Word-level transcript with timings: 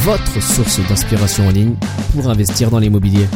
votre 0.00 0.40
source 0.40 0.78
d'inspiration 0.88 1.48
en 1.48 1.50
ligne 1.50 1.74
pour 2.12 2.28
investir 2.28 2.70
dans 2.70 2.78
l'immobilier. 2.78 3.26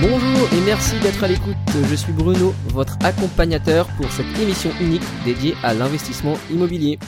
Bonjour 0.00 0.48
et 0.52 0.60
merci 0.64 0.98
d'être 1.00 1.22
à 1.22 1.28
l'écoute. 1.28 1.56
Je 1.88 1.94
suis 1.94 2.12
Bruno, 2.12 2.52
votre 2.68 2.98
accompagnateur 3.04 3.86
pour 3.96 4.10
cette 4.10 4.38
émission 4.40 4.70
unique 4.80 5.04
dédiée 5.24 5.54
à 5.62 5.72
l'investissement 5.72 6.36
immobilier. 6.50 6.98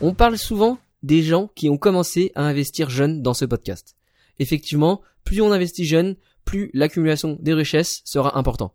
On 0.00 0.14
parle 0.14 0.38
souvent 0.38 0.78
des 1.02 1.22
gens 1.22 1.50
qui 1.54 1.68
ont 1.68 1.76
commencé 1.76 2.32
à 2.34 2.42
investir 2.44 2.88
jeunes 2.88 3.22
dans 3.22 3.34
ce 3.34 3.44
podcast. 3.44 3.94
Effectivement, 4.38 5.02
plus 5.24 5.42
on 5.42 5.52
investit 5.52 5.84
jeune, 5.84 6.16
plus 6.44 6.70
l'accumulation 6.72 7.36
des 7.40 7.52
richesses 7.52 8.00
sera 8.04 8.38
important. 8.38 8.74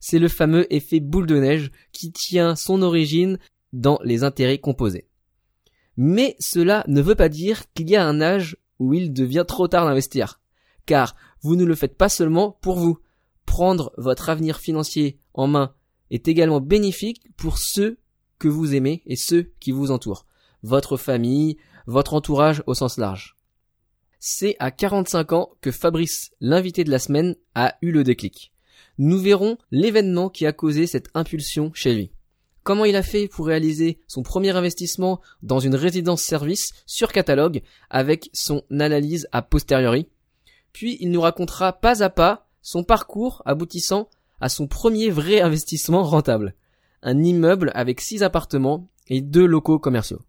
C'est 0.00 0.18
le 0.18 0.28
fameux 0.28 0.72
effet 0.74 1.00
boule 1.00 1.26
de 1.26 1.38
neige 1.38 1.70
qui 1.92 2.10
tient 2.10 2.56
son 2.56 2.82
origine 2.82 3.38
dans 3.72 4.00
les 4.02 4.24
intérêts 4.24 4.58
composés. 4.58 5.06
Mais 5.96 6.36
cela 6.38 6.84
ne 6.88 7.00
veut 7.00 7.14
pas 7.14 7.28
dire 7.28 7.62
qu'il 7.72 7.88
y 7.90 7.96
a 7.96 8.06
un 8.06 8.20
âge 8.20 8.56
où 8.78 8.94
il 8.94 9.12
devient 9.12 9.44
trop 9.46 9.68
tard 9.68 9.86
d'investir. 9.86 10.40
Car 10.84 11.16
vous 11.42 11.56
ne 11.56 11.64
le 11.64 11.74
faites 11.74 11.96
pas 11.96 12.08
seulement 12.08 12.58
pour 12.60 12.76
vous. 12.76 12.98
Prendre 13.44 13.92
votre 13.96 14.28
avenir 14.28 14.58
financier 14.58 15.18
en 15.32 15.46
main 15.46 15.74
est 16.10 16.28
également 16.28 16.60
bénéfique 16.60 17.22
pour 17.36 17.58
ceux 17.58 17.98
que 18.38 18.48
vous 18.48 18.74
aimez 18.74 19.02
et 19.06 19.16
ceux 19.16 19.52
qui 19.60 19.72
vous 19.72 19.90
entourent. 19.90 20.26
Votre 20.62 20.96
famille, 20.96 21.56
votre 21.86 22.14
entourage 22.14 22.62
au 22.66 22.74
sens 22.74 22.98
large. 22.98 23.36
C'est 24.18 24.56
à 24.58 24.70
45 24.70 25.32
ans 25.32 25.50
que 25.60 25.70
Fabrice, 25.70 26.32
l'invité 26.40 26.84
de 26.84 26.90
la 26.90 26.98
semaine, 26.98 27.36
a 27.54 27.76
eu 27.82 27.92
le 27.92 28.04
déclic. 28.04 28.52
Nous 28.98 29.18
verrons 29.18 29.58
l'événement 29.70 30.28
qui 30.28 30.46
a 30.46 30.52
causé 30.52 30.86
cette 30.86 31.08
impulsion 31.14 31.70
chez 31.74 31.94
lui. 31.94 32.12
Comment 32.66 32.84
il 32.84 32.96
a 32.96 33.04
fait 33.04 33.28
pour 33.28 33.46
réaliser 33.46 34.00
son 34.08 34.24
premier 34.24 34.50
investissement 34.56 35.20
dans 35.40 35.60
une 35.60 35.76
résidence 35.76 36.20
service 36.20 36.72
sur 36.84 37.12
catalogue 37.12 37.62
avec 37.90 38.28
son 38.32 38.64
analyse 38.72 39.28
a 39.30 39.40
posteriori. 39.40 40.08
Puis 40.72 40.96
il 40.98 41.12
nous 41.12 41.20
racontera 41.20 41.74
pas 41.74 42.02
à 42.02 42.10
pas 42.10 42.48
son 42.62 42.82
parcours 42.82 43.40
aboutissant 43.46 44.08
à 44.40 44.48
son 44.48 44.66
premier 44.66 45.10
vrai 45.10 45.40
investissement 45.40 46.02
rentable. 46.02 46.56
Un 47.04 47.22
immeuble 47.22 47.70
avec 47.72 48.00
six 48.00 48.24
appartements 48.24 48.88
et 49.06 49.20
deux 49.20 49.46
locaux 49.46 49.78
commerciaux. 49.78 50.22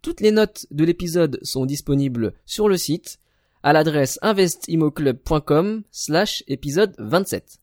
Toutes 0.00 0.22
les 0.22 0.30
notes 0.32 0.64
de 0.70 0.84
l'épisode 0.84 1.38
sont 1.42 1.66
disponibles 1.66 2.32
sur 2.46 2.70
le 2.70 2.78
site 2.78 3.18
à 3.62 3.74
l'adresse 3.74 4.18
investimoclub.com 4.22 5.82
slash 5.90 6.44
épisode 6.48 6.94
27. 6.96 7.58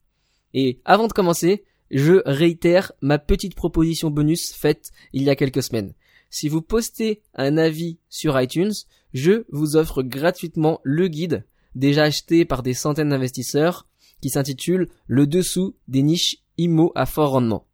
Et 0.54 0.80
avant 0.86 1.08
de 1.08 1.14
commencer, 1.14 1.66
je 1.92 2.22
réitère 2.26 2.92
ma 3.02 3.20
petite 3.20 3.56
proposition 3.56 4.10
bonus 4.10 4.54
faite 4.54 4.92
il 5.14 5.24
y 5.24 5.30
a 5.30 5.36
quelques 5.36 5.64
semaines. 5.64 5.94
Si 6.30 6.50
vous 6.50 6.62
postez 6.62 7.22
un 7.34 7.58
avis 7.58 7.98
sur 8.10 8.40
iTunes, 8.40 8.74
je 9.14 9.46
vous 9.52 9.76
offre 9.76 10.04
gratuitement 10.04 10.80
le 10.84 11.08
guide 11.08 11.46
déjà 11.76 12.04
acheté 12.04 12.46
par 12.46 12.64
des 12.64 12.74
centaines 12.74 13.10
d'investisseurs 13.10 13.86
qui 14.22 14.30
s'intitule 14.30 14.88
Le 15.08 15.28
dessous 15.28 15.76
des 15.88 16.02
niches 16.02 16.38
IMO 16.58 16.94
à 16.96 17.06
fort 17.06 17.32
rendement. 17.32 17.68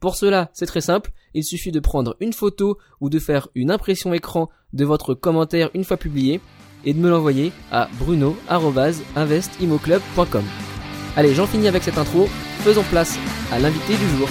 Pour 0.00 0.16
cela, 0.16 0.50
c'est 0.52 0.66
très 0.66 0.80
simple, 0.80 1.12
il 1.32 1.44
suffit 1.44 1.70
de 1.70 1.78
prendre 1.78 2.16
une 2.18 2.32
photo 2.32 2.76
ou 3.00 3.08
de 3.08 3.20
faire 3.20 3.50
une 3.54 3.70
impression 3.70 4.12
écran 4.12 4.48
de 4.72 4.84
votre 4.84 5.14
commentaire 5.14 5.70
une 5.74 5.84
fois 5.84 5.96
publié 5.96 6.40
et 6.84 6.92
de 6.92 6.98
me 6.98 7.08
l'envoyer 7.08 7.52
à 7.70 7.88
bruno@investimoclub.com. 8.00 10.71
Allez, 11.14 11.34
j'en 11.34 11.46
finis 11.46 11.68
avec 11.68 11.82
cette 11.82 11.98
intro, 11.98 12.26
faisons 12.60 12.82
place 12.84 13.18
à 13.52 13.58
l'invité 13.58 13.94
du 13.96 14.08
jour. 14.16 14.28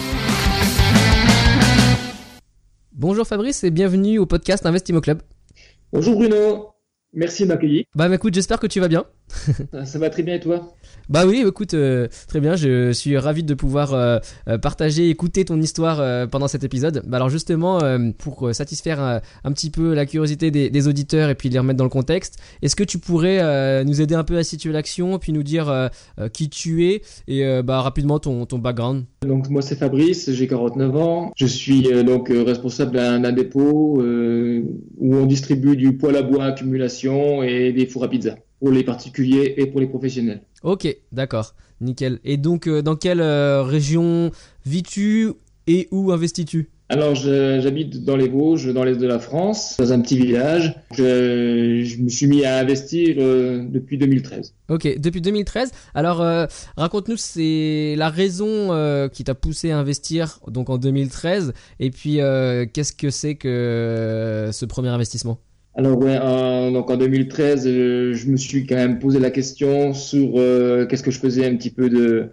Bonjour 2.92 3.28
Fabrice 3.28 3.64
et 3.64 3.70
bienvenue 3.70 4.18
au 4.18 4.26
podcast 4.26 4.66
Investimo 4.66 5.00
Club. 5.00 5.22
Bonjour 5.94 6.16
Bruno, 6.16 6.70
merci 7.14 7.44
de 7.44 7.50
m'accueillir. 7.50 7.84
Bah 7.94 8.12
écoute, 8.12 8.34
j'espère 8.34 8.60
que 8.60 8.66
tu 8.66 8.80
vas 8.80 8.88
bien. 8.88 9.06
Ça 9.86 10.00
va 10.00 10.10
très 10.10 10.24
bien 10.24 10.36
et 10.36 10.40
toi? 10.40 10.76
Bah 11.10 11.26
oui, 11.26 11.44
écoute, 11.46 11.74
euh, 11.74 12.08
très 12.28 12.40
bien. 12.40 12.56
Je 12.56 12.92
suis 12.92 13.18
ravi 13.18 13.44
de 13.44 13.54
pouvoir 13.54 13.94
euh, 13.94 14.20
euh, 14.48 14.58
partager, 14.58 15.10
écouter 15.10 15.44
ton 15.46 15.60
histoire 15.60 16.00
euh, 16.00 16.26
pendant 16.28 16.48
cet 16.48 16.64
épisode. 16.64 17.04
Bah 17.06 17.18
alors 17.18 17.30
justement, 17.30 17.80
pour 18.18 18.54
satisfaire 18.54 19.02
un, 19.02 19.22
un 19.44 19.52
petit 19.52 19.70
peu 19.70 19.94
la 19.94 20.06
curiosité 20.06 20.52
des, 20.52 20.70
des 20.70 20.88
auditeurs 20.88 21.30
et 21.30 21.36
puis 21.36 21.50
les 21.50 21.60
remettre 21.60 21.78
dans 21.78 21.84
le 21.84 21.90
contexte, 21.90 22.40
est-ce 22.62 22.76
que 22.76 22.84
tu 22.84 22.98
pourrais 22.98 23.84
nous 23.84 24.02
aider 24.02 24.16
un 24.16 24.24
peu 24.24 24.38
à 24.38 24.44
situer 24.44 24.72
l'action, 24.72 25.20
puis 25.20 25.34
nous 25.34 25.44
dire 25.44 25.90
qui 26.34 26.50
tu 26.50 26.88
es 26.88 27.02
et 27.28 27.62
bah 27.62 27.82
rapidement 27.82 28.20
ton, 28.20 28.46
ton 28.46 28.60
background? 28.60 29.06
Donc 29.26 29.50
moi 29.50 29.62
c'est 29.62 29.76
Fabrice, 29.76 30.32
j'ai 30.32 30.48
49 30.48 30.96
ans. 30.96 31.32
Je 31.36 31.46
suis 31.46 31.84
donc 32.04 32.30
responsable 32.30 32.94
d'un 32.94 33.32
dépôt 33.32 34.02
où 34.02 35.16
on 35.16 35.26
distribue 35.26 35.76
du 35.76 35.98
poêle 35.98 36.16
à 36.16 36.22
bois 36.22 36.46
accumulation 36.46 37.44
et 37.44 37.74
des 37.74 37.86
fours 37.86 38.04
à 38.04 38.10
pizza 38.10 38.36
pour 38.62 38.72
les 38.72 38.84
particuliers 38.84 39.56
et 39.58 39.66
pour 39.66 39.82
les 39.82 39.88
professionnels. 39.88 40.42
Ok, 40.62 40.88
d'accord, 41.12 41.56
nickel. 41.82 42.20
Et 42.24 42.38
donc, 42.38 42.68
euh, 42.68 42.84
dans 42.84 42.96
quelle 42.96 43.20
euh, 43.20 43.64
région 43.64 44.32
vis-tu 44.66 45.32
et 45.66 45.88
où 45.92 46.12
investis-tu? 46.12 46.70
Alors 46.92 47.16
j'habite 47.16 48.04
dans 48.04 48.18
les 48.18 48.28
Vosges, 48.28 48.74
dans 48.74 48.84
l'est 48.84 48.98
de 48.98 49.08
la 49.08 49.18
France, 49.18 49.78
dans 49.80 49.94
un 49.94 50.02
petit 50.02 50.18
village. 50.18 50.76
Je, 50.94 51.84
je 51.86 52.02
me 52.02 52.10
suis 52.10 52.28
mis 52.28 52.44
à 52.44 52.58
investir 52.58 53.16
euh, 53.18 53.64
depuis 53.66 53.98
2013. 53.98 54.54
Ok, 54.68 55.00
depuis 55.00 55.22
2013. 55.22 55.72
Alors, 55.94 56.22
euh, 56.22 56.48
raconte-nous, 56.76 57.16
c'est 57.16 57.96
la 57.98 58.10
raison 58.10 58.74
euh, 58.74 59.08
qui 59.08 59.24
t'a 59.24 59.36
poussé 59.36 59.72
à 59.72 59.80
investir 59.80 60.40
donc 60.48 60.70
en 60.70 60.78
2013. 60.78 61.54
Et 61.80 61.92
puis, 61.92 62.16
qu'est-ce 62.74 62.92
que 62.92 63.10
c'est 63.10 63.36
que 63.36 64.50
ce 64.52 64.66
premier 64.66 64.90
investissement? 64.90 65.40
Alors 65.76 65.98
ouais, 66.00 66.18
en, 66.18 66.72
donc 66.72 66.90
en 66.90 66.98
2013, 66.98 67.66
euh, 67.66 68.14
je 68.14 68.30
me 68.30 68.38
suis 68.38 68.66
quand 68.66 68.76
même 68.76 69.00
posé 69.00 69.20
la 69.20 69.32
question 69.32 69.94
sur 69.94 70.34
euh, 70.36 70.86
qu'est-ce 70.86 71.04
que 71.04 71.12
je 71.12 71.20
faisais 71.20 71.46
un 71.46 71.56
petit 71.56 71.70
peu 71.70 71.90
de, 71.90 72.32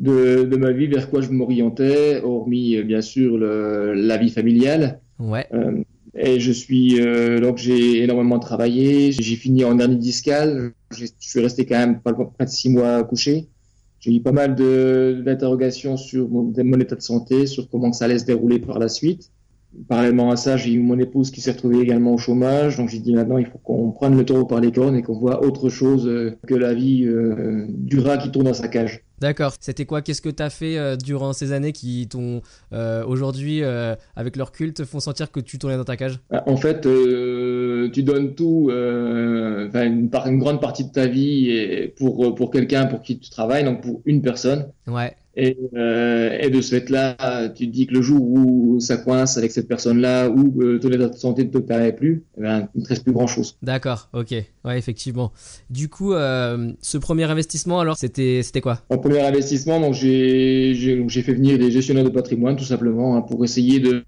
de, 0.00 0.44
de 0.44 0.56
ma 0.56 0.72
vie, 0.72 0.86
vers 0.86 1.08
quoi 1.08 1.22
je 1.22 1.30
m'orientais, 1.30 2.20
hormis 2.22 2.76
euh, 2.76 2.82
bien 2.82 3.00
sûr 3.00 3.38
le, 3.38 3.94
la 3.94 4.16
vie 4.18 4.30
familiale. 4.30 5.00
Ouais. 5.18 5.46
Euh, 5.54 5.82
et 6.16 6.38
je 6.40 6.52
suis 6.52 7.00
euh, 7.00 7.40
donc 7.40 7.58
j'ai 7.58 8.02
énormément 8.02 8.38
travaillé, 8.38 9.12
j'ai 9.12 9.36
fini 9.36 9.64
en 9.64 9.78
hernie 9.78 9.96
discale, 9.96 10.72
je 10.90 11.06
suis 11.18 11.40
resté 11.40 11.66
quand 11.66 11.78
même 11.78 12.00
près 12.00 12.44
de 12.44 12.50
six 12.50 12.68
mois 12.68 13.02
couché. 13.04 13.48
J'ai 13.98 14.14
eu 14.14 14.20
pas 14.20 14.32
mal 14.32 14.54
d'interrogations 14.54 15.96
sur 15.96 16.28
mon, 16.28 16.52
mon 16.56 16.78
état 16.78 16.94
de 16.94 17.00
santé, 17.00 17.46
sur 17.46 17.70
comment 17.70 17.92
ça 17.94 18.04
allait 18.04 18.18
se 18.18 18.26
dérouler 18.26 18.58
par 18.58 18.78
la 18.78 18.90
suite. 18.90 19.30
Parallèlement 19.88 20.30
à 20.30 20.36
ça, 20.36 20.56
j'ai 20.56 20.72
eu 20.72 20.80
mon 20.80 20.98
épouse 20.98 21.30
qui 21.30 21.40
s'est 21.40 21.52
retrouvée 21.52 21.80
également 21.80 22.14
au 22.14 22.18
chômage, 22.18 22.76
donc 22.76 22.88
j'ai 22.88 23.00
dit 23.00 23.14
maintenant 23.14 23.38
il 23.38 23.46
faut 23.46 23.58
qu'on 23.58 23.90
prenne 23.90 24.16
le 24.16 24.24
taureau 24.24 24.44
par 24.44 24.60
les 24.60 24.72
cornes 24.72 24.96
et 24.96 25.02
qu'on 25.02 25.18
voit 25.18 25.44
autre 25.44 25.68
chose 25.68 26.06
euh, 26.06 26.38
que 26.46 26.54
la 26.54 26.74
vie 26.74 27.04
euh, 27.04 27.66
du 27.68 27.98
rat 27.98 28.18
qui 28.18 28.30
tourne 28.30 28.46
dans 28.46 28.54
sa 28.54 28.68
cage. 28.68 29.04
D'accord. 29.20 29.54
C'était 29.60 29.84
quoi? 29.84 30.02
Qu'est-ce 30.02 30.20
que 30.22 30.28
t'as 30.28 30.50
fait 30.50 30.76
euh, 30.76 30.96
durant 30.96 31.32
ces 31.32 31.52
années 31.52 31.72
qui 31.72 32.08
t'ont 32.08 32.42
euh, 32.72 33.04
aujourd'hui, 33.06 33.62
euh, 33.62 33.94
avec 34.16 34.36
leur 34.36 34.52
culte, 34.52 34.84
font 34.84 35.00
sentir 35.00 35.30
que 35.30 35.40
tu 35.40 35.58
tournais 35.58 35.76
dans 35.76 35.84
ta 35.84 35.96
cage? 35.96 36.18
En 36.30 36.56
fait, 36.56 36.80
tu 36.82 38.02
donnes 38.02 38.34
tout, 38.34 38.70
une, 38.70 40.08
par- 40.10 40.26
une 40.26 40.38
grande 40.38 40.60
partie 40.60 40.84
de 40.84 40.90
ta 40.90 41.06
vie 41.06 41.50
et 41.50 41.88
pour, 41.96 42.34
pour 42.34 42.50
quelqu'un 42.50 42.86
pour 42.86 43.02
qui 43.02 43.18
tu 43.18 43.30
travailles, 43.30 43.64
donc 43.64 43.82
pour 43.82 44.02
une 44.04 44.20
personne. 44.20 44.66
Ouais. 44.86 45.14
Et, 45.36 45.58
et 45.72 46.50
de 46.50 46.60
ce 46.60 46.76
fait-là, 46.76 47.48
tu 47.48 47.66
te 47.66 47.72
dis 47.72 47.88
que 47.88 47.94
le 47.94 48.02
jour 48.02 48.22
où 48.22 48.78
ça 48.78 48.96
coince 48.96 49.36
avec 49.36 49.50
cette 49.50 49.66
personne-là, 49.66 50.28
ou 50.28 50.78
ton 50.78 50.90
état 50.90 51.08
de 51.08 51.16
santé 51.16 51.44
ne 51.44 51.50
te 51.50 51.58
permet 51.58 51.92
plus, 51.92 52.22
eh 52.38 52.42
ben, 52.42 52.68
il 52.74 52.80
ne 52.80 52.84
te 52.84 52.90
reste 52.90 53.02
plus 53.02 53.12
grand-chose. 53.12 53.56
D'accord. 53.60 54.08
Ok. 54.12 54.32
Ouais, 54.64 54.78
effectivement. 54.78 55.32
Du 55.70 55.88
coup, 55.88 56.12
ce 56.12 56.98
premier 56.98 57.24
investissement, 57.24 57.80
alors, 57.80 57.96
c'était, 57.96 58.42
quoi? 58.62 58.80
Premier 59.04 59.20
investissement, 59.20 59.80
donc 59.80 59.94
j'ai 59.94 61.22
fait 61.26 61.34
venir 61.34 61.58
des 61.58 61.70
gestionnaires 61.70 62.04
de 62.04 62.08
patrimoine 62.08 62.56
tout 62.56 62.64
simplement 62.64 63.16
hein, 63.16 63.20
pour 63.20 63.44
essayer 63.44 63.78
de 63.78 64.04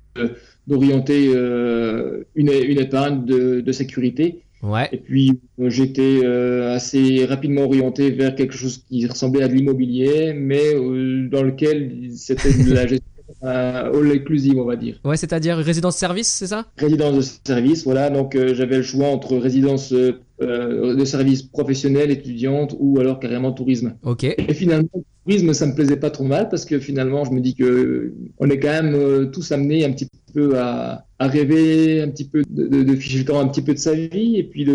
d'orienter 0.67 1.31
euh, 1.35 2.25
une, 2.35 2.51
une 2.51 2.81
épargne 2.81 3.25
de, 3.25 3.61
de 3.61 3.73
sécurité. 3.73 4.41
Ouais. 4.63 4.89
Et 4.91 4.97
puis 4.97 5.39
euh, 5.61 5.69
j'étais 5.71 6.21
euh, 6.25 6.75
assez 6.75 7.25
rapidement 7.27 7.65
orienté 7.65 8.11
vers 8.11 8.35
quelque 8.35 8.55
chose 8.55 8.83
qui 8.89 9.07
ressemblait 9.07 9.43
à 9.45 9.49
de 9.49 9.55
l'immobilier, 9.55 10.33
mais 10.33 10.75
euh, 10.75 11.29
dans 11.31 11.43
lequel 11.43 12.11
c'était 12.17 12.53
de 12.53 12.73
la 12.73 12.87
gestion 12.89 13.07
euh, 13.45 13.93
all 13.93 14.11
inclusive, 14.11 14.59
on 14.59 14.65
va 14.65 14.77
dire. 14.77 14.99
Ouais, 15.05 15.19
c'est-à-dire 15.19 15.57
résidence-service, 15.59 16.29
c'est 16.29 16.47
ça? 16.49 16.67
Résidence 16.79 17.17
de 17.17 17.47
service, 17.47 17.85
voilà. 17.85 18.09
Donc 18.11 18.37
j'avais 18.55 18.79
le 18.79 18.83
choix 18.83 19.09
entre 19.09 19.37
résidence 19.37 19.95
euh, 20.43 20.93
euh, 20.93 20.95
de 20.95 21.05
services 21.05 21.43
professionnels, 21.43 22.11
étudiantes 22.11 22.77
ou 22.79 23.01
alors 23.01 23.19
carrément 23.21 23.53
tourisme. 23.53 23.97
Ok. 24.03 24.25
Et 24.25 24.55
finalement, 24.55 24.89
le 24.95 25.03
tourisme, 25.25 25.53
ça 25.55 25.67
me 25.67 25.75
plaisait 25.75 25.97
pas 25.97 26.11
trop 26.11 26.25
mal 26.25 26.49
parce 26.49 26.65
que 26.65 26.79
finalement, 26.79 27.25
je 27.25 27.31
me 27.31 27.41
dis 27.41 27.55
que 27.55 28.13
on 28.39 28.51
est 28.51 28.59
quand 28.59 28.83
même 28.83 28.95
euh, 28.95 29.27
tous 29.27 29.51
amenés 29.53 29.85
un 29.85 29.93
petit 29.93 30.09
peu 30.35 30.59
à, 30.59 31.07
à 31.19 31.27
rêver, 31.29 32.03
un 32.03 32.11
petit 32.11 32.29
peu 32.29 32.43
de, 32.49 32.67
de, 32.67 32.83
de 32.83 32.97
ficher 32.97 33.21
le 33.21 33.25
temps 33.25 33.41
un 33.41 33.49
petit 33.49 33.63
peu 33.63 33.73
de 33.73 33.79
sa 33.79 33.95
vie 33.95 34.37
et 34.37 34.45
puis 34.45 34.67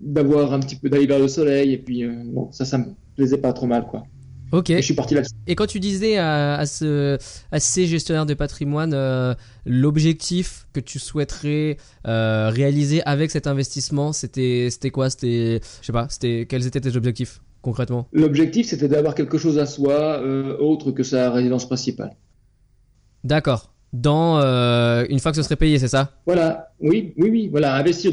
d'avoir 0.00 0.52
un 0.52 0.60
petit 0.60 0.76
peu 0.76 0.88
d'aller 0.88 1.06
vers 1.06 1.18
le 1.18 1.28
soleil 1.28 1.72
et 1.72 1.78
puis 1.78 2.04
euh, 2.04 2.12
bon, 2.24 2.50
ça, 2.52 2.64
ça 2.64 2.78
me 2.78 2.86
plaisait 3.16 3.38
pas 3.38 3.52
trop 3.52 3.66
mal 3.66 3.86
quoi. 3.86 4.04
Ok. 4.54 4.70
Et 4.70 4.76
je 4.76 4.82
suis 4.82 4.94
parti 4.94 5.14
là-dessus. 5.14 5.34
Et 5.48 5.56
quand 5.56 5.66
tu 5.66 5.80
disais 5.80 6.16
à, 6.16 6.54
à, 6.54 6.64
ce, 6.64 7.18
à 7.50 7.58
ces 7.58 7.86
gestionnaires 7.86 8.24
de 8.24 8.34
patrimoine 8.34 8.92
euh, 8.94 9.34
l'objectif 9.66 10.68
que 10.72 10.78
tu 10.78 11.00
souhaiterais 11.00 11.76
euh, 12.06 12.50
réaliser 12.50 13.02
avec 13.04 13.32
cet 13.32 13.48
investissement, 13.48 14.12
c'était 14.12 14.68
c'était 14.70 14.90
quoi? 14.90 15.10
C'était 15.10 15.60
je 15.80 15.86
sais 15.86 15.92
pas. 15.92 16.06
C'était 16.08 16.46
quels 16.48 16.66
étaient 16.68 16.80
tes 16.80 16.96
objectifs 16.96 17.40
concrètement? 17.62 18.06
L'objectif, 18.12 18.68
c'était 18.68 18.86
d'avoir 18.86 19.16
quelque 19.16 19.38
chose 19.38 19.58
à 19.58 19.66
soi 19.66 20.20
euh, 20.22 20.56
autre 20.58 20.92
que 20.92 21.02
sa 21.02 21.32
résidence 21.32 21.66
principale. 21.66 22.14
D'accord. 23.24 23.72
Dans 23.92 24.40
une 25.08 25.18
fois 25.18 25.32
que 25.32 25.36
ce 25.36 25.42
serait 25.42 25.56
payé, 25.56 25.78
c'est 25.78 25.88
ça? 25.88 26.12
Voilà, 26.26 26.72
oui, 26.80 27.12
oui, 27.16 27.28
oui, 27.30 27.48
voilà, 27.48 27.74
investir 27.76 28.12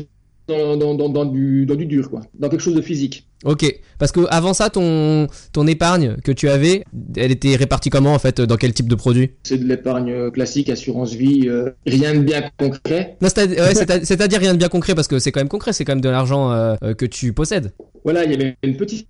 dans, 0.51 0.77
dans, 0.77 0.95
dans, 0.95 1.09
dans 1.09 1.25
du, 1.25 1.65
dans 1.65 1.75
du 1.75 1.85
dur, 1.85 2.09
quoi, 2.09 2.21
dans 2.37 2.49
quelque 2.49 2.61
chose 2.61 2.75
de 2.75 2.81
physique. 2.81 3.27
Ok. 3.43 3.65
Parce 3.97 4.11
que 4.11 4.21
avant 4.29 4.53
ça, 4.53 4.69
ton 4.69 5.27
ton 5.51 5.65
épargne 5.67 6.17
que 6.23 6.31
tu 6.31 6.49
avais, 6.49 6.83
elle 7.15 7.31
était 7.31 7.55
répartie 7.55 7.89
comment 7.89 8.13
en 8.13 8.19
fait 8.19 8.39
Dans 8.41 8.57
quel 8.57 8.73
type 8.73 8.87
de 8.87 8.95
produit? 8.95 9.31
C'est 9.43 9.57
de 9.57 9.67
l'épargne 9.67 10.29
classique, 10.31 10.69
assurance 10.69 11.13
vie, 11.13 11.47
euh, 11.47 11.71
rien 11.85 12.13
de 12.13 12.19
bien 12.19 12.43
concret. 12.57 13.17
Ouais, 13.21 13.29
c'est-à-dire 14.03 14.39
rien 14.39 14.53
de 14.53 14.59
bien 14.59 14.69
concret 14.69 14.95
parce 14.95 15.07
que 15.07 15.19
c'est 15.19 15.31
quand 15.31 15.39
même 15.39 15.49
concret, 15.49 15.73
c'est 15.73 15.85
quand 15.85 15.93
même 15.93 16.01
de 16.01 16.09
l'argent 16.09 16.51
euh, 16.51 16.75
euh, 16.83 16.93
que 16.93 17.05
tu 17.05 17.33
possèdes. 17.33 17.73
Voilà, 18.03 18.25
il 18.25 18.31
y 18.31 18.35
avait 18.35 18.55
une 18.63 18.77
petite 18.77 19.07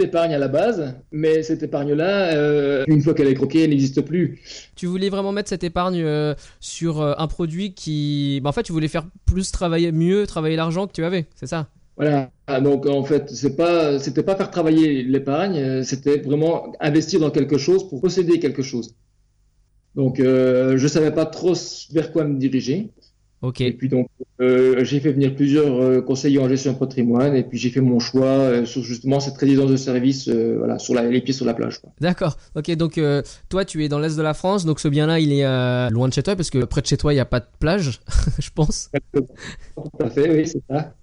épargne 0.00 0.34
à 0.34 0.38
la 0.38 0.48
base, 0.48 0.94
mais 1.10 1.42
cette 1.42 1.62
épargne-là, 1.62 2.34
euh, 2.34 2.84
une 2.86 3.02
fois 3.02 3.14
qu'elle 3.14 3.28
est 3.28 3.34
croquée, 3.34 3.64
elle 3.64 3.70
n'existe 3.70 4.02
plus. 4.02 4.40
Tu 4.76 4.86
voulais 4.86 5.08
vraiment 5.08 5.32
mettre 5.32 5.48
cette 5.48 5.64
épargne 5.64 6.02
euh, 6.02 6.34
sur 6.60 7.00
euh, 7.00 7.14
un 7.18 7.26
produit 7.26 7.74
qui, 7.74 8.40
bah, 8.42 8.50
en 8.50 8.52
fait, 8.52 8.62
tu 8.62 8.72
voulais 8.72 8.88
faire 8.88 9.06
plus 9.24 9.50
travailler, 9.50 9.92
mieux 9.92 10.26
travailler 10.26 10.56
l'argent 10.56 10.86
que 10.86 10.92
tu 10.92 11.04
avais, 11.04 11.26
c'est 11.34 11.46
ça? 11.46 11.68
Voilà, 11.96 12.30
donc 12.62 12.86
en 12.86 13.02
fait, 13.02 13.28
c'est 13.30 13.56
pas, 13.56 13.98
c'était 13.98 14.22
pas 14.22 14.36
faire 14.36 14.52
travailler 14.52 15.02
l'épargne, 15.02 15.82
c'était 15.82 16.18
vraiment 16.18 16.72
investir 16.78 17.18
dans 17.18 17.30
quelque 17.30 17.58
chose 17.58 17.88
pour 17.88 18.00
posséder 18.00 18.38
quelque 18.38 18.62
chose. 18.62 18.94
Donc, 19.98 20.20
euh, 20.20 20.78
je 20.78 20.86
savais 20.86 21.10
pas 21.10 21.26
trop 21.26 21.54
vers 21.90 22.12
quoi 22.12 22.22
me 22.22 22.38
diriger. 22.38 22.92
Ok. 23.40 23.60
Et 23.60 23.72
puis 23.72 23.88
donc, 23.88 24.08
euh, 24.40 24.84
j'ai 24.84 24.98
fait 24.98 25.12
venir 25.12 25.34
plusieurs 25.34 25.80
euh, 25.80 26.00
conseillers 26.00 26.40
en 26.40 26.48
gestion 26.48 26.72
de 26.72 26.78
patrimoine, 26.78 27.36
et 27.36 27.44
puis 27.44 27.56
j'ai 27.58 27.70
fait 27.70 27.80
mon 27.80 28.00
choix 28.00 28.26
euh, 28.26 28.64
sur 28.64 28.82
justement 28.82 29.20
cette 29.20 29.36
résidence 29.36 29.70
de 29.70 29.76
service, 29.76 30.28
voilà, 30.28 30.78
sur 30.80 30.94
la, 30.94 31.02
les 31.04 31.20
pieds 31.20 31.32
sur 31.34 31.46
la 31.46 31.54
plage. 31.54 31.80
D'accord. 32.00 32.36
Ok, 32.56 32.70
donc 32.76 33.00
toi, 33.48 33.64
tu 33.64 33.84
es 33.84 33.88
dans 33.88 33.98
l'est 34.00 34.16
de 34.16 34.22
la 34.22 34.34
France, 34.34 34.64
donc 34.64 34.80
ce 34.80 34.88
bien-là, 34.88 35.20
il 35.20 35.32
est 35.32 35.90
loin 35.90 36.08
de 36.08 36.12
chez 36.12 36.22
toi 36.22 36.34
parce 36.36 36.50
que 36.50 36.64
près 36.64 36.80
de 36.82 36.86
chez 36.86 36.96
toi, 36.96 37.12
il 37.12 37.16
n'y 37.16 37.20
a 37.20 37.24
pas 37.26 37.40
de 37.40 37.46
plage, 37.60 38.00
je 38.40 38.50
pense. 38.54 38.90
Tout 39.14 39.24
à 40.00 40.10
fait, 40.10 40.30
oui, 40.30 40.46
c'est 40.46 40.62
ça. 40.68 40.94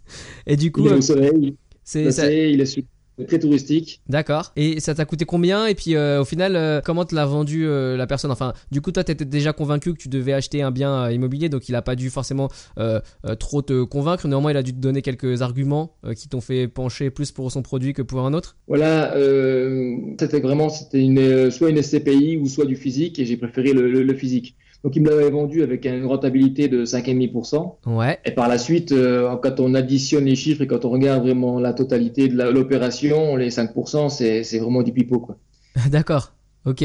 Et 0.45 0.57
du 0.57 0.71
coup, 0.71 0.81
Il 0.85 0.91
est 0.91 0.95
au 0.95 1.01
soleil, 1.01 1.55
c'est 1.83 2.11
ça- 2.11 2.31
il 2.31 2.59
est 2.59 2.65
su- 2.65 2.83
très 3.27 3.39
touristique. 3.39 4.01
D'accord. 4.09 4.51
Et 4.55 4.79
ça 4.79 4.93
t'a 4.93 5.05
coûté 5.05 5.25
combien? 5.25 5.67
Et 5.67 5.75
puis 5.75 5.95
euh, 5.95 6.21
au 6.21 6.25
final, 6.25 6.55
euh, 6.55 6.81
comment 6.83 7.05
te 7.05 7.15
l'a 7.15 7.25
vendu 7.25 7.65
euh, 7.65 7.95
la 7.95 8.07
personne? 8.07 8.31
Enfin, 8.31 8.53
du 8.71 8.81
coup, 8.81 8.91
toi, 8.91 9.03
t'étais 9.03 9.25
déjà 9.25 9.53
convaincu 9.53 9.93
que 9.93 9.97
tu 9.97 10.09
devais 10.09 10.33
acheter 10.33 10.61
un 10.61 10.71
bien 10.71 11.05
euh, 11.05 11.11
immobilier, 11.13 11.47
donc 11.49 11.69
il 11.69 11.75
a 11.75 11.81
pas 11.81 11.95
dû 11.95 12.09
forcément 12.09 12.49
euh, 12.77 12.99
euh, 13.25 13.35
trop 13.35 13.61
te 13.61 13.83
convaincre. 13.83 14.27
Néanmoins, 14.27 14.51
il 14.51 14.57
a 14.57 14.63
dû 14.63 14.73
te 14.73 14.79
donner 14.79 15.01
quelques 15.01 15.41
arguments 15.41 15.95
euh, 16.05 16.13
qui 16.13 16.27
t'ont 16.27 16.41
fait 16.41 16.67
pencher 16.67 17.09
plus 17.09 17.31
pour 17.31 17.51
son 17.51 17.61
produit 17.61 17.93
que 17.93 18.01
pour 18.01 18.19
un 18.25 18.33
autre. 18.33 18.57
Voilà, 18.67 19.15
euh, 19.15 19.95
c'était 20.19 20.39
vraiment, 20.39 20.69
c'était 20.69 21.01
une, 21.01 21.51
soit 21.51 21.69
une 21.69 21.81
SCPI 21.81 22.37
ou 22.37 22.47
soit 22.47 22.65
du 22.65 22.75
physique, 22.75 23.19
et 23.19 23.25
j'ai 23.25 23.37
préféré 23.37 23.73
le, 23.73 23.89
le- 23.89 24.03
le 24.03 24.13
physique. 24.13 24.55
Donc 24.85 24.95
il 24.95 25.01
me 25.01 25.09
l'avait 25.09 25.31
vendu 25.31 25.63
avec 25.63 25.83
une 25.85 26.05
rentabilité 26.05 26.67
de 26.67 26.85
5,5%. 26.85 27.77
Ouais. 27.87 28.19
Et 28.23 28.29
par 28.31 28.47
la 28.47 28.59
suite, 28.59 28.91
euh, 28.91 29.35
quand 29.37 29.59
on 29.59 29.73
additionne 29.73 30.25
les 30.25 30.35
chiffres 30.35 30.61
et 30.61 30.67
quand 30.67 30.85
on 30.85 30.89
regarde 30.91 31.23
vraiment 31.23 31.59
la 31.59 31.73
totalité 31.73 32.27
de 32.27 32.37
la- 32.37 32.51
l'opération, 32.51 33.35
les 33.35 33.49
5%, 33.49 34.09
c'est 34.09 34.43
vraiment 34.59 34.83
du 34.83 34.93
pipeau, 34.93 35.19
quoi. 35.19 35.37
D'accord. 35.89 36.33
Ok. 36.65 36.83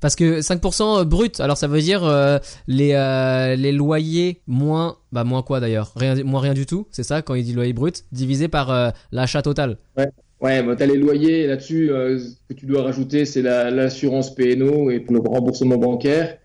Parce 0.00 0.14
que 0.14 0.40
5% 0.42 1.04
brut, 1.04 1.40
alors 1.40 1.56
ça 1.56 1.66
veut 1.66 1.80
dire 1.80 2.04
euh, 2.04 2.38
les, 2.68 2.92
euh, 2.92 3.56
les 3.56 3.72
loyers 3.72 4.42
moins, 4.46 4.98
bah 5.10 5.24
moins 5.24 5.42
quoi 5.42 5.58
d'ailleurs? 5.58 5.92
Rien, 5.96 6.14
Moins 6.22 6.40
rien 6.40 6.54
du 6.54 6.66
tout, 6.66 6.86
c'est 6.92 7.02
ça 7.02 7.20
quand 7.20 7.34
il 7.34 7.42
dit 7.42 7.52
loyer 7.52 7.72
brut, 7.72 8.04
divisé 8.12 8.46
par 8.46 8.70
euh, 8.70 8.90
l'achat 9.10 9.42
total? 9.42 9.76
Ouais, 10.40 10.62
bah, 10.62 10.76
t'as 10.76 10.86
les 10.86 10.96
loyers 10.96 11.48
là-dessus. 11.48 11.90
euh, 11.90 12.16
ce 12.20 12.36
que 12.48 12.54
tu 12.54 12.66
dois 12.66 12.84
rajouter, 12.84 13.24
c'est 13.24 13.42
la- 13.42 13.72
l'assurance 13.72 14.32
PNO 14.36 14.88
et 14.90 15.04
le 15.08 15.18
remboursement 15.18 15.78
bancaire, 15.78 16.38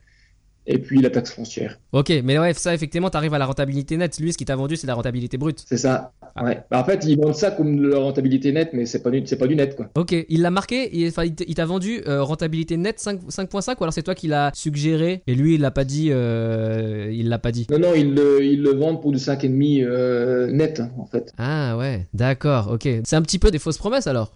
et 0.65 0.77
puis 0.77 1.01
la 1.01 1.09
taxe 1.09 1.31
foncière. 1.31 1.79
Ok, 1.91 2.11
mais 2.23 2.39
ouais, 2.39 2.53
ça 2.53 2.73
effectivement, 2.73 3.09
t'arrives 3.09 3.33
à 3.33 3.37
la 3.37 3.45
rentabilité 3.45 3.97
nette. 3.97 4.19
Lui, 4.19 4.31
ce 4.33 4.37
qu'il 4.37 4.47
t'a 4.47 4.55
vendu, 4.55 4.75
c'est 4.75 4.87
la 4.87 4.95
rentabilité 4.95 5.37
brute. 5.37 5.63
C'est 5.67 5.77
ça. 5.77 6.11
Ouais. 6.41 6.63
Bah, 6.71 6.79
en 6.79 6.83
fait, 6.83 7.05
ils 7.05 7.15
vendent 7.19 7.35
ça 7.35 7.51
comme 7.51 7.77
de 7.77 7.87
la 7.89 7.99
rentabilité 7.99 8.51
nette, 8.51 8.69
mais 8.73 8.85
c'est 8.85 9.03
pas 9.03 9.11
du, 9.11 9.21
c'est 9.25 9.35
pas 9.37 9.45
du 9.47 9.55
net, 9.55 9.75
quoi. 9.75 9.89
Ok, 9.95 10.15
il 10.27 10.41
l'a 10.41 10.49
marqué, 10.51 10.89
il, 10.97 11.07
enfin, 11.09 11.25
il 11.25 11.35
il 11.47 11.53
t'a 11.55 11.65
vendu 11.65 12.01
euh, 12.07 12.23
rentabilité 12.23 12.75
nette 12.77 12.99
5 12.99 13.21
5.5 13.29 13.75
ou 13.79 13.83
alors 13.83 13.93
c'est 13.93 14.01
toi 14.03 14.15
qui 14.15 14.27
l'as 14.27 14.49
suggéré 14.55 15.21
et 15.27 15.35
lui 15.35 15.55
il 15.55 15.61
l'a 15.61 15.69
pas 15.71 15.83
dit, 15.83 16.09
euh, 16.11 17.09
il 17.13 17.29
l'a 17.29 17.37
pas 17.39 17.51
dit? 17.51 17.67
Non, 17.69 17.77
non, 17.79 17.93
ils 17.93 18.13
le, 18.13 18.43
ils 18.43 18.61
le 18.61 18.71
vendent 18.71 19.01
pour 19.01 19.11
du 19.11 19.17
5,5 19.19 19.83
euh, 19.83 20.51
net, 20.51 20.81
en 20.97 21.05
fait. 21.05 21.31
Ah 21.37 21.77
ouais, 21.77 22.07
d'accord, 22.13 22.69
ok. 22.71 22.87
C'est 23.03 23.15
un 23.15 23.21
petit 23.21 23.39
peu 23.39 23.51
des 23.51 23.59
fausses 23.59 23.77
promesses 23.77 24.07
alors? 24.07 24.33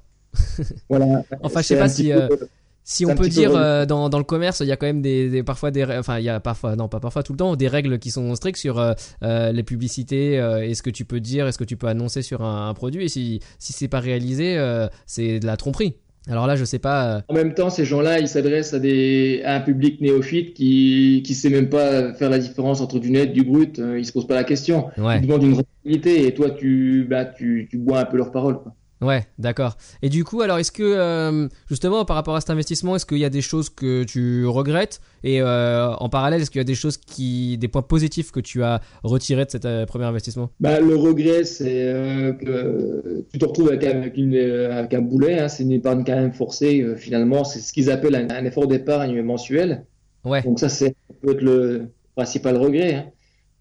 Voilà. 0.89 1.24
Enfin, 1.41 1.62
je 1.62 1.68
sais 1.68 1.79
pas 1.79 1.89
si, 1.89 2.12
peu- 2.12 2.47
Si 2.89 3.06
on 3.06 3.10
peut 3.16 3.28
dire 3.28 3.51
euh, 3.54 3.86
dans, 3.86 4.07
dans 4.07 4.18
le 4.18 4.24
commerce, 4.24 4.62
il 4.62 4.68
y 4.68 4.72
a 4.72 4.78
quand 4.78 4.86
même 4.88 5.01
des, 5.01 5.30
des- 5.30 5.44
parfois 5.44 5.72
des 5.72 5.84
enfin 5.84 6.19
il 6.19 6.24
y 6.24 6.30
a 6.30 6.39
parfois 6.39 6.78
non 6.78 6.88
pas 6.88 7.01
parfois 7.01 7.22
tout 7.22 7.34
le 7.34 7.38
temps 7.38 7.56
des 7.57 7.68
règles 7.68 8.00
qui 8.00 8.12
sont 8.12 8.34
strictes 8.36 8.57
sur 8.60 8.80
euh, 8.80 8.94
euh, 9.24 9.51
les 9.51 9.63
publicités 9.63 10.39
euh, 10.39 10.66
et 10.66 10.74
ce 10.74 10.81
que 10.81 10.89
tu 10.89 11.04
peux 11.04 11.19
dire, 11.19 11.48
et 11.48 11.51
ce 11.51 11.57
que 11.57 11.66
tu 11.66 11.75
peux 11.75 11.88
annoncer 11.88 12.22
sur 12.22 12.44
un, 12.44 12.69
un 12.69 12.74
produit 12.74 13.04
et 13.04 13.10
si 13.10 13.42
si 13.60 13.74
c'est 13.74 13.89
pas 13.89 14.00
réalisé, 14.00 14.57
euh, 14.57 14.88
c'est 15.06 15.39
de 15.42 15.45
la 15.45 15.57
tromperie. 15.57 15.95
Alors 16.30 16.45
là, 16.45 16.57
je 16.57 16.66
sais 16.66 16.80
pas. 16.80 17.16
euh, 17.18 17.22
En 17.30 17.34
même 17.36 17.54
temps, 17.54 17.69
ces 17.69 17.86
gens-là, 17.86 18.19
ils 18.19 18.28
s'adressent 18.28 18.74
à, 18.74 18.80
des, 18.80 19.42
à 19.45 19.56
un 19.56 19.62
public 19.62 20.01
néophyte 20.01 20.54
qui 20.54 21.24
qui 21.25 21.34
sait 21.34 21.50
même 21.50 21.69
pas 21.69 22.13
faire 22.16 22.30
la 22.30 22.38
différence 22.39 22.81
entre 22.81 23.00
du 23.00 23.12
net, 23.12 23.31
du 23.31 23.44
brut. 23.44 23.78
Ils 23.98 24.06
se 24.06 24.12
posent 24.12 24.28
pas 24.28 24.36
la 24.36 24.44
question. 24.45 24.88
ouais. 24.98 25.19
Ils 25.19 25.28
demandent 25.28 25.44
une 25.44 25.54
rentabilité 25.56 26.28
et 26.28 26.34
toi, 26.34 26.50
tu, 26.51 27.06
bah, 27.10 27.24
tu, 27.25 27.68
tu 27.69 27.78
bois 27.78 28.00
un 28.00 28.06
peu 28.06 28.18
leurs 28.18 28.31
paroles. 28.34 28.60
Quoi. 28.62 28.74
Ouais, 29.00 29.28
d'accord. 29.38 29.78
Et 30.01 30.10
du 30.10 30.24
coup, 30.24 30.42
alors, 30.42 30.58
est-ce 30.58 30.72
que, 30.72 30.82
euh, 30.82 31.48
justement, 31.70 32.04
par 32.04 32.16
rapport 32.16 32.36
à 32.36 32.42
cet 32.42 32.50
investissement, 32.50 32.96
est-ce 32.96 33.06
qu'il 33.06 33.20
y 33.20 33.25
a 33.25 33.30
des 33.30 33.42
choses 33.42 33.70
que 33.70 34.04
tu 34.04 34.46
regrettes? 34.48 35.01
Et 35.24 35.39
euh, 35.42 35.94
en 35.94 36.10
parallèle, 36.10 36.42
est-ce 36.42 36.50
qu'il 36.50 36.60
y 36.60 36.62
a 36.62 36.66
des 36.66 36.74
choses 36.75 36.98
qui, 36.98 37.58
des 37.60 37.68
points 37.68 37.84
positifs 37.84 38.32
que 38.32 38.39
tu 38.39 38.63
as 38.63 38.82
retirés 39.04 39.46
de 39.46 39.51
cet 39.51 39.66
euh, 39.66 39.86
premier 39.86 40.06
investissement? 40.06 40.50
Bah, 40.60 40.80
le 40.80 40.96
regret, 40.96 41.44
c'est 41.44 42.36
que 42.42 43.25
tu 43.32 43.38
te 43.38 43.46
retrouves 43.46 43.68
avec, 43.70 43.84
avec, 43.84 44.18
une, 44.18 44.36
avec 44.36 44.94
un 44.94 45.01
boulet. 45.01 45.39
Hein, 45.39 45.48
c'est 45.48 45.63
une 45.63 45.74
épargne 45.74 46.04
quand 46.04 46.16
même 46.16 46.34
forcée. 46.34 46.84
finalement, 46.98 47.44
c'est 47.44 47.60
ce 47.60 47.72
qu'ils 47.74 47.92
appellent 47.92 48.16
un, 48.16 48.30
un 48.30 48.46
effort 48.46 48.68
d'épargne 48.68 49.22
mensuel. 49.22 49.86
Ouais. 50.25 50.42
Donc 50.42 50.60
ça, 50.60 50.70
c'est 50.70 50.96
peut-être 51.22 51.42
le 51.42 51.92
principal 52.16 52.58
regret. 52.58 52.96
hein. 52.96 53.06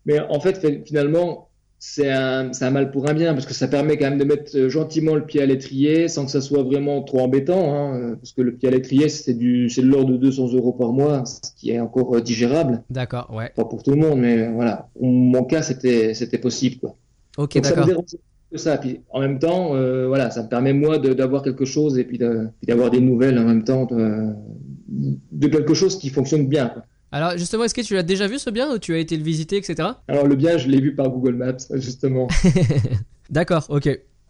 Mais 0.07 0.19
en 0.21 0.41
fait- 0.41 0.85
finalement, 0.87 1.46
c'est 1.79 2.11
un, 2.11 2.51
mal 2.71 2.91
pour 2.91 3.09
un 3.09 3.15
bien 3.15 3.35
parce 3.35 3.47
que 3.47 3.53
ça 3.55 3.69
permet 3.69 3.97
quand 3.99 4.09
même 4.09 4.19
de 4.19 4.25
mettre 4.25 4.57
euh, 4.57 4.69
gentiment 4.69 5.15
le 5.15 5.25
pied 5.25 5.43
à 5.43 5.47
l'étrier 5.47 6.09
sans 6.09 6.25
que 6.25 6.31
ça 6.31 6.41
soit 6.41 6.63
vraiment 6.63 7.03
trop 7.03 7.21
embêtant. 7.21 7.75
Hein, 7.75 8.01
euh, 8.01 8.17
parce 8.17 8.33
que 8.33 8.43
le 8.43 8.53
pied 8.55 8.69
à 8.69 8.73
l'étrier, 8.73 9.09
c'est 9.09 9.35
de 9.35 9.83
l'ordre 9.83 10.13
de 10.13 10.17
200 10.17 10.55
euros 10.55 10.73
par 10.73 10.93
mois, 10.93 11.25
ce 11.27 11.51
qui 11.57 11.71
est 11.71 11.81
encore 11.81 12.17
euh, 12.17 12.21
digérable. 12.21 12.83
D'accord, 12.91 13.31
ouais. 13.35 13.51
Pas 13.55 13.65
pour 13.65 13.83
tout 13.83 13.91
le 13.91 13.97
monde, 13.99 14.21
mais 14.21 14.51
voilà. 14.53 14.89
Mon 15.01 15.45
cas, 15.45 15.63
c'était, 15.63 16.39
possible, 16.39 16.77
quoi. 16.77 16.95
Ok, 17.37 17.61
d'accord. 17.61 17.87
ça. 18.55 18.79
Puis 18.79 19.01
en 19.11 19.21
même 19.21 19.39
temps, 19.39 19.75
euh, 19.75 20.07
voilà, 20.09 20.31
ça 20.31 20.43
me 20.43 20.49
permet 20.49 20.73
moi 20.73 20.99
d'avoir 20.99 21.43
quelque 21.43 21.67
chose 21.67 21.99
et 21.99 22.05
puis 22.05 22.17
de- 22.17 22.49
puis 22.59 22.67
d'avoir 22.67 22.91
des 22.91 23.01
nouvelles 23.01 23.39
en 23.39 23.45
même 23.45 23.65
temps 23.65 23.85
de, 23.85 24.33
de 25.33 25.49
quelque 25.49 25.75
chose 25.75 25.99
qui 25.99 26.09
fonctionne 26.09 26.47
bien. 26.47 26.69
quoi. 26.69 26.85
Alors, 27.17 27.39
justement, 27.39 27.65
est-ce 27.65 27.73
que 27.75 27.81
tu 27.81 27.95
l'as 27.95 28.03
déjà 28.03 28.27
vu 28.27 28.39
ce 28.39 28.51
bien 28.51 28.71
ou 28.75 28.79
tu 28.79 28.93
as 28.95 28.99
été 28.99 29.17
le 29.17 29.23
visiter, 29.23 29.57
etc. 29.57 29.89
Alors 30.09 30.27
le 30.27 30.37
bien, 30.37 30.59
je 30.59 30.69
l'ai 30.69 30.81
vu 30.81 30.95
par 30.95 31.09
Google 31.09 31.35
Maps 31.35 31.57
justement. 31.77 32.29
D'accord, 33.31 33.65
ok. 33.71 33.87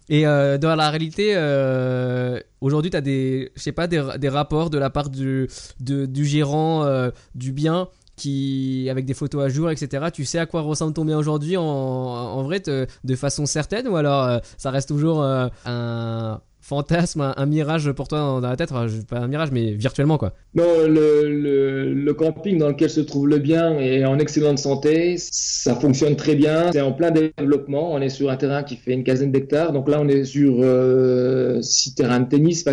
Et 0.08 0.24
euh, 0.24 0.56
dans 0.56 0.74
la 0.76 0.88
réalité, 0.90 1.32
euh, 1.34 2.38
aujourd'hui, 2.60 2.92
tu 2.92 2.96
as 2.96 3.00
des, 3.00 3.50
je 3.56 3.62
sais 3.62 3.72
pas, 3.72 3.88
des, 3.88 4.00
des 4.18 4.28
rapports 4.28 4.70
de 4.70 4.78
la 4.78 4.88
part 4.88 5.10
du, 5.10 5.48
de- 5.80 6.06
du 6.06 6.24
gérant 6.24 6.84
euh, 6.84 7.10
du 7.34 7.50
bien 7.50 7.88
qui, 8.14 8.86
avec 8.88 9.04
des 9.04 9.14
photos 9.14 9.44
à 9.44 9.48
jour, 9.48 9.68
etc. 9.68 10.06
Tu 10.14 10.24
sais 10.24 10.38
à 10.38 10.46
quoi 10.46 10.60
ressemble 10.60 10.92
ton 10.92 11.04
bien 11.04 11.18
aujourd'hui 11.18 11.56
en, 11.56 11.64
en 11.64 12.42
vrai, 12.44 12.60
te- 12.60 12.86
de 13.02 13.16
façon 13.16 13.46
certaine 13.46 13.88
ou 13.88 13.96
alors 13.96 14.40
ça 14.56 14.70
reste 14.70 14.88
toujours 14.88 15.22
un 15.24 16.40
fantasme, 16.66 17.32
un, 17.36 17.46
mirage 17.46 17.92
pour 17.92 18.08
toi 18.08 18.18
dans, 18.18 18.40
la 18.40 18.56
tête. 18.56 18.70
Pas 19.08 19.18
un 19.18 19.28
mirage, 19.28 19.52
mais 19.52 19.72
virtuellement, 19.72 20.18
quoi. 20.18 20.32
Non, 20.54 20.64
le, 20.88 22.12
camping 22.12 22.58
dans 22.58 22.68
lequel 22.68 22.90
se 22.90 23.00
trouve 23.00 23.28
le 23.28 23.38
bien 23.38 23.78
est 23.78 24.04
en 24.04 24.18
excellente 24.18 24.58
santé. 24.58 25.16
Ça 25.18 25.76
fonctionne 25.76 26.16
très 26.16 26.34
bien. 26.34 26.72
C'est 26.72 26.80
en 26.80 26.92
plein 26.92 27.12
développement. 27.12 27.92
On 27.92 28.00
est 28.00 28.08
sur 28.08 28.30
un 28.30 28.36
terrain 28.36 28.64
qui 28.64 28.76
fait 28.76 28.92
une 28.92 29.04
quinzaine 29.04 29.30
d'hectares. 29.30 29.72
Donc 29.72 29.88
là, 29.88 30.00
on 30.00 30.08
est 30.08 30.24
sur 30.24 30.56
euh, 30.60 31.62
six 31.62 31.94
terrains 31.94 32.20
de 32.20 32.28
tennis. 32.28 32.64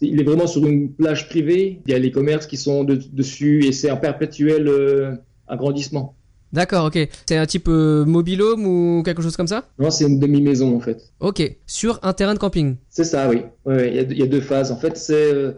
Il 0.00 0.20
est 0.20 0.24
vraiment 0.24 0.48
sur 0.48 0.66
une 0.66 0.92
plage 0.92 1.28
privée. 1.28 1.80
Il 1.86 1.92
y 1.92 1.94
a 1.94 1.98
les 1.98 2.10
commerces 2.10 2.46
qui 2.46 2.56
sont 2.56 2.84
dessus 2.84 3.64
et 3.66 3.72
c'est 3.72 3.90
en 3.90 3.98
perpétuel 3.98 4.66
euh, 4.66 5.14
agrandissement. 5.46 6.16
D'accord, 6.52 6.86
ok. 6.86 6.98
C'est 7.26 7.36
un 7.36 7.46
type 7.46 7.68
euh, 7.68 8.04
mobilhome 8.04 8.66
ou 8.66 9.02
quelque 9.04 9.22
chose 9.22 9.36
comme 9.36 9.46
ça? 9.46 9.64
Non, 9.78 9.90
c'est 9.90 10.04
une 10.04 10.18
demi-maison 10.18 10.76
en 10.76 10.80
fait. 10.80 11.00
Ok, 11.20 11.42
sur 11.66 12.00
un 12.02 12.12
terrain 12.12 12.34
de 12.34 12.38
camping? 12.38 12.76
C'est 12.88 13.04
ça, 13.04 13.28
oui. 13.28 13.42
Il 13.68 14.18
y, 14.18 14.22
a 14.22 14.26
deux 14.26 14.40
phases. 14.40 14.72
En 14.72 14.76
fait, 14.76 14.96
c'est 14.96 15.32
euh, 15.32 15.52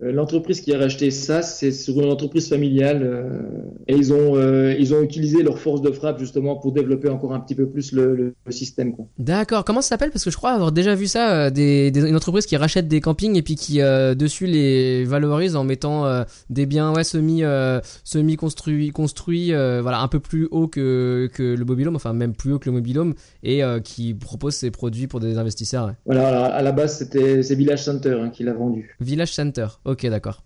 l'entreprise 0.00 0.60
qui 0.60 0.72
a 0.72 0.78
racheté 0.78 1.10
ça, 1.10 1.42
c'est 1.42 1.72
sur 1.72 2.00
une 2.00 2.10
entreprise 2.10 2.48
familiale 2.48 3.02
euh, 3.02 3.40
et 3.88 3.96
ils 3.96 4.12
ont 4.12 4.36
euh, 4.36 4.74
ils 4.78 4.94
ont 4.94 5.02
utilisé 5.02 5.42
leur 5.42 5.58
force 5.58 5.82
de 5.82 5.90
frappe 5.90 6.20
justement 6.20 6.56
pour 6.56 6.72
développer 6.72 7.08
encore 7.08 7.34
un 7.34 7.40
petit 7.40 7.56
peu 7.56 7.68
plus 7.68 7.90
le, 7.92 8.14
le, 8.14 8.52
système. 8.52 8.94
D'accord. 9.18 9.64
Comment 9.64 9.80
ça 9.82 9.90
s'appelle? 9.90 10.10
Parce 10.10 10.24
que 10.24 10.30
je 10.30 10.36
crois 10.36 10.52
avoir 10.52 10.72
déjà 10.72 10.94
vu 10.94 11.06
ça, 11.06 11.50
des, 11.50 11.90
des, 11.90 12.08
une 12.08 12.14
entreprise 12.14 12.46
qui 12.46 12.56
rachète 12.56 12.86
des 12.86 13.00
campings 13.00 13.36
et 13.36 13.42
puis 13.42 13.56
qui 13.56 13.78
dessus 13.78 14.46
les 14.46 15.04
valorise 15.04 15.56
en 15.56 15.64
mettant 15.64 16.24
des 16.48 16.66
biens 16.66 16.94
ouais 16.94 17.04
semi 17.04 17.42
semi 18.04 18.36
construits 18.36 18.90
construits 18.90 19.50
voilà 19.52 20.00
un 20.00 20.08
peu 20.08 20.20
plus 20.20 20.48
haut 20.50 20.68
que 20.68 21.28
que 21.34 21.42
le 21.42 21.64
mobilhome, 21.64 21.96
enfin 21.96 22.12
même 22.12 22.34
plus 22.34 22.52
haut 22.52 22.58
que 22.58 22.70
le 22.70 22.72
mobilhome 22.72 23.14
et 23.42 23.62
qui 23.84 24.14
propose 24.14 24.54
ses 24.54 24.70
produits 24.70 25.06
pour 25.06 25.20
des 25.20 25.38
investisseurs. 25.38 25.92
Voilà. 26.06 26.46
à 26.46 26.62
la 26.62 26.72
base 26.72 26.98
c'était 26.98 27.42
c'est 27.42 27.54
Village 27.54 27.82
Center 27.82 28.18
hein, 28.20 28.30
qui 28.30 28.44
l'a 28.44 28.54
vendu. 28.54 28.96
Village 29.00 29.34
Center. 29.34 29.66
Ok, 29.88 30.06
d'accord. 30.06 30.42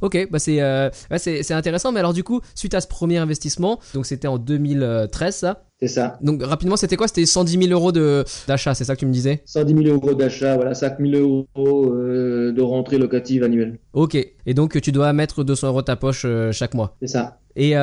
Ok, 0.00 0.28
bah 0.30 0.38
c'est 0.38 0.60
euh, 0.60 0.90
c'est 1.16 1.52
intéressant. 1.52 1.92
Mais 1.92 2.00
alors 2.00 2.12
du 2.12 2.22
coup, 2.24 2.40
suite 2.54 2.74
à 2.74 2.80
ce 2.80 2.88
premier 2.88 3.18
investissement, 3.18 3.80
donc 3.94 4.06
c'était 4.06 4.28
en 4.28 4.38
2013 4.38 5.34
ça? 5.34 5.62
C'est 5.80 5.88
ça. 5.88 6.18
Donc 6.22 6.42
rapidement, 6.42 6.76
c'était 6.76 6.96
quoi? 6.96 7.06
C'était 7.06 7.26
110 7.26 7.68
000 7.68 7.70
euros 7.70 7.92
d'achat, 7.92 8.74
c'est 8.74 8.84
ça 8.84 8.94
que 8.94 9.00
tu 9.00 9.06
me 9.06 9.12
disais? 9.12 9.42
110 9.44 9.84
000 9.84 9.94
euros 9.94 10.14
d'achat, 10.14 10.56
voilà, 10.56 10.74
5 10.74 10.98
000 11.00 11.12
euros 11.56 11.92
euh, 11.92 12.52
de 12.52 12.62
rentrée 12.62 12.98
locative 12.98 13.42
annuelle. 13.42 13.78
Ok, 13.92 14.14
et 14.14 14.54
donc 14.54 14.80
tu 14.80 14.92
dois 14.92 15.12
mettre 15.12 15.44
200 15.44 15.68
euros 15.68 15.80
de 15.80 15.86
ta 15.86 15.96
poche 15.96 16.22
euh, 16.24 16.52
chaque 16.52 16.74
mois? 16.74 16.96
C'est 17.00 17.08
ça. 17.08 17.38
Et 17.56 17.74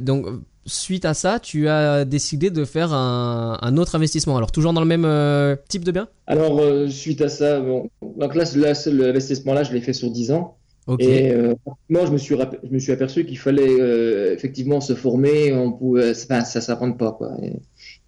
donc 0.00 0.26
suite 0.66 1.04
à 1.04 1.14
ça, 1.14 1.38
tu 1.40 1.68
as 1.68 2.04
décidé 2.04 2.50
de 2.50 2.64
faire 2.64 2.92
un, 2.92 3.58
un 3.60 3.76
autre 3.76 3.94
investissement. 3.94 4.36
Alors 4.36 4.52
toujours 4.52 4.72
dans 4.72 4.80
le 4.80 4.86
même 4.86 5.56
type 5.68 5.84
de 5.84 5.92
bien? 5.92 6.08
Alors 6.26 6.60
suite 6.88 7.20
à 7.22 7.28
ça, 7.28 7.60
bon, 7.60 7.88
donc 8.02 8.34
là, 8.34 8.44
là 8.56 8.72
l'investissement 8.86 9.54
là, 9.54 9.62
je 9.62 9.72
l'ai 9.72 9.80
fait 9.80 9.92
sur 9.92 10.10
10 10.10 10.32
ans. 10.32 10.56
Et 10.98 11.30
euh, 11.30 11.54
moi, 11.88 12.06
je 12.06 12.12
me 12.12 12.18
suis, 12.18 12.34
je 12.36 12.68
me 12.68 12.78
suis 12.78 12.92
aperçu 12.92 13.24
qu'il 13.24 13.38
fallait 13.38 13.80
euh, 13.80 14.34
effectivement 14.34 14.80
se 14.80 14.94
former. 14.94 15.52
On 15.52 15.72
pouvait, 15.72 16.10
enfin, 16.10 16.40
ça 16.40 16.60
s'apprend 16.60 16.92
pas 16.92 17.12
quoi. 17.12 17.36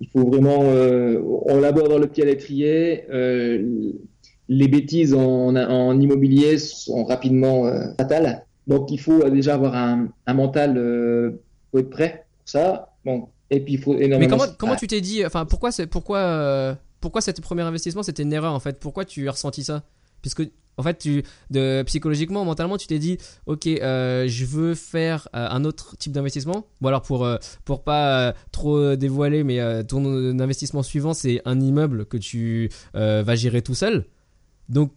il 0.00 0.08
faut 0.08 0.26
vraiment, 0.26 0.62
euh, 0.64 1.20
on 1.46 1.60
beau 1.60 1.66
avoir 1.84 1.98
le 1.98 2.08
pied 2.08 2.24
à 2.24 2.26
l'étrier, 2.26 3.04
euh, 3.10 3.92
les 4.48 4.68
bêtises 4.68 5.14
en, 5.14 5.54
en, 5.54 6.00
immobilier 6.00 6.58
sont 6.58 7.04
rapidement 7.04 7.66
euh, 7.66 7.92
fatales. 7.98 8.46
Donc, 8.66 8.90
il 8.90 8.98
faut 8.98 9.28
déjà 9.28 9.54
avoir 9.54 9.74
un, 9.74 10.08
un 10.26 10.34
mental 10.34 10.74
pour 11.70 11.80
être 11.80 11.90
prêt 11.90 12.26
pour 12.38 12.48
ça. 12.48 12.94
Bon, 13.04 13.28
et 13.50 13.60
puis 13.60 13.74
il 13.74 13.78
faut 13.78 13.94
énormément. 13.94 14.18
Mais 14.18 14.26
comment, 14.28 14.52
comment 14.58 14.76
tu 14.76 14.86
t'es 14.86 15.00
dit, 15.00 15.24
enfin, 15.26 15.44
pourquoi, 15.44 15.70
pourquoi, 15.90 16.78
pourquoi 17.00 17.20
cet 17.20 17.40
premier 17.40 17.62
investissement, 17.62 18.02
c'était 18.02 18.22
une 18.22 18.32
erreur 18.32 18.54
en 18.54 18.60
fait? 18.60 18.78
Pourquoi 18.78 19.04
tu 19.04 19.28
as 19.28 19.32
ressenti 19.32 19.64
ça? 19.64 19.82
Puisque 20.20 20.42
en 20.76 20.82
fait, 20.82 20.98
tu, 20.98 21.22
de, 21.50 21.82
psychologiquement, 21.82 22.44
mentalement, 22.44 22.76
tu 22.76 22.86
t'es 22.86 22.98
dit, 22.98 23.18
ok, 23.46 23.66
euh, 23.66 24.26
je 24.26 24.44
veux 24.44 24.74
faire 24.74 25.28
euh, 25.34 25.46
un 25.50 25.64
autre 25.64 25.96
type 25.98 26.12
d'investissement. 26.12 26.66
Bon 26.80 26.88
alors 26.88 27.02
pour 27.02 27.24
euh, 27.24 27.36
pour 27.64 27.84
pas 27.84 28.34
trop 28.52 28.96
dévoiler, 28.96 29.44
mais 29.44 29.84
ton 29.84 30.04
investissement 30.40 30.82
suivant, 30.82 31.14
c'est 31.14 31.42
un 31.44 31.60
immeuble 31.60 32.06
que 32.06 32.16
tu 32.16 32.70
vas 32.94 33.34
gérer 33.34 33.62
tout 33.62 33.74
seul. 33.74 34.06
Donc 34.68 34.92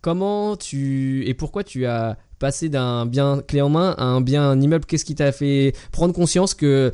comment 0.00 0.56
tu 0.56 1.26
et 1.26 1.34
pourquoi 1.34 1.64
tu 1.64 1.86
as 1.86 2.16
passé 2.38 2.68
d'un 2.68 3.06
bien 3.06 3.40
clé 3.46 3.60
en 3.60 3.68
main 3.68 3.94
à 3.98 4.04
un 4.04 4.20
bien 4.20 4.42
un 4.42 4.60
immeuble? 4.60 4.84
Qu'est-ce 4.86 5.04
qui 5.04 5.14
t'a 5.14 5.32
fait 5.32 5.74
prendre 5.92 6.14
conscience 6.14 6.54
que 6.54 6.90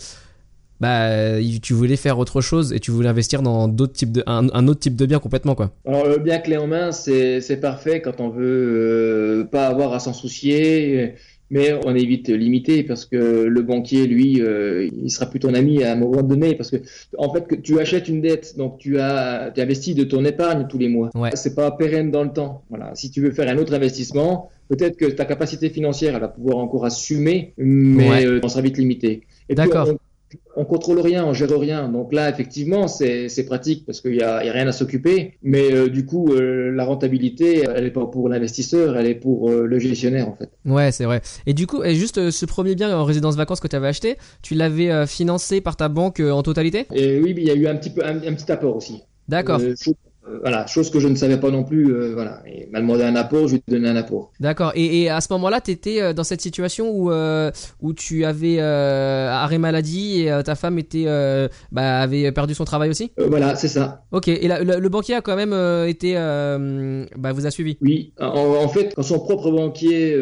bah 0.85 1.41
tu 1.63 1.73
voulais 1.73 1.97
faire 1.97 2.19
autre 2.19 2.43
chose 2.43 2.73
et 2.75 2.81
tu 2.81 2.91
voulais 2.91 3.09
investir 3.09 3.41
dans 3.41 3.69
d'autres 3.69 3.95
types 3.95 4.13
de 4.13 4.23
un, 4.27 4.69
autre 4.69 4.81
type 4.81 4.97
de 4.97 5.07
bien 5.07 5.19
complètement 5.19 5.55
quoi. 5.55 5.71
Alors 5.87 6.07
le 6.07 6.19
bien 6.19 6.39
clé 6.39 6.59
en 6.59 6.67
main 6.67 6.93
c'est 6.93 7.61
parfait 7.61 8.03
quand 8.03 8.21
on 8.21 8.29
veut 8.29 8.45
euh, 8.45 9.45
pas 9.45 9.67
avoir 9.69 9.95
à 9.95 10.01
s'en 10.01 10.13
soucier 10.13 11.15
mais 11.51 11.73
on 11.87 11.95
est 11.95 12.05
vite 12.05 12.29
limité 12.29 12.83
parce 12.83 13.05
que 13.05 13.45
le 13.45 13.63
banquier 13.63 14.07
lui 14.07 14.43
euh, 14.43 14.91
il 14.93 15.11
sera 15.11 15.27
plus 15.27 15.41
ton 15.41 15.55
ami 15.55 15.83
à 15.83 15.93
un 15.93 15.97
moment 15.97 16.23
donné 16.23 16.55
parce 16.55 16.71
que 16.71 16.77
en 17.17 17.33
fait 17.33 17.47
que 17.47 17.55
tu 17.55 17.79
achètes 17.81 18.09
une 18.09 18.21
dette 18.21 18.57
donc 18.59 18.79
tu 18.79 18.99
as 18.99 19.53
tu 19.55 19.61
investis 19.61 19.95
de 19.95 20.05
ton 20.05 20.25
épargne 20.25 20.67
tous 20.69 20.79
les 20.79 20.89
mois. 20.89 21.11
Ouais. 21.15 21.31
C'est 21.35 21.55
pas 21.55 21.71
pérenne 21.71 22.11
dans 22.11 22.25
le 22.25 22.33
temps. 22.33 22.65
Voilà, 22.71 22.95
si 22.95 23.11
tu 23.11 23.23
veux 23.23 23.31
faire 23.31 23.49
un 23.49 23.57
autre 23.59 23.73
investissement, 23.73 24.51
peut-être 24.69 24.97
que 24.97 25.07
ta 25.07 25.25
capacité 25.25 25.71
financière 25.71 26.15
elle 26.15 26.21
va 26.21 26.29
pouvoir 26.29 26.59
encore 26.59 26.85
assumer 26.85 27.55
mais 27.57 28.27
euh, 28.27 28.41
on 28.43 28.49
sera 28.49 28.61
vite 28.61 28.77
limité. 28.77 29.23
D'accord 29.49 29.89
on 30.57 30.65
contrôle 30.65 31.01
rien, 31.01 31.25
on 31.25 31.33
gère 31.33 31.51
rien. 31.59 31.89
Donc 31.89 32.13
là, 32.13 32.31
effectivement, 32.31 32.89
c'est 32.89 33.47
pratique 33.47 33.85
parce 33.87 34.01
qu'il 34.01 34.13
n'y 34.13 34.23
a, 34.23 34.39
rien 34.39 34.67
à 34.67 34.73
s'occuper. 34.73 35.35
Mais 35.43 35.73
euh, 35.73 35.89
du 35.89 36.07
coup, 36.07 36.33
euh, 36.33 36.71
la 36.71 36.85
rentabilité, 36.85 37.65
elle 37.75 37.85
n'est 37.85 37.91
pas 37.91 38.07
pour 38.07 38.29
l'investisseur, 38.29 38.97
elle 38.97 39.07
est 39.07 39.15
pour 39.15 39.51
euh, 39.51 39.67
le 39.67 39.79
gestionnaire 39.79 40.29
en 40.29 40.35
fait. 40.35 40.51
Ouais, 40.65 40.93
c'est 40.93 41.05
vrai. 41.05 41.21
Et 41.47 41.55
du 41.55 41.67
coup, 41.67 41.83
et 41.83 41.95
juste 41.95 42.31
ce 42.31 42.47
premier 42.47 42.75
bien 42.75 42.97
en 42.97 43.05
résidence 43.05 43.37
vacances 43.37 43.61
que 43.61 43.69
tu 43.69 43.77
avais 43.77 43.89
acheté, 43.89 44.17
tu 44.43 44.55
l'avais 44.55 45.07
financé 45.07 45.61
par 45.61 45.77
ta 45.77 45.89
banque 45.89 46.21
en 46.21 46.43
totalité? 46.43 46.87
Et 46.95 47.21
oui, 47.21 47.35
il 47.37 47.45
y 47.45 47.51
a 47.51 47.55
eu 47.55 47.67
un 47.67 47.77
petit 47.77 47.91
peu 47.91 48.05
un, 48.05 48.19
petit 48.19 48.51
apport 48.51 48.77
aussi. 48.77 49.03
D'accord. 49.29 49.61
Euh, 50.27 50.39
voilà, 50.41 50.67
chose 50.67 50.91
que 50.91 51.01
je 51.01 51.09
ne 51.09 51.15
savais 51.17 51.39
pas 51.39 51.51
non 51.51 51.65
plus. 51.65 51.93
Euh, 51.93 52.13
voilà, 52.15 52.43
il 52.47 52.71
m'a 52.71 52.81
demandé 52.81 53.03
un 53.03 53.17
apport, 53.17 53.47
je 53.49 53.55
lui 53.55 53.63
ai 53.69 53.71
donné 53.71 53.89
un 53.89 53.97
apport. 53.97 54.33
D'accord. 54.41 54.73
Et, 54.75 55.11
à 55.11 55.21
ce 55.21 55.33
moment-là, 55.33 55.61
tu 55.61 55.71
étais 55.71 56.01
euh, 56.01 56.13
dans 56.13 56.25
cette 56.25 56.41
situation 56.41 56.91
où 56.91 57.11
où 57.81 57.93
tu 57.93 58.25
avais 58.25 58.61
arrêt 58.61 59.59
maladie 59.59 60.23
et 60.23 60.43
ta 60.45 60.55
femme 60.55 60.79
était 60.79 61.05
bah, 61.73 62.01
avait 62.01 62.31
perdu 62.33 62.55
son 62.55 62.65
travail 62.65 62.91
aussi? 62.91 63.13
voilà, 63.17 63.57
c'est 63.57 63.69
ça. 63.69 64.05
Ok. 64.13 64.29
Et 64.29 64.49
le, 64.49 64.89
banquier 64.89 65.15
a 65.15 65.21
quand 65.21 65.37
même 65.37 65.53
été 65.87 66.15
bah, 66.15 67.33
vous 67.33 67.47
a 67.47 67.51
suivi? 67.51 67.77
Oui. 67.81 68.13
En, 68.19 68.69
fait, 68.69 68.95
quand 68.95 69.03
son 69.03 69.19
propre 69.19 69.51
banquier 69.51 70.17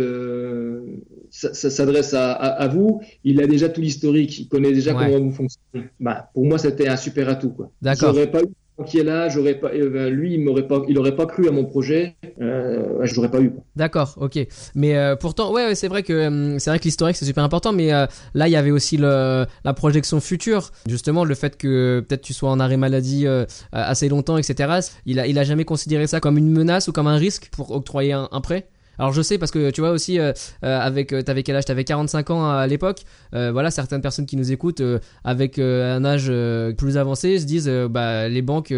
s'adresse 1.30 2.14
à, 2.14 2.68
vous, 2.68 3.00
il 3.24 3.40
a 3.40 3.46
déjà 3.46 3.68
tout 3.68 3.80
l'historique, 3.80 4.38
il 4.38 4.48
connaît 4.48 4.72
déjà 4.72 4.94
comment 4.94 5.20
vous 5.20 5.32
fonctionnez. 5.32 5.88
Bah, 6.00 6.30
pour 6.34 6.44
moi, 6.44 6.58
c'était 6.58 6.88
un 6.88 6.96
super 6.96 7.28
atout. 7.28 7.50
Quoi. 7.50 7.70
D'accord. 7.80 8.12
J'aurais 8.12 8.30
pas 8.30 8.40
eu 8.42 8.48
qui 8.86 8.98
est 8.98 9.04
là, 9.04 9.28
j'aurais 9.28 9.54
pas, 9.54 9.68
euh, 9.68 9.90
ben, 9.90 10.08
lui, 10.08 10.34
il 10.34 10.44
m'aurait 10.44 10.66
pas, 10.66 10.82
il 10.88 10.98
aurait 10.98 11.14
pas 11.14 11.26
cru 11.26 11.46
à 11.48 11.50
mon 11.50 11.64
projet, 11.64 12.16
euh, 12.40 12.98
je 13.02 13.14
l'aurais 13.14 13.30
pas 13.30 13.40
eu. 13.40 13.52
D'accord, 13.76 14.14
ok. 14.20 14.38
Mais 14.74 14.96
euh, 14.96 15.14
pourtant, 15.14 15.52
ouais, 15.52 15.74
c'est 15.74 15.88
vrai 15.88 16.02
que 16.02 16.26
hum, 16.26 16.58
c'est 16.58 16.70
vrai 16.70 16.78
que 16.78 16.84
l'historique 16.84 17.16
c'est 17.16 17.24
super 17.24 17.44
important, 17.44 17.72
mais 17.72 17.92
euh, 17.92 18.06
là 18.34 18.48
il 18.48 18.50
y 18.50 18.56
avait 18.56 18.70
aussi 18.70 18.96
le, 18.96 19.46
la 19.64 19.74
projection 19.74 20.20
future, 20.20 20.70
justement 20.86 21.24
le 21.24 21.34
fait 21.34 21.56
que 21.56 22.04
peut-être 22.06 22.22
tu 22.22 22.32
sois 22.32 22.50
en 22.50 22.60
arrêt 22.60 22.76
maladie 22.76 23.26
assez 23.72 24.08
longtemps, 24.08 24.38
etc. 24.38 24.80
Il 25.06 25.20
a, 25.20 25.26
il 25.26 25.38
a 25.38 25.44
jamais 25.44 25.64
considéré 25.64 26.06
ça 26.06 26.20
comme 26.20 26.38
une 26.38 26.50
menace 26.50 26.88
ou 26.88 26.92
comme 26.92 27.06
un 27.06 27.16
risque 27.16 27.50
pour 27.52 27.70
octroyer 27.72 28.12
un 28.12 28.40
prêt? 28.40 28.68
Alors 29.02 29.12
je 29.12 29.20
sais 29.20 29.36
parce 29.36 29.50
que 29.50 29.70
tu 29.70 29.80
vois 29.80 29.90
aussi 29.90 30.20
euh, 30.20 30.32
euh, 30.62 30.78
avec 30.78 31.12
euh, 31.12 31.22
t'avais 31.22 31.42
quel 31.42 31.56
âge? 31.56 31.64
T'avais 31.64 31.82
45 31.82 32.30
ans 32.30 32.48
à 32.48 32.68
l'époque. 32.68 33.00
voilà, 33.32 33.72
certaines 33.72 34.00
personnes 34.00 34.26
qui 34.26 34.36
nous 34.36 34.52
écoutent 34.52 34.82
avec 35.24 35.58
un 35.58 36.04
âge 36.04 36.32
plus 36.76 36.96
avancé 36.96 37.40
se 37.40 37.44
disent 37.44 37.68
bah 37.90 38.28
les 38.28 38.42
banques 38.42 38.72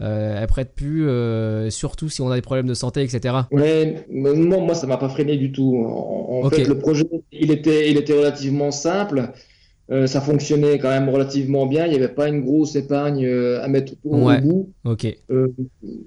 elles 0.00 0.46
prêtent 0.48 0.74
plus, 0.74 1.06
surtout 1.70 2.08
si 2.08 2.22
on 2.22 2.30
a 2.30 2.36
des 2.36 2.40
problèmes 2.40 2.66
de 2.66 2.72
santé, 2.72 3.02
etc. 3.02 3.34
Ouais, 3.50 4.06
non, 4.10 4.62
moi 4.62 4.74
ça 4.74 4.86
m'a 4.86 4.96
pas 4.96 5.10
freiné 5.10 5.36
du 5.36 5.52
tout. 5.52 5.84
En, 5.86 6.48
fait, 6.48 6.64
le 6.64 6.78
projet 6.78 7.04
il 7.30 7.50
était 7.50 7.90
il 7.90 7.98
était 7.98 8.14
relativement 8.14 8.70
simple. 8.70 9.32
Euh, 9.88 10.08
ça 10.08 10.20
fonctionnait 10.20 10.78
quand 10.78 10.88
même 10.88 11.08
relativement 11.08 11.66
bien. 11.66 11.86
Il 11.86 11.90
n'y 11.90 11.96
avait 11.96 12.08
pas 12.08 12.28
une 12.28 12.40
grosse 12.40 12.74
épargne 12.74 13.24
euh, 13.24 13.62
à 13.62 13.68
mettre 13.68 13.92
au 14.04 14.16
bout. 14.16 14.72
Ok. 14.84 15.06
Euh, 15.30 15.46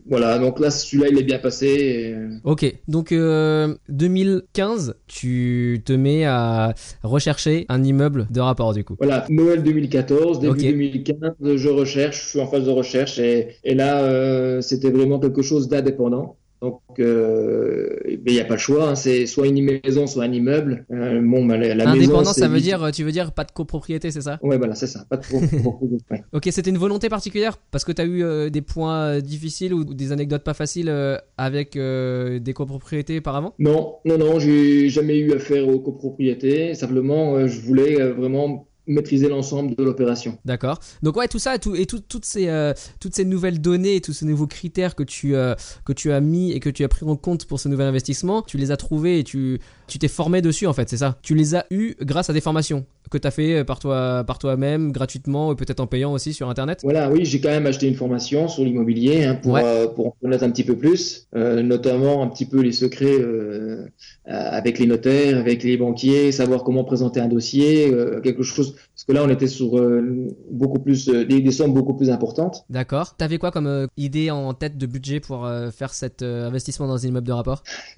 voilà, 0.10 0.38
donc 0.38 0.60
là, 0.60 0.70
celui-là, 0.70 1.08
il 1.10 1.18
est 1.18 1.24
bien 1.24 1.40
passé. 1.40 2.16
Ok, 2.44 2.66
donc 2.88 3.14
2015, 3.14 4.96
tu 5.08 5.82
te 5.86 5.94
mets 5.94 6.26
à 6.26 6.74
rechercher 7.04 7.66
un 7.70 7.84
immeuble 7.84 8.28
de 8.30 8.42
rapport 8.42 8.74
du 8.74 8.84
coup. 8.84 8.96
Voilà, 9.00 9.26
Noël 9.30 9.64
2014, 9.64 10.40
début 10.40 10.60
2015, 10.60 11.56
je 11.56 11.70
recherche, 11.70 12.24
je 12.24 12.30
suis 12.30 12.40
en 12.40 12.48
phase 12.48 12.66
de 12.66 12.72
recherche 12.72 13.20
et, 13.20 13.50
et 13.64 13.76
là, 13.76 14.62
c'était 14.62 14.92
vraiment 14.92 15.20
quelque 15.20 15.42
chose 15.42 15.70
d'indépendant. 15.70 16.39
Donc, 16.62 16.82
euh, 17.00 17.96
il 18.06 18.34
n'y 18.34 18.40
a 18.40 18.46
pas 18.46 18.56
le 18.56 18.60
choix. 18.60 18.90
hein. 18.90 18.96
C'est 18.96 19.26
soit 19.26 19.48
une 19.48 19.64
maison, 19.84 20.08
soit 20.08 20.26
un 20.26 20.32
immeuble. 20.32 20.86
Euh, 20.92 21.22
bon, 21.24 21.46
bah, 21.46 21.58
la, 21.58 21.74
la 21.74 21.90
Indépendant, 21.90 22.20
maison, 22.20 22.34
c'est 22.34 22.42
ça 22.42 22.48
veut 22.50 22.60
dire, 22.60 22.90
tu 22.94 23.04
veux 23.04 23.12
dire 23.14 23.32
pas 23.32 23.46
de 23.46 23.52
copropriété, 23.52 24.12
c'est 24.12 24.22
ça? 24.22 24.40
Ouais, 24.44 24.58
voilà, 24.58 24.76
c'est 24.76 24.88
ça. 24.88 25.06
Pas 25.10 25.18
de 25.18 25.22
pro- 25.26 25.40
pro- 25.40 25.80
ouais. 26.12 26.24
Ok, 26.34 26.50
c'était 26.52 26.70
une 26.70 26.78
volonté 26.78 27.08
particulière? 27.10 27.58
Parce 27.72 27.86
que 27.86 27.92
tu 27.92 28.02
as 28.02 28.06
eu 28.06 28.24
euh, 28.24 28.50
des 28.50 28.62
points 28.62 29.04
euh, 29.06 29.22
difficiles 29.22 29.74
ou 29.74 29.84
des 29.86 30.12
anecdotes 30.12 30.44
pas 30.44 30.54
faciles 30.54 30.90
euh, 30.90 31.18
avec 31.38 31.76
euh, 31.78 32.40
des 32.40 32.54
copropriétés 32.54 33.22
par 33.22 33.36
avant 33.36 33.54
Non, 33.60 33.96
non, 34.06 34.18
non, 34.18 34.40
j'ai 34.40 34.90
jamais 34.90 35.18
eu 35.18 35.34
affaire 35.34 35.68
aux 35.68 35.80
copropriétés. 35.80 36.74
Simplement, 36.76 37.36
euh, 37.36 37.48
je 37.48 37.62
voulais 37.62 38.02
euh, 38.02 38.14
vraiment 38.14 38.69
maîtriser 38.90 39.30
l'ensemble 39.30 39.76
de 39.76 39.84
l'opération. 39.84 40.38
D'accord. 40.44 40.80
Donc 41.04 41.16
ouais, 41.16 41.28
tout 41.28 41.40
ça 41.40 41.58
tout, 41.60 41.76
et 41.76 41.86
tout- 41.86 42.02
toutes, 42.02 42.26
ces, 42.26 42.48
euh, 42.50 42.74
toutes 43.00 43.16
ces 43.16 43.24
nouvelles 43.24 43.62
données 43.62 44.02
tous 44.02 44.14
ces 44.14 44.26
nouveaux 44.26 44.48
critères 44.48 44.96
que 44.96 45.04
tu, 45.04 45.36
euh, 45.36 45.56
que 45.86 45.94
tu 45.94 46.12
as 46.12 46.20
mis 46.20 46.52
et 46.52 46.60
que 46.60 46.70
tu 46.70 46.84
as 46.84 46.88
pris 46.90 47.06
en 47.06 47.16
compte 47.16 47.46
pour 47.46 47.60
ce 47.60 47.70
nouvel 47.70 47.88
investissement, 47.88 48.42
tu 48.42 48.58
les 48.58 48.72
as 48.72 48.78
trouvés 48.78 49.20
et 49.20 49.24
tu 49.24 49.60
tu 49.88 49.98
t'es 50.00 50.08
formé 50.08 50.42
dessus 50.42 50.68
en 50.68 50.74
fait, 50.74 50.90
c'est 50.90 50.98
ça? 50.98 51.18
Tu 51.22 51.34
les 51.36 51.56
as 51.56 51.66
eus 51.72 51.96
grâce 52.02 52.30
à 52.30 52.34
des 52.34 52.42
formations? 52.42 52.86
Que 53.10 53.18
tu 53.18 53.28
as 53.28 53.32
fait 53.32 53.56
euh, 53.60 53.64
par 53.64 53.80
toi 53.80 54.24
par 54.26 54.40
toi-même 54.40 54.92
gratuitement 54.92 55.50
ou 55.50 55.56
peut-être 55.56 55.80
en 55.80 55.88
payant 55.88 56.14
aussi 56.14 56.34
sur 56.34 56.50
internet 56.50 56.80
Voilà, 56.84 57.10
oui, 57.10 57.26
j'ai 57.26 57.40
quand 57.42 57.50
même 57.50 57.66
acheté 57.66 57.88
une 57.88 57.96
formation 57.96 58.48
sur 58.48 58.64
l'immobilier 58.64 59.26
hein, 59.26 59.36
pour, 59.36 59.54
Ouais. 59.54 59.62
euh, 59.64 59.88
pour 59.88 60.08
en 60.08 60.16
connaître 60.22 60.44
un 60.44 60.52
petit 60.52 60.64
peu 60.64 60.76
plus, 60.78 61.28
euh, 61.36 61.62
notamment 61.62 62.24
un 62.24 62.28
petit 62.28 62.46
peu 62.46 62.62
les 62.62 62.72
secrets 62.72 63.06
euh, 63.20 63.86
avec 64.26 64.80
les 64.80 64.86
notaires, 64.86 65.38
avec 65.38 65.64
les 65.64 65.76
banquiers, 65.78 66.32
savoir 66.32 66.64
comment 66.64 66.84
présenter 66.84 67.20
un 67.20 67.28
dossier, 67.28 67.92
quelque 68.24 68.44
chose. 68.44 68.76
Parce 69.00 69.06
que 69.06 69.14
là, 69.14 69.24
on 69.26 69.30
était 69.30 69.48
sur 69.48 69.78
euh, 69.80 70.28
beaucoup 70.52 70.80
plus 70.80 71.08
euh, 71.08 71.24
des, 71.24 71.40
des 71.40 71.52
sommes 71.52 71.74
beaucoup 71.74 71.94
plus 71.94 72.10
importantes. 72.10 72.66
D'accord. 72.70 73.16
T'avais 73.16 73.38
quoi 73.38 73.50
comme 73.50 73.66
euh, 73.68 73.88
idée 73.96 74.30
en 74.30 74.54
tête 74.54 74.78
de 74.78 74.86
budget 74.86 75.22
pour 75.22 75.50
faire 75.72 75.94
cet 75.94 76.22
investissement 76.22 76.86
dans 76.86 77.06
un 77.06 77.08
immeuble 77.08 77.26
de 77.28 77.32
rapport? 77.32 77.64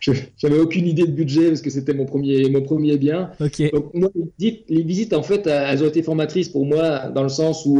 J'avais 0.00 0.58
aucune 0.58 0.86
idée 0.86 1.02
de 1.06 1.12
budget 1.12 1.48
parce 1.48 1.60
que 1.60 1.68
c'était 1.68 1.92
mon 1.94 2.06
premier 2.06 2.48
mon 2.48 2.62
premier 2.62 2.96
bien. 2.96 3.30
Ok. 3.40 3.62
Donc 3.72 3.92
moi, 3.92 4.08
les 4.14 4.24
visites, 4.38 4.64
les 4.70 4.82
visites, 4.82 5.12
en 5.12 5.22
fait, 5.22 5.46
elles 5.46 5.82
ont 5.84 5.88
été 5.88 6.02
formatrices 6.02 6.48
pour 6.48 6.64
moi 6.64 7.08
dans 7.10 7.22
le 7.22 7.28
sens 7.28 7.66
où 7.66 7.78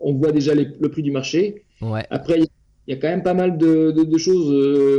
on 0.00 0.14
voit 0.14 0.32
déjà 0.32 0.54
les- 0.54 0.68
le 0.80 0.88
prix 0.90 1.02
du 1.02 1.12
marché. 1.12 1.64
Ouais. 1.80 2.04
Après, 2.10 2.40
il 2.40 2.48
y 2.88 2.92
a 2.92 2.96
quand 2.96 3.08
même 3.08 3.22
pas 3.22 3.34
mal 3.34 3.58
de, 3.58 3.92
de- 3.92 4.02
de 4.04 4.18
choses 4.18 4.50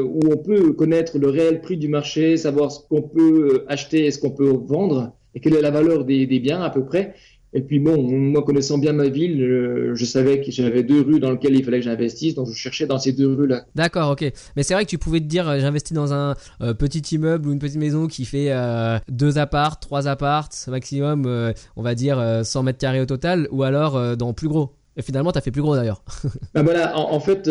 où 0.05 0.19
on 0.31 0.37
peut 0.37 0.71
connaître 0.71 1.17
le 1.19 1.27
réel 1.29 1.59
prix 1.59 1.75
du 1.77 1.89
marché, 1.89 2.37
savoir 2.37 2.71
ce 2.71 2.79
qu'on 2.87 3.01
peut 3.01 3.65
acheter 3.67 4.05
et 4.05 4.11
ce 4.11 4.19
qu'on 4.19 4.31
peut 4.31 4.49
vendre, 4.49 5.11
et 5.35 5.39
quelle 5.39 5.55
est 5.55 5.61
la 5.61 5.71
valeur 5.71 6.05
des, 6.05 6.25
des 6.27 6.39
biens 6.39 6.61
à 6.61 6.69
peu 6.69 6.85
près? 6.85 7.13
Et 7.55 7.61
puis 7.61 7.79
bon, 7.79 8.01
moi 8.01 8.41
connaissant 8.41 8.79
bien 8.79 8.93
ma 8.93 9.09
ville, 9.09 9.41
euh, 9.43 9.91
je 9.93 10.05
savais 10.05 10.41
que 10.41 10.49
j'avais 10.49 10.81
deux 10.81 11.01
rues 11.01 11.19
dans 11.19 11.31
lesquelles 11.31 11.53
il 11.53 11.63
fallait 11.63 11.77
que 11.77 11.85
j'investisse, 11.85 12.33
donc 12.33 12.47
je 12.49 12.55
cherchais 12.55 12.87
dans 12.87 12.97
ces 12.97 13.13
deux 13.13 13.31
rues-là. 13.31 13.65
D'accord, 13.75 14.09
ok. 14.09 14.31
Mais 14.55 14.63
c'est 14.63 14.73
vrai 14.73 14.85
que 14.85 14.89
tu 14.89 14.97
pouvais 14.97 15.19
te 15.19 15.25
dire, 15.25 15.47
euh, 15.47 15.59
j'investis 15.59 15.93
dans 15.93 16.13
un 16.13 16.35
euh, 16.61 16.73
petit 16.73 17.15
immeuble 17.15 17.47
ou 17.47 17.53
une 17.53 17.59
petite 17.59 17.77
maison 17.77 18.07
qui 18.07 18.25
fait 18.25 18.51
euh, 18.51 18.97
deux 19.07 19.37
apparts, 19.37 19.79
trois 19.79 20.07
apparts 20.07 20.49
maximum, 20.67 21.25
euh, 21.27 21.53
on 21.75 21.83
va 21.83 21.93
dire 21.93 22.17
euh, 22.17 22.43
100 22.43 22.63
mètres 22.63 22.79
carrés 22.79 23.01
au 23.01 23.05
total, 23.05 23.47
ou 23.51 23.61
alors 23.61 24.17
dans 24.17 24.33
plus 24.33 24.47
gros. 24.47 24.71
Et 24.97 25.03
finalement, 25.03 25.31
t'as 25.31 25.41
fait 25.41 25.51
plus 25.51 25.61
gros 25.61 25.75
d'ailleurs. 25.75 26.03
Ben 26.55 26.63
voilà, 26.63 26.97
en, 26.97 27.13
en 27.13 27.19
fait, 27.19 27.47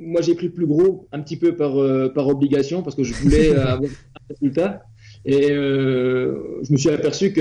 moi 0.00 0.22
j'ai 0.22 0.34
pris 0.34 0.48
plus 0.48 0.66
gros 0.66 1.06
un 1.12 1.20
petit 1.20 1.36
peu 1.36 1.54
par, 1.54 1.78
euh, 1.80 2.08
par 2.12 2.26
obligation 2.26 2.82
parce 2.82 2.96
que 2.96 3.04
je 3.04 3.14
voulais 3.14 3.50
euh, 3.50 3.60
avoir 3.66 3.90
un 3.90 4.34
résultat. 4.34 4.82
Et 5.26 5.50
euh, 5.50 6.60
je 6.62 6.72
me 6.72 6.78
suis 6.78 6.88
aperçu 6.88 7.32
que 7.34 7.40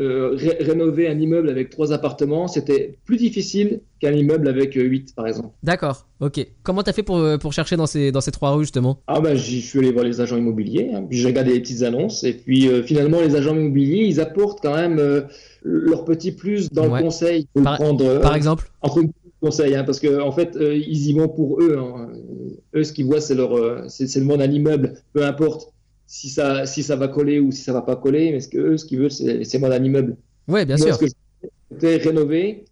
euh, 0.00 0.30
ré- 0.32 0.56
rénover 0.60 1.06
un 1.06 1.18
immeuble 1.20 1.50
avec 1.50 1.68
trois 1.68 1.92
appartements, 1.92 2.48
c'était 2.48 2.98
plus 3.04 3.18
difficile 3.18 3.80
qu'un 4.00 4.12
immeuble 4.12 4.48
avec 4.48 4.74
euh, 4.78 4.82
huit, 4.82 5.14
par 5.14 5.26
exemple. 5.26 5.50
D'accord, 5.62 6.06
ok. 6.20 6.46
Comment 6.62 6.82
t'as 6.82 6.94
fait 6.94 7.02
pour, 7.02 7.18
euh, 7.18 7.36
pour 7.36 7.52
chercher 7.52 7.76
dans 7.76 7.84
ces, 7.86 8.10
dans 8.10 8.22
ces 8.22 8.30
trois 8.30 8.52
rues 8.52 8.64
justement? 8.64 9.02
Ah 9.06 9.20
ben, 9.20 9.34
j'y 9.36 9.60
suis 9.60 9.80
allé 9.80 9.92
voir 9.92 10.04
les 10.06 10.22
agents 10.22 10.38
immobiliers, 10.38 10.90
hein, 10.94 11.02
puis 11.08 11.18
j'ai 11.18 11.26
regardé 11.26 11.52
les 11.52 11.60
petites 11.60 11.82
annonces, 11.82 12.24
et 12.24 12.32
puis 12.32 12.68
finalement 12.84 13.20
les 13.20 13.36
agents 13.36 13.54
immobiliers, 13.54 14.04
ils 14.06 14.18
apportent 14.20 14.60
quand 14.62 14.74
même 14.74 14.98
leur 15.62 16.04
petit 16.06 16.32
plus 16.32 16.70
dans 16.72 16.88
Ouais. 16.88 17.00
le 17.00 17.04
conseil. 17.04 17.46
Le 17.54 17.62
Par- 17.64 17.76
prendre, 17.76 18.04
euh, 18.04 18.20
Par 18.20 18.34
exemple? 18.34 18.70
Entre 18.80 19.02
conseil, 19.42 19.74
hein, 19.74 19.84
parce 19.84 20.00
que 20.00 20.20
en 20.20 20.32
fait, 20.32 20.56
ils 20.58 21.08
y 21.08 21.12
vont 21.12 21.28
pour 21.28 21.60
eux. 21.62 21.76
hein. 21.78 22.08
Eux, 22.74 22.84
ce 22.84 22.92
qu'ils 22.94 23.04
voient, 23.06 23.20
c'est 23.20 23.34
leur, 23.34 23.84
c'est 23.90 24.14
le 24.16 24.24
monde 24.24 24.38
d'un 24.38 24.50
immeuble, 24.50 24.94
peu 25.12 25.24
importe 25.24 25.72
si 26.10 26.28
ça, 26.28 26.66
si 26.66 26.82
ça 26.82 26.96
va 26.96 27.06
coller 27.06 27.38
ou 27.38 27.52
si 27.52 27.62
ça 27.62 27.72
va 27.72 27.82
pas 27.82 27.94
coller, 27.94 28.32
mais 28.32 28.40
ce 28.40 28.48
que 28.48 28.58
eux, 28.58 28.76
ce 28.76 28.84
qu'ils 28.84 28.98
veulent, 28.98 29.12
c'est 29.12 29.58
monde 29.60 29.70
d'un 29.70 29.84
immeuble. 29.84 30.16
Ouais, 30.48 30.66
bien 30.66 30.76
Moi, 30.76 30.86
sûr. 30.88 30.96
ce 30.96 31.00
que 31.00 31.06
je 31.06 31.76
voulais, 31.76 31.96
rénover 31.98 32.64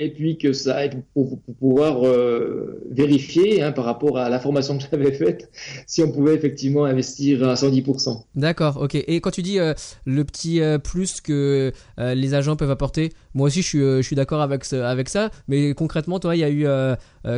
et 0.00 0.10
puis 0.10 0.38
que 0.38 0.52
ça 0.52 0.78
pour, 1.14 1.40
pour 1.42 1.54
pouvoir 1.54 2.06
euh, 2.06 2.82
vérifier 2.90 3.62
hein, 3.62 3.70
par 3.70 3.84
rapport 3.84 4.18
à 4.18 4.28
la 4.30 4.40
formation 4.40 4.78
que 4.78 4.84
j'avais 4.90 5.12
faite 5.12 5.50
si 5.86 6.02
on 6.02 6.10
pouvait 6.10 6.34
effectivement 6.34 6.84
investir 6.86 7.46
à 7.48 7.54
110%. 7.54 8.24
D'accord, 8.34 8.78
ok. 8.80 8.94
Et 8.94 9.20
quand 9.20 9.30
tu 9.30 9.42
dis 9.42 9.58
euh, 9.60 9.74
le 10.06 10.24
petit 10.24 10.60
euh, 10.60 10.78
plus 10.78 11.20
que 11.20 11.72
les 11.98 12.34
agents 12.34 12.56
peuvent 12.56 12.70
apporter, 12.70 13.10
moi 13.34 13.46
aussi 13.48 13.62
je 13.62 13.66
suis, 13.68 13.78
je 13.78 14.02
suis 14.02 14.16
d'accord 14.16 14.40
avec, 14.40 14.64
ce- 14.64 14.76
avec 14.76 15.08
ça, 15.08 15.30
mais 15.48 15.74
concrètement, 15.74 16.18
toi, 16.18 16.34
il 16.34 16.40
y 16.40 16.44
a 16.44 16.50
eu 16.50 16.66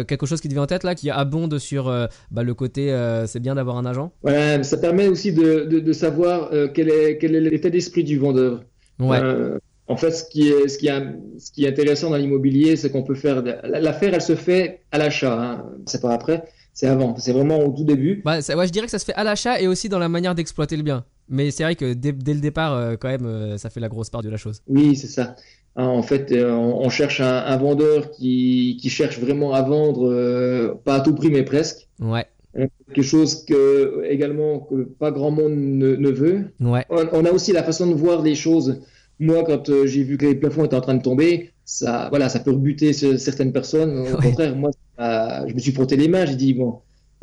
quelque 0.07 0.27
chose 0.27 0.41
qui 0.41 0.49
te 0.49 0.55
vient 0.55 0.63
en 0.63 0.67
tête 0.67 0.85
là, 0.85 0.95
qui 0.95 1.11
abonde 1.11 1.59
sur 1.59 1.85
bah, 2.31 2.43
le 2.43 2.55
côté 2.55 2.95
c'est 3.27 3.41
bien 3.41 3.55
d'avoir 3.57 3.77
un 3.77 3.87
agent? 3.87 4.13
Mais 4.25 4.63
ça 4.63 4.79
permet 4.79 5.09
aussi 5.09 5.33
de, 5.33 5.65
de, 5.65 5.81
de 5.81 5.93
savoir 5.93 6.51
quel 6.75 6.89
est, 6.91 7.19
quel 7.19 7.35
est 7.35 7.41
l'état 7.41 7.71
d'esprit 7.71 8.05
du 8.05 8.19
vendeur. 8.19 8.65
Ouais. 9.01 9.19
Euh, 9.21 9.59
en 9.93 9.97
fait, 9.97 10.11
ce 10.11 10.25
qui 10.25 10.49
est, 10.49 10.69
ce 10.69 10.79
qui 10.79 10.89
est, 10.89 11.03
ce 11.39 11.53
qui 11.53 11.65
est 11.65 11.69
intéressant 11.69 12.11
dans 12.11 12.17
l'immobilier, 12.17 12.77
c'est 12.77 12.91
qu'on 12.91 13.03
peut 13.03 13.15
faire. 13.15 13.43
L'affaire, 13.65 14.15
elle 14.15 14.23
se 14.23 14.35
fait 14.35 14.81
à 14.91 14.99
l'achat. 14.99 15.35
Hein. 15.41 15.67
C'est 15.87 16.01
pas 16.03 16.13
après, 16.13 16.45
c'est 16.73 16.87
avant. 16.89 17.15
C'est 17.19 17.33
vraiment 17.33 17.59
au 17.61 17.71
tout 17.73 17.85
début. 17.85 18.23
Bah, 18.25 18.41
ça- 18.43 18.57
ouais, 18.57 18.67
je 18.67 18.73
dirais 18.73 18.87
que 18.87 18.91
ça 18.91 18.99
se 18.99 19.05
fait 19.05 19.15
à 19.15 19.25
l'achat 19.25 19.61
et 19.61 19.67
aussi 19.69 19.89
dans 19.89 19.99
la 19.99 20.09
manière 20.09 20.35
d'exploiter 20.35 20.77
le 20.77 20.83
bien. 20.83 21.05
Mais 21.29 21.51
c'est 21.51 21.63
vrai 21.63 21.77
que 21.77 21.93
dès, 21.95 22.13
dès 22.13 22.35
le 22.35 22.41
départ, 22.41 22.75
euh, 22.75 22.97
quand 23.01 23.09
même, 23.09 23.27
euh, 23.27 23.57
ça 23.59 23.71
fait 23.71 23.81
la 23.81 23.89
grosse 23.89 24.11
part 24.11 24.23
de 24.23 24.29
la 24.31 24.37
chose. 24.37 24.61
Oui, 24.67 24.97
c'est 24.97 25.07
ça. 25.07 25.37
Hein, 25.77 25.87
en 25.87 26.03
fait, 26.03 26.33
euh, 26.33 26.51
on, 26.53 26.85
on 26.85 26.89
cherche 26.91 27.21
un, 27.21 27.39
un 27.47 27.57
vendeur 27.57 28.11
qui, 28.11 28.77
qui 28.81 28.91
cherche 28.91 29.19
vraiment 29.19 29.55
à 29.55 29.63
vendre, 29.63 30.11
euh, 30.11 30.75
pas 30.85 30.97
à 30.97 31.01
tout 31.01 31.15
prix, 31.15 31.31
mais 31.31 31.45
presque. 31.45 31.89
Ouais, 32.01 32.27
Quelque 32.55 33.01
chose 33.03 33.47
que 33.47 34.03
également 34.11 34.59
que 34.59 34.83
pas 34.83 35.11
grand 35.11 35.31
monde 35.31 35.53
ne, 35.55 35.97
ne 35.97 36.11
veut. 36.11 36.53
ouais, 36.61 36.85
On, 36.91 37.07
on 37.13 37.25
a 37.25 37.31
aussi 37.31 37.53
la 37.53 37.63
façon 37.63 37.87
de 37.87 37.95
voir 37.95 38.21
les 38.21 38.35
choses. 38.35 38.83
Moi, 39.19 39.45
quand 39.45 39.69
euh, 39.69 39.87
j'ai 39.87 40.03
vu 40.03 40.17
que 40.19 40.27
les 40.27 40.35
plafonds 40.35 40.65
étaient 40.65 40.77
en 40.77 40.81
train 40.81 40.95
de 40.97 41.03
tomber, 41.03 41.53
ça, 41.65 42.09
voilà, 42.11 42.29
ça 42.29 42.41
peut 42.41 42.51
rebuter 42.51 42.93
ce- 42.93 43.17
certaines 43.17 43.53
personnes. 43.53 43.97
Au 44.13 44.19
contraire, 44.19 44.57
moi, 44.57 44.71
ça- 44.99 45.47
je 45.49 45.55
me 45.55 45.59
suis 45.61 45.73
frotté 45.73 45.97
les 45.97 46.09
mains. 46.09 46.27
J'ai 46.27 46.37
dit 46.37 46.55
bon, 46.55 46.81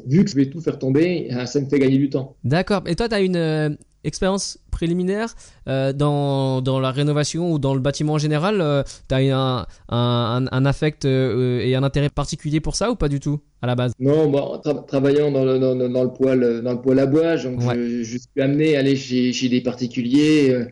vu 0.08 0.24
que 0.24 0.30
je 0.32 0.36
vais 0.36 0.50
tout 0.50 0.62
faire 0.62 0.80
tomber, 0.80 1.28
euh, 1.34 1.46
ça 1.46 1.60
me 1.60 1.68
fait 1.68 1.80
gagner 1.80 1.98
du 1.98 2.10
temps. 2.10 2.38
d'accord. 2.44 2.84
Et 2.88 2.96
toi, 2.96 3.10
tu 3.10 3.16
as 3.16 3.20
une 3.22 3.36
euh, 3.36 3.70
expérience 4.06 4.60
préliminaire 4.72 5.36
euh, 5.68 5.92
dans, 5.92 6.62
dans 6.62 6.80
la 6.80 6.92
rénovation 6.92 7.52
ou 7.52 7.60
dans 7.60 7.74
le 7.74 7.82
bâtiment 7.82 8.14
en 8.14 8.18
général 8.18 8.86
Tu 9.10 9.16
as 9.16 9.68
un, 9.90 10.48
un, 10.52 10.66
affect 10.66 11.04
euh, 11.04 11.60
et 11.60 11.76
un 11.76 11.84
intérêt 11.84 12.10
particulier 12.10 12.62
pour 12.62 12.76
ça 12.78 12.92
ou 12.92 12.96
pas 12.96 13.10
du 13.10 13.20
tout 13.20 13.42
à 13.62 13.68
la 13.68 13.76
base? 13.76 13.92
Non, 14.00 14.30
bon, 14.30 14.56
tra- 14.64 14.86
travaillant 14.86 15.32
dans 15.32 15.44
le, 15.44 15.60
dans, 15.60 15.76
le- 15.76 15.90
dans 15.90 16.04
le 16.06 16.14
poêle, 16.14 16.62
dans 16.64 16.72
le 16.74 16.82
poêle 16.82 17.00
à 17.00 17.06
bois, 17.06 17.36
donc 17.36 17.60
Ouais. 17.60 17.76
je, 17.76 18.04
je 18.04 18.18
suis 18.18 18.42
amené 18.42 18.78
à 18.78 18.80
aller 18.80 18.96
chez, 18.96 19.34
chez 19.34 19.50
des 19.50 19.60
particuliers. 19.62 20.68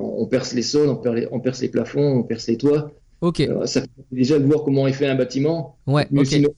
On, 0.00 0.26
perce 0.26 0.52
les 0.54 0.62
sols, 0.62 0.88
on 0.88 0.96
perce 0.96 1.16
les, 1.16 1.28
on 1.30 1.40
perce 1.40 1.60
les 1.60 1.68
plafonds, 1.68 2.18
on 2.18 2.22
perce 2.22 2.46
les 2.48 2.56
toits. 2.56 2.90
Ok, 3.20 3.40
Euh, 3.40 3.66
ça 3.66 3.80
permet 3.80 4.06
déjà 4.12 4.38
de 4.38 4.44
voir 4.46 4.64
comment 4.64 4.86
est 4.86 4.92
fait 4.94 5.06
un 5.06 5.14
bâtiment. 5.14 5.76
ouais, 5.86 6.06
Mais 6.10 6.20
ok. 6.20 6.26
sinon, 6.26 6.48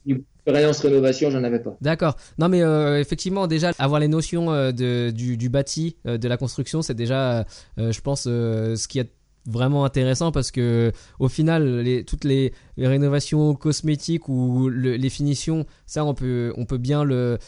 expérience 0.44 0.80
rénovation, 0.80 1.30
j'en 1.30 1.44
avais 1.44 1.60
pas. 1.60 1.76
D'accord. 1.80 2.16
Non, 2.38 2.48
mais 2.48 2.62
euh, 2.62 3.00
effectivement, 3.00 3.46
déjà, 3.46 3.72
avoir 3.78 4.00
les 4.00 4.08
notions 4.08 4.52
euh, 4.52 4.72
de, 4.72 5.10
du, 5.10 5.36
du 5.36 5.48
bâti, 5.48 5.96
euh, 6.06 6.18
de 6.18 6.28
la 6.28 6.36
construction, 6.36 6.82
c'est 6.82 6.94
déjà, 6.94 7.44
je 7.76 8.00
pense, 8.00 8.22
ce 8.24 8.88
qui 8.88 8.98
est 8.98 9.10
vraiment 9.46 9.84
intéressant 9.84 10.30
parce 10.32 10.50
que 10.50 10.92
au 11.18 11.28
final 11.28 11.84
toutes 12.06 12.24
les, 12.24 12.52
rénovations 12.78 13.54
cosmétiques 13.54 14.28
ou 14.28 14.68
le- 14.68 14.94
les 14.96 15.10
finitions 15.10 15.66
ça 15.86 16.04
on 16.04 16.14
peut 16.14 16.52
on 16.56 16.64
peut 16.64 16.78
bien 16.78 17.04
le 17.04 17.38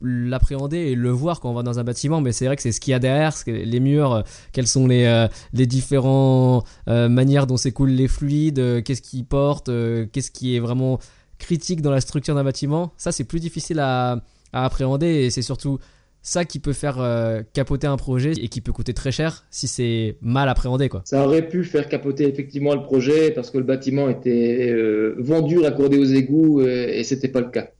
l'appréhender 0.00 0.78
et 0.78 0.94
le 0.94 1.10
voir 1.10 1.40
quand 1.40 1.50
on 1.50 1.54
va 1.54 1.62
dans 1.62 1.78
un 1.78 1.84
bâtiment. 1.84 2.20
Mais 2.20 2.32
c'est 2.32 2.46
vrai 2.46 2.56
que 2.56 2.62
c'est 2.62 2.72
ce 2.72 2.80
qu'il 2.80 2.92
y 2.92 2.94
a 2.94 2.98
derrière 2.98 3.34
les 3.46 3.80
murs 3.80 4.12
euh, 4.12 4.22
quelles 4.52 4.66
sont 4.66 4.86
les 4.86 5.04
euh, 5.04 5.28
les 5.52 5.66
différentes 5.66 6.64
manières 6.86 7.46
dont 7.46 7.56
s'écoulent 7.56 7.90
les 7.90 8.08
fluides 8.08 8.58
euh, 8.58 8.80
qu'est-ce 8.82 9.02
qui 9.02 9.22
porte 9.22 9.68
euh, 9.68 10.06
qu'est-ce 10.10 10.30
qui 10.30 10.56
est 10.56 10.60
vraiment 10.60 10.98
critique 11.38 11.82
dans 11.82 11.90
la 11.90 12.00
structure 12.00 12.34
d'un 12.36 12.44
bâtiment, 12.44 12.92
ça 12.96 13.10
c'est 13.10 13.24
plus 13.24 13.40
difficile 13.40 13.80
à, 13.80 14.22
à 14.52 14.64
appréhender 14.64 15.06
et 15.06 15.30
c'est 15.30 15.42
surtout 15.42 15.78
ça 16.22 16.44
qui 16.44 16.60
peut 16.60 16.72
faire 16.72 17.00
euh, 17.00 17.42
capoter 17.52 17.86
un 17.88 17.96
projet 17.96 18.32
et 18.32 18.48
qui 18.48 18.60
peut 18.60 18.72
coûter 18.72 18.94
très 18.94 19.10
cher 19.12 19.44
si 19.50 19.66
c'est 19.66 20.16
mal 20.20 20.48
appréhendé 20.48 20.88
quoi. 20.88 21.02
Ça 21.04 21.26
aurait 21.26 21.48
pu 21.48 21.64
faire 21.64 21.88
capoter 21.88 22.28
effectivement 22.28 22.74
le 22.74 22.82
projet 22.82 23.32
parce 23.32 23.50
que 23.50 23.58
le 23.58 23.64
bâtiment 23.64 24.08
était 24.08 24.70
euh, 24.70 25.16
vendu, 25.18 25.58
raccordé 25.58 25.98
aux 25.98 26.04
égouts 26.04 26.60
euh, 26.60 26.86
et 26.88 27.02
c'était 27.04 27.28
pas 27.28 27.40
le 27.40 27.50
cas. 27.50 27.70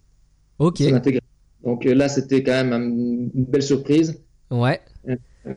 Ok. 0.58 0.82
Donc 1.64 1.86
euh, 1.86 1.94
là, 1.94 2.08
c'était 2.08 2.42
quand 2.42 2.52
même 2.52 2.72
un- 2.72 2.82
une 3.34 3.44
belle 3.44 3.62
surprise, 3.62 4.20
ouais, 4.50 4.80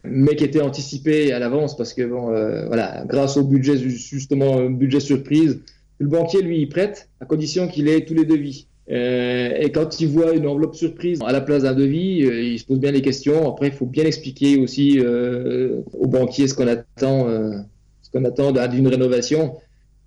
mais 0.03 0.35
qui 0.35 0.43
était 0.43 0.61
anticipée 0.61 1.31
à 1.33 1.39
l'avance 1.39 1.75
parce 1.75 1.93
que 1.95 2.03
bon, 2.03 2.27
voilà, 2.67 3.03
grâce 3.07 3.37
au 3.37 3.43
budget 3.43 3.77
justement 3.77 4.69
budget 4.69 4.99
surprise, 4.99 5.61
le 5.97 6.07
banquier 6.07 6.41
lui 6.43 6.59
il 6.61 6.69
prête 6.69 7.09
à 7.19 7.25
condition 7.25 7.67
qu'il 7.67 7.87
ait 7.87 8.05
tous 8.05 8.13
les 8.13 8.25
devis. 8.25 8.67
Euh, 8.91 9.49
et 9.59 9.71
quand 9.71 9.99
il 9.99 10.07
voit 10.09 10.33
une 10.33 10.45
enveloppe 10.47 10.75
surprise 10.75 11.19
à 11.25 11.31
la 11.31 11.41
place 11.41 11.63
d'un 11.63 11.73
devis, 11.73 12.23
euh, 12.23 12.41
il 12.41 12.59
se 12.59 12.65
pose 12.65 12.79
bien 12.79 12.91
les 12.91 13.01
questions. 13.01 13.49
Après, 13.49 13.67
il 13.67 13.73
faut 13.73 13.87
bien 13.87 14.05
expliquer 14.05 14.57
aussi 14.57 14.99
euh, 14.99 15.81
au 15.93 16.07
banquier 16.07 16.47
ce 16.47 16.53
qu'on 16.53 16.67
attend, 16.67 17.27
euh, 17.27 17.57
ce 18.03 18.11
qu'on 18.11 18.23
attend 18.25 18.51
d'une 18.67 18.87
rénovation. 18.87 19.55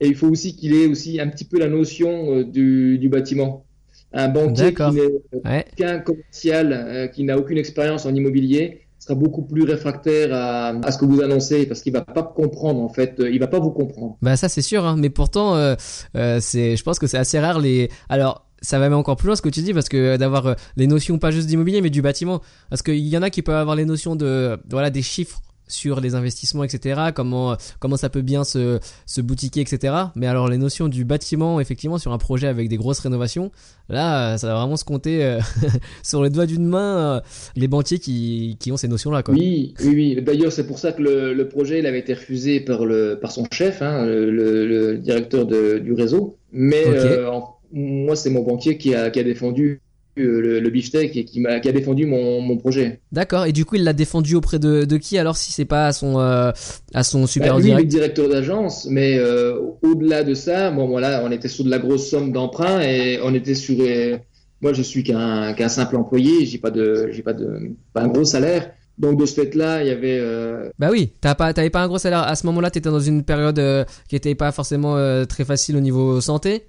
Et 0.00 0.06
il 0.06 0.14
faut 0.14 0.28
aussi 0.28 0.54
qu'il 0.54 0.74
ait 0.74 0.86
aussi 0.86 1.20
un 1.20 1.26
petit 1.28 1.44
peu 1.44 1.58
la 1.58 1.66
notion 1.68 2.42
du, 2.42 2.98
du 2.98 3.08
bâtiment. 3.08 3.64
Un 4.12 4.28
banquier 4.28 4.72
qui 4.72 4.82
n'est 4.92 5.40
Ouais. 5.44 5.64
qu'un 5.76 5.98
commercial, 5.98 7.10
qui 7.12 7.24
n'a 7.24 7.36
aucune 7.36 7.58
expérience 7.58 8.06
en 8.06 8.14
immobilier, 8.14 8.82
sera 9.00 9.14
beaucoup 9.16 9.42
plus 9.42 9.64
réfractaire 9.64 10.32
à, 10.32 10.68
à 10.68 10.92
ce 10.92 10.98
que 10.98 11.04
vous 11.04 11.20
annoncez 11.20 11.66
parce 11.66 11.82
qu'il 11.82 11.92
va 11.92 12.02
pas 12.02 12.22
comprendre 12.22 12.80
en 12.80 12.88
fait. 12.88 13.14
Il 13.18 13.38
va 13.40 13.48
pas 13.48 13.58
vous 13.58 13.70
comprendre. 13.70 14.16
Bah 14.22 14.36
ça 14.36 14.48
c'est 14.48 14.62
sûr, 14.62 14.84
hein. 14.86 14.96
mais 14.98 15.10
pourtant 15.10 15.56
euh, 15.56 15.74
euh, 16.16 16.38
c'est, 16.40 16.76
je 16.76 16.82
pense 16.82 16.98
que 16.98 17.06
c'est 17.06 17.18
assez 17.18 17.38
rare 17.38 17.60
les. 17.60 17.90
Alors 18.08 18.47
ça 18.62 18.78
va 18.78 18.88
même 18.88 18.98
encore 18.98 19.16
plus 19.16 19.26
loin 19.26 19.36
ce 19.36 19.42
que 19.42 19.48
tu 19.48 19.60
dis 19.62 19.72
parce 19.74 19.88
que 19.88 20.16
d'avoir 20.16 20.46
euh, 20.46 20.54
les 20.76 20.86
notions 20.86 21.18
pas 21.18 21.30
juste 21.30 21.46
d'immobilier 21.46 21.80
mais 21.80 21.90
du 21.90 22.02
bâtiment, 22.02 22.40
parce 22.70 22.82
qu'il 22.82 22.98
y 23.06 23.16
en 23.16 23.22
a 23.22 23.30
qui 23.30 23.42
peuvent 23.42 23.56
avoir 23.56 23.76
les 23.76 23.84
notions 23.84 24.16
de 24.16 24.58
voilà 24.70 24.90
des 24.90 25.02
chiffres 25.02 25.40
sur 25.70 26.00
les 26.00 26.14
investissements 26.14 26.64
etc. 26.64 26.98
Comment 27.14 27.54
comment 27.78 27.98
ça 27.98 28.08
peut 28.08 28.22
bien 28.22 28.42
se 28.42 28.78
se 29.04 29.20
boutiquer 29.20 29.60
etc. 29.60 29.92
Mais 30.16 30.26
alors 30.26 30.48
les 30.48 30.56
notions 30.56 30.88
du 30.88 31.04
bâtiment 31.04 31.60
effectivement 31.60 31.98
sur 31.98 32.10
un 32.14 32.16
projet 32.16 32.46
avec 32.46 32.70
des 32.70 32.78
grosses 32.78 33.00
rénovations, 33.00 33.50
là 33.90 34.32
euh, 34.32 34.36
ça 34.38 34.46
va 34.46 34.54
vraiment 34.54 34.78
se 34.78 34.84
compter 34.86 35.22
euh, 35.22 35.38
sur 36.02 36.22
les 36.22 36.30
doigts 36.30 36.46
d'une 36.46 36.64
main 36.66 37.16
euh, 37.16 37.20
les 37.54 37.68
banquiers 37.68 37.98
qui 37.98 38.56
qui 38.58 38.72
ont 38.72 38.78
ces 38.78 38.88
notions 38.88 39.10
là 39.10 39.22
quoi. 39.22 39.34
Oui, 39.34 39.74
oui, 39.80 39.92
oui. 39.94 40.22
D'ailleurs, 40.22 40.52
c'est 40.52 40.66
pour 40.66 40.78
ça 40.78 40.92
que 40.92 41.02
le, 41.02 41.34
le 41.34 41.48
projet 41.48 41.80
il 41.80 41.86
avait 41.86 41.98
été 42.00 42.14
refusé 42.14 42.60
par 42.60 42.86
le 42.86 43.18
par 43.20 43.30
son 43.30 43.44
chef, 43.52 43.82
hein, 43.82 44.06
le, 44.06 44.96
directeur 44.96 45.44
de- 45.44 45.78
du 45.78 45.92
réseau. 45.92 46.38
Mais 46.50 46.86
Ok. 46.86 46.94
euh, 46.96 47.28
en- 47.30 47.57
moi, 47.72 48.16
c'est 48.16 48.30
mon 48.30 48.42
banquier 48.42 48.78
qui 48.78 48.94
a, 48.94 49.10
qui 49.10 49.20
a 49.20 49.24
défendu 49.24 49.80
euh, 50.18 50.40
le, 50.40 50.60
le 50.60 50.70
beefsteak 50.70 51.16
et 51.16 51.24
qui 51.24 51.46
a 51.46 51.60
défendu 51.72 52.06
mon, 52.06 52.40
mon 52.40 52.56
projet. 52.56 53.00
D'accord. 53.12 53.44
Et 53.46 53.52
du 53.52 53.64
coup 53.64 53.76
il 53.76 53.84
l'a 53.84 53.92
défendu 53.92 54.34
auprès 54.34 54.58
de 54.58 54.84
de 54.84 54.96
qui 54.96 55.16
alors 55.16 55.36
si 55.36 55.52
c'est 55.52 55.64
pas 55.64 55.86
à 55.86 55.92
son 55.92 56.18
euh, 56.18 56.50
à 56.92 57.04
son 57.04 57.20
Bah, 57.20 57.26
supérieur 57.26 57.58
lui, 57.60 57.70
il 57.70 57.78
est 57.78 57.84
direct. 57.84 57.90
directeur 58.16 58.28
d'agence, 58.28 58.86
mais 58.90 59.16
euh, 59.18 59.54
au-delà 59.82 60.24
de 60.24 60.34
ça, 60.34 60.70
bon 60.72 60.88
voilà, 60.88 61.22
on 61.24 61.30
était 61.30 61.46
sur 61.48 61.64
de 61.64 61.70
la 61.70 61.78
grosse 61.78 62.08
somme 62.10 62.32
d'emprunt 62.32 62.80
et 62.80 63.20
on 63.22 63.32
était 63.32 63.54
sur. 63.54 63.76
euh, 63.80 64.18
moi, 64.60 64.72
je 64.72 64.82
suis 64.82 65.04
qu'un 65.04 65.52
qu'un 65.54 65.68
simple 65.68 65.94
employé, 65.96 66.44
j'ai 66.46 66.58
pas 66.58 66.72
de 66.72 67.08
j'ai 67.12 67.22
pas 67.22 67.32
de 67.32 67.76
pas 67.92 68.02
un 68.02 68.08
gros 68.08 68.24
salaire. 68.24 68.72
Donc 68.98 69.20
de 69.20 69.24
ce 69.26 69.34
fait-là, 69.34 69.82
il 69.84 69.86
y 69.86 69.90
avait 69.92 70.18
euh, 70.18 70.70
Bah 70.80 70.88
oui, 70.90 71.12
t'as 71.20 71.36
pas, 71.36 71.52
t'avais 71.54 71.70
pas 71.70 71.82
un 71.84 71.86
gros 71.86 71.98
salaire. 71.98 72.22
À 72.22 72.34
ce 72.34 72.44
moment-là, 72.46 72.68
t'étais 72.72 72.90
dans 72.90 72.98
une 72.98 73.22
période 73.22 73.60
euh, 73.60 73.84
qui 74.08 74.16
était 74.16 74.34
pas 74.34 74.50
forcément 74.50 74.96
euh, 74.96 75.24
très 75.24 75.44
facile 75.44 75.76
au 75.76 75.80
niveau 75.80 76.20
santé. 76.20 76.64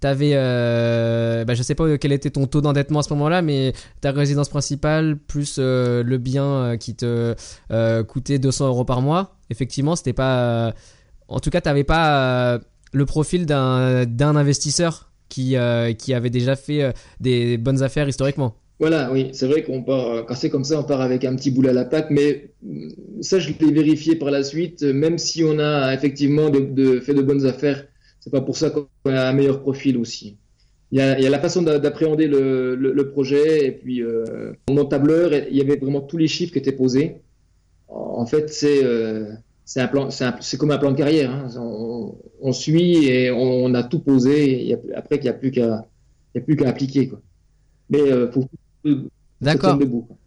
T'avais, 0.00 0.32
euh, 0.34 1.44
bah 1.44 1.52
je 1.52 1.62
sais 1.62 1.74
pas 1.74 1.98
quel 1.98 2.12
était 2.12 2.30
ton 2.30 2.46
taux 2.46 2.62
d'endettement 2.62 3.00
à 3.00 3.02
ce 3.02 3.12
moment-là, 3.12 3.42
mais 3.42 3.74
ta 4.00 4.12
résidence 4.12 4.48
principale 4.48 5.18
plus 5.18 5.56
euh, 5.58 6.02
le 6.02 6.16
bien 6.16 6.44
euh, 6.44 6.76
qui 6.78 6.94
te 6.94 7.34
euh, 7.70 8.02
coûtait 8.02 8.38
200 8.38 8.68
euros 8.68 8.84
par 8.86 9.02
mois. 9.02 9.36
Effectivement, 9.50 9.96
c'était 9.96 10.14
pas. 10.14 10.74
en 11.28 11.38
tout 11.38 11.50
cas, 11.50 11.60
t'avais 11.60 11.84
pas 11.84 12.60
le 12.92 13.06
profil 13.06 13.44
d'un 13.44 14.06
d'un 14.06 14.36
investisseur 14.36 15.10
qui 15.28 15.56
qui 15.98 16.14
avait 16.14 16.30
déjà 16.30 16.56
fait 16.56 16.94
des 17.20 17.58
bonnes 17.58 17.82
affaires 17.82 18.08
historiquement. 18.08 18.54
Voilà, 18.80 19.12
oui, 19.12 19.28
c'est 19.32 19.46
vrai 19.46 19.62
qu'on 19.62 19.82
part, 19.82 20.24
quand 20.24 20.34
c'est 20.34 20.48
comme 20.48 20.64
ça, 20.64 20.80
on 20.80 20.84
part 20.84 21.02
avec 21.02 21.26
un 21.26 21.36
petit 21.36 21.50
boulet 21.50 21.68
à 21.68 21.74
la 21.74 21.84
patte, 21.84 22.06
mais 22.08 22.50
euh, 22.66 22.88
ça, 23.20 23.38
je 23.38 23.52
l'ai 23.60 23.72
vérifié 23.72 24.16
par 24.16 24.30
la 24.30 24.42
suite, 24.42 24.82
même 24.82 25.18
si 25.18 25.44
on 25.44 25.58
a 25.58 25.92
effectivement 25.92 26.50
fait 26.50 27.12
de 27.12 27.20
bonnes 27.20 27.44
affaires, 27.44 27.84
c'est 28.20 28.30
pas 28.30 28.40
pour 28.40 28.56
ça 28.56 28.70
qu'on 28.70 28.86
a 29.06 29.28
un 29.28 29.32
meilleur 29.32 29.60
profil 29.60 29.96
aussi. 29.98 30.36
Il 30.92 30.98
y 30.98 31.00
a, 31.02 31.18
il 31.18 31.22
y 31.24 31.26
a 31.26 31.30
la 31.30 31.38
façon 31.38 31.62
d'a- 31.62 31.78
d'appréhender 31.78 32.26
le, 32.26 32.74
le- 32.74 32.92
le 32.92 33.10
projet, 33.10 33.66
et 33.66 33.72
puis 33.72 34.02
euh, 34.02 34.52
mon 34.70 34.84
tableur, 34.84 35.32
il 35.32 35.56
y 35.56 35.60
avait 35.60 35.76
vraiment 35.76 36.00
tous 36.00 36.16
les 36.16 36.26
chiffres 36.28 36.52
qui 36.52 36.58
étaient 36.58 36.72
posés. 36.72 37.20
En 37.88 38.26
fait, 38.26 38.50
c'est 38.50 38.84
euh, 38.84 39.32
c'est 39.64 39.80
un 39.80 39.86
plan, 39.88 40.10
c'est 40.10 40.24
un- 40.24 40.36
c'est 40.40 40.56
comme 40.56 40.70
un 40.72 40.78
plan 40.78 40.90
de 40.92 40.96
carrière. 40.96 41.30
hein. 41.32 41.48
On, 41.58 42.14
on 42.40 42.52
suit 42.52 43.06
et 43.06 43.30
on, 43.30 43.64
on 43.64 43.74
a 43.74 43.82
tout 43.84 44.00
posé. 44.00 44.50
et 44.50 44.60
il 44.62 44.66
y 44.68 44.74
a- 44.74 44.78
après, 44.96 45.16
il 45.16 45.22
n'y 45.22 45.28
a 45.28 45.32
plus 45.32 45.50
qu'à 45.52 45.86
il 46.34 46.38
y 46.38 46.40
a 46.40 46.44
plus 46.44 46.56
qu'à 46.56 46.68
appliquer. 46.68 47.08
Quoi. 47.08 47.20
Mais 47.88 48.00
euh, 48.00 48.30
faut 48.30 48.44
D'accord. 49.40 49.78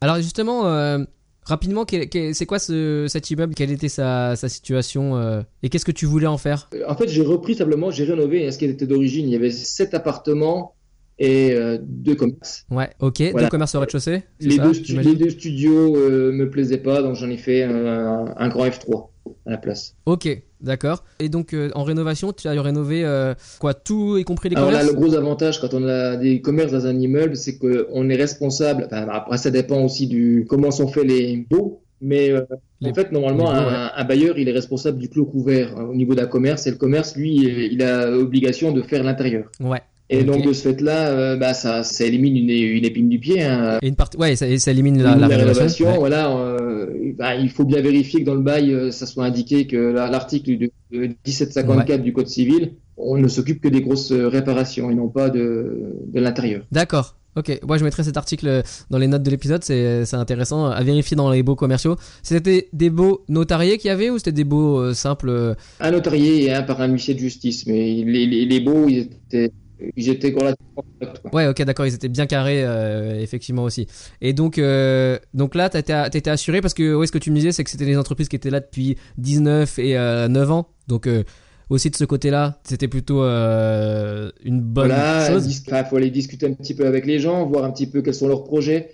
Alors 0.02 0.16
justement, 0.18 0.68
euh, 0.68 1.00
rapidement, 1.46 1.86
c'est 1.88 2.46
quoi 2.46 2.60
ce, 2.60 3.06
cet 3.08 3.30
immeuble? 3.32 3.54
Quelle 3.54 3.72
était 3.72 3.90
sa, 3.90 4.36
sa 4.36 4.50
situation 4.50 5.18
euh, 5.18 5.42
Et 5.62 5.70
qu'est-ce 5.70 5.86
que 5.86 5.92
tu 5.92 6.06
voulais 6.06 6.28
en 6.28 6.38
faire? 6.38 6.70
Euh, 6.74 6.84
En 6.88 6.96
fait, 6.96 7.08
j'ai 7.08 7.22
repris 7.22 7.56
simplement, 7.56 7.92
j'ai 7.92 8.04
rénové 8.04 8.48
hein, 8.48 8.52
ce 8.52 8.58
qui 8.58 8.66
était 8.66 8.88
d'origine. 8.88 9.28
Il 9.28 9.32
y 9.32 9.36
avait 9.36 9.52
sept 9.52 9.94
appartements 9.94 10.76
et 11.20 11.54
euh, 11.54 11.78
deux 11.82 12.16
commerces. 12.16 12.66
Ouais, 12.72 12.90
ok. 13.00 13.22
Voilà. 13.32 13.48
Deux 13.48 13.50
commerces 13.52 13.76
au 13.76 13.80
rez-de-chaussée 13.80 14.24
les 14.40 14.58
deux 14.58 15.30
studios 15.30 15.96
euh, 15.96 16.32
me 16.32 16.50
plaisaient 16.50 16.78
pas, 16.78 17.02
donc 17.02 17.16
j'en 17.16 17.30
ai 17.30 17.38
fait 17.38 17.64
un, 17.64 18.34
un 18.36 18.50
grand 18.50 18.66
F3 18.66 19.10
à 19.46 19.52
la 19.52 19.58
place. 19.58 19.96
Ok, 20.06 20.28
d'accord. 20.62 21.04
Et 21.20 21.30
donc 21.30 21.54
euh, 21.54 21.70
en 21.76 21.84
rénovation, 21.84 22.32
tu 22.34 22.48
as 22.48 22.62
rénové 22.62 23.04
euh, 23.06 23.34
quoi 23.60 23.74
Tout, 23.74 24.18
y 24.18 24.24
compris 24.24 24.50
les 24.50 24.56
Alors 24.56 24.72
là, 24.72 24.84
le 24.84 24.94
gros 24.94 25.14
avantage 25.16 25.60
quand 25.60 25.74
on 25.74 25.88
a 25.88 26.16
des 26.16 26.42
commerces 26.42 26.72
dans 26.72 26.86
un 26.86 26.98
immeuble, 27.00 27.36
c'est 27.36 27.58
qu'on 27.58 28.10
est 28.10 28.16
responsable. 28.16 28.84
Enfin, 28.86 29.08
après, 29.12 29.38
ça 29.38 29.52
dépend 29.52 29.84
aussi 29.84 30.08
du 30.08 30.46
comment 30.50 30.72
sont 30.72 30.88
faits 30.88 31.06
les 31.06 31.46
baux. 31.50 31.82
Mais 32.06 32.32
euh, 32.32 32.42
Les- 32.82 32.90
en 32.90 32.94
fait, 32.94 33.14
normalement, 33.14 33.52
les 33.54 33.60
baux, 33.62 33.66
un, 33.70 33.92
un 33.96 34.04
bailleur, 34.04 34.38
il 34.38 34.50
est 34.50 34.52
responsable 34.52 34.98
du 34.98 35.08
clos 35.08 35.26
couvert 35.26 35.78
hein, 35.78 35.86
au 35.90 35.96
niveau 35.96 36.16
d'un 36.16 36.26
commerce. 36.26 36.68
Et 36.68 36.72
le 36.72 36.76
commerce, 36.76 37.16
lui, 37.16 37.36
il 37.72 37.82
a 37.82 38.08
l'obligation 38.10 38.74
de 38.74 38.82
faire 38.82 39.04
l'intérieur. 39.04 39.46
Ouais. 39.62 39.82
Et 40.20 40.24
donc 40.24 40.46
de 40.46 40.54
ce 40.54 40.62
fait-là, 40.70 41.10
euh, 41.10 41.36
bah, 41.38 41.54
ça, 41.54 41.84
ça 41.84 42.06
élimine 42.06 42.38
une, 42.38 42.50
une 42.50 42.86
épine 42.86 43.10
du 43.10 43.20
pied. 43.20 43.42
Hein. 43.44 43.80
Et 43.82 43.88
une 43.88 43.96
partie, 43.96 44.18
ouais, 44.18 44.36
ça, 44.36 44.46
ça 44.58 44.72
élimine 44.72 45.02
la, 45.02 45.16
la 45.16 45.28
rénovation. 45.28 45.92
ouais. 45.92 45.98
voilà, 45.98 46.36
euh, 46.36 46.88
bah, 47.18 47.36
il 47.36 47.50
faut 47.50 47.66
bien 47.66 47.82
vérifier 47.82 48.22
que 48.22 48.26
dans 48.26 48.36
le 48.36 48.42
bail, 48.42 48.74
euh, 48.74 48.92
ça 48.92 49.06
soit 49.06 49.26
indiqué 49.26 49.68
que 49.68 49.78
la- 49.78 50.10
l'article 50.10 50.58
de, 50.58 50.72
de 50.92 51.08
1754 51.26 52.02
du 52.02 52.14
Code 52.14 52.28
civil, 52.28 52.74
on 52.98 53.18
ne 53.18 53.28
s'occupe 53.28 53.62
que 53.62 53.68
des 53.70 53.82
grosses 53.82 54.12
réparations 54.12 54.90
et 54.92 54.96
non 54.96 55.08
pas 55.10 55.30
de, 55.30 55.96
de 56.08 56.20
l'intérieur. 56.20 56.64
D'accord. 56.72 57.16
Ok, 57.36 57.60
moi 57.68 57.80
je 57.80 57.84
mettrai 57.84 58.04
cet 58.04 58.16
article 58.16 58.62
dans 58.92 59.00
les 59.00 59.08
notes 59.08 59.24
de 59.24 59.32
l'épisode, 59.32 59.64
c'est 59.64 60.14
intéressant 60.14 60.68
à 60.68 60.84
vérifier 60.84 61.18
dans 61.18 61.32
les 61.32 61.42
baux 61.42 61.56
commerciaux. 61.56 61.96
C'était 62.22 62.70
des 62.74 62.92
baux 62.92 63.24
notariés 63.28 63.80
qu'il 63.80 63.88
y 63.88 63.92
avait 63.92 64.12
ou 64.12 64.20
c'était 64.20 64.44
des 64.44 64.46
euh, 64.54 64.94
simples 64.94 65.56
Un 65.80 65.90
notarié 65.92 66.44
et 66.44 66.54
un 66.54 66.62
par 66.62 66.80
un 66.82 66.90
huissier 66.90 67.16
de 67.16 67.20
justice, 67.20 67.66
mais 67.66 68.04
les, 68.06 68.28
les, 68.28 68.46
les 68.46 68.60
baux, 68.60 68.88
ils 68.88 69.00
étaient, 69.00 69.52
ils 69.96 70.10
étaient 70.10 70.30
relativement 70.32 70.84
corrects, 71.00 71.22
quoi. 71.22 71.32
Ouais, 71.34 71.48
ok, 71.48 71.62
d'accord, 71.64 71.86
ils 71.86 71.94
étaient 71.96 72.10
bien 72.10 72.26
carrés, 72.26 72.64
euh, 72.64 73.20
effectivement 73.20 73.64
aussi. 73.64 73.88
Et 74.22 74.34
donc, 74.34 74.58
euh, 74.58 75.18
donc 75.34 75.56
là, 75.56 75.70
t'étais 75.70 76.10
t'étais 76.10 76.30
assuré 76.30 76.62
parce 76.62 76.74
que, 76.74 76.94
ouais, 76.96 77.08
ce 77.08 77.12
que 77.12 77.18
tu 77.18 77.32
me 77.32 77.36
disais, 77.36 77.52
c'est 77.52 77.64
que 77.64 77.70
c'était 77.70 77.86
des 77.86 77.98
entreprises 77.98 78.30
qui 78.30 78.36
étaient 78.36 78.50
là 78.50 78.60
depuis 78.60 78.98
19 79.18 79.80
et 79.80 79.98
euh, 79.98 80.28
9 80.28 80.52
ans. 80.52 80.68
Donc, 80.88 81.08
euh, 81.08 81.24
aussi 81.70 81.90
de 81.90 81.96
ce 81.96 82.06
côté-là, 82.06 82.60
c'était 82.64 82.88
plutôt 82.88 83.22
une 83.24 84.62
bonne 84.62 84.88
Voilà, 84.88 85.30
chose. 85.32 85.64
enfin, 85.68 85.84
faut 85.84 85.96
aller 85.98 86.12
discuter 86.12 86.46
un 86.46 86.54
petit 86.54 86.76
peu 86.76 86.86
avec 86.86 87.06
les 87.06 87.20
gens, 87.20 87.46
voir 87.46 87.64
un 87.64 87.72
petit 87.72 87.88
peu 87.88 88.02
quels 88.02 88.14
sont 88.14 88.28
leurs 88.28 88.44
projets, 88.44 88.92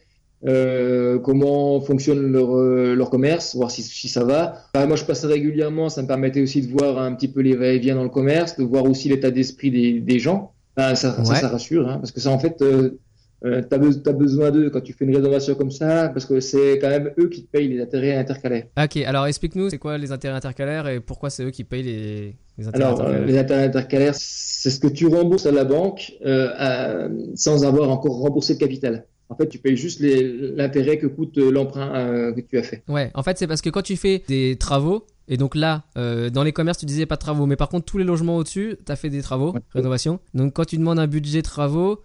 euh, 0.47 1.19
comment 1.19 1.81
fonctionne 1.81 2.31
leur, 2.31 2.55
euh, 2.55 2.95
leur 2.95 3.09
commerce, 3.09 3.55
voir 3.55 3.71
si, 3.71 3.83
si 3.83 4.07
ça 4.07 4.23
va. 4.23 4.63
Moi, 4.75 4.95
je 4.95 5.03
passais 5.03 5.27
régulièrement, 5.27 5.89
ça 5.89 6.01
me 6.01 6.07
permettait 6.07 6.41
aussi 6.41 6.61
de 6.61 6.71
voir 6.71 6.99
un 6.99 7.13
petit 7.13 7.27
peu 7.27 7.41
les 7.41 7.55
va-et-vient 7.55 7.95
dans 7.95 8.03
le 8.03 8.09
commerce, 8.09 8.55
de 8.57 8.63
voir 8.63 8.85
aussi 8.85 9.09
l'état 9.09 9.31
d'esprit 9.31 9.71
des, 9.71 9.99
des 9.99 10.19
gens. 10.19 10.53
Enfin, 10.77 10.95
ça, 10.95 11.23
ça, 11.23 11.31
Ouais. 11.31 11.39
ça 11.39 11.47
rassure, 11.49 11.87
hein, 11.89 11.97
parce 11.99 12.11
que 12.11 12.19
ça, 12.19 12.29
en 12.31 12.39
fait, 12.39 12.61
euh, 12.61 12.97
euh, 13.45 13.61
t'as 13.69 13.77
be- 13.77 14.01
t'as 14.01 14.11
besoin 14.13 14.51
d'eux 14.51 14.69
quand 14.69 14.81
tu 14.81 14.93
fais 14.93 15.05
une 15.05 15.15
rénovation 15.15 15.55
comme 15.55 15.71
ça, 15.71 16.09
parce 16.09 16.25
que 16.25 16.39
c'est 16.39 16.77
quand 16.79 16.89
même 16.89 17.11
eux 17.19 17.29
qui 17.29 17.45
te 17.45 17.51
payent 17.51 17.67
les 17.69 17.81
intérêts 17.81 18.15
intercalaires. 18.15 18.65
Ok, 18.81 18.97
alors 18.97 19.25
explique-nous, 19.27 19.69
c'est 19.69 19.77
quoi 19.77 19.97
les 19.97 20.11
intérêts 20.11 20.35
intercalaires 20.35 20.87
et 20.87 20.99
pourquoi 20.99 21.29
c'est 21.29 21.43
eux 21.45 21.51
qui 21.51 21.63
payent 21.63 21.83
les, 21.83 22.35
les 22.57 22.67
intérêts 22.67 22.83
Alors, 22.85 22.99
euh, 22.99 23.03
intercalaires 23.03 23.27
les 23.27 23.37
intérêts 23.37 23.63
intercalaires, 23.65 24.15
c'est 24.15 24.69
ce 24.69 24.79
que 24.79 24.87
tu 24.87 25.07
rembourses 25.07 25.45
à 25.45 25.51
la 25.51 25.63
banque 25.63 26.13
euh, 26.25 26.49
à- 26.57 27.07
sans 27.35 27.65
avoir 27.65 27.89
encore 27.89 28.19
remboursé 28.19 28.53
le 28.53 28.59
capital. 28.59 29.05
En 29.29 29.35
fait, 29.35 29.47
tu 29.47 29.59
payes 29.59 29.77
juste 29.77 29.99
l'intérêt 30.01 30.97
que 30.97 31.05
coûte 31.07 31.37
euh, 31.37 31.51
l'emprunt 31.51 31.93
euh, 31.95 32.33
que 32.33 32.41
tu 32.41 32.57
as 32.57 32.63
fait. 32.63 32.83
Ouais, 32.87 33.11
en 33.13 33.21
fait, 33.21 33.37
c'est 33.37 33.45
parce 33.47 33.61
que 33.61 33.69
quand 33.69 33.83
tu 33.83 33.95
fais 33.95 34.23
des 34.27 34.55
travaux, 34.57 35.05
et 35.27 35.37
donc 35.37 35.53
là, 35.55 35.83
euh, 35.97 36.31
dans 36.31 36.43
les 36.43 36.51
commerces, 36.51 36.79
tu 36.79 36.87
disais 36.87 37.05
pas 37.05 37.15
de 37.15 37.19
travaux, 37.21 37.45
mais 37.45 37.55
par 37.55 37.69
contre, 37.69 37.85
tous 37.85 37.99
les 37.99 38.03
logements 38.03 38.37
au-dessus, 38.37 38.75
tu 38.83 38.91
as 38.91 38.95
fait 38.95 39.11
des 39.11 39.21
travaux, 39.21 39.53
Ouais. 39.53 39.61
rénovation. 39.73 40.19
Donc, 40.33 40.53
quand 40.53 40.65
tu 40.65 40.77
demandes 40.77 40.97
un 40.97 41.05
budget 41.05 41.43
travaux, 41.43 42.01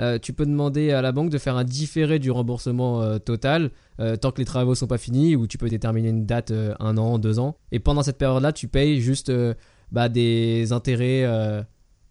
euh, 0.00 0.18
tu 0.18 0.32
peux 0.32 0.44
demander 0.44 0.90
à 0.90 1.00
la 1.00 1.12
banque 1.12 1.30
de 1.30 1.38
faire 1.38 1.56
un 1.56 1.62
différé 1.62 2.18
du 2.18 2.32
remboursement 2.32 3.00
euh, 3.02 3.18
total 3.18 3.70
euh, 4.00 4.16
tant 4.16 4.32
que 4.32 4.38
les 4.38 4.44
travaux 4.44 4.74
sont 4.74 4.88
pas 4.88 4.98
finis, 4.98 5.36
ou 5.36 5.46
tu 5.46 5.56
peux 5.58 5.68
déterminer 5.68 6.08
une 6.08 6.26
date, 6.26 6.52
un 6.80 6.96
an, 6.98 7.20
deux 7.20 7.38
ans. 7.38 7.56
Et 7.70 7.78
pendant 7.78 8.02
cette 8.02 8.18
période-là, 8.18 8.52
tu 8.52 8.66
payes 8.66 9.00
juste 9.00 9.30
bah, 9.92 10.08
des 10.08 10.72
intérêts 10.72 11.24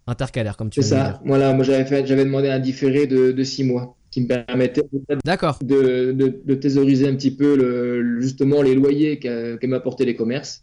intercalaires, 0.08 0.56
comme 0.56 0.70
tu 0.70 0.82
C'est 0.82 0.88
ça. 0.96 1.22
Voilà, 1.26 1.54
moi 1.54 1.66
j'avais 1.66 2.24
demandé 2.24 2.48
un 2.50 2.60
différé 2.60 3.08
de, 3.08 3.34
de 3.34 3.44
six 3.44 3.66
mois 3.66 3.98
qui 4.14 4.22
me 4.22 4.28
permettait 4.28 4.84
D'accord. 5.26 5.58
de, 5.64 6.12
de, 6.12 6.40
de 6.46 6.54
thésauriser 6.56 7.08
un 7.08 7.16
petit 7.16 7.32
peu 7.36 7.56
le, 7.58 8.22
justement 8.22 8.62
les 8.62 8.76
loyers 8.76 9.18
que 9.20 9.66
m'apportaient 9.66 10.06
les 10.06 10.16
commerces. 10.16 10.62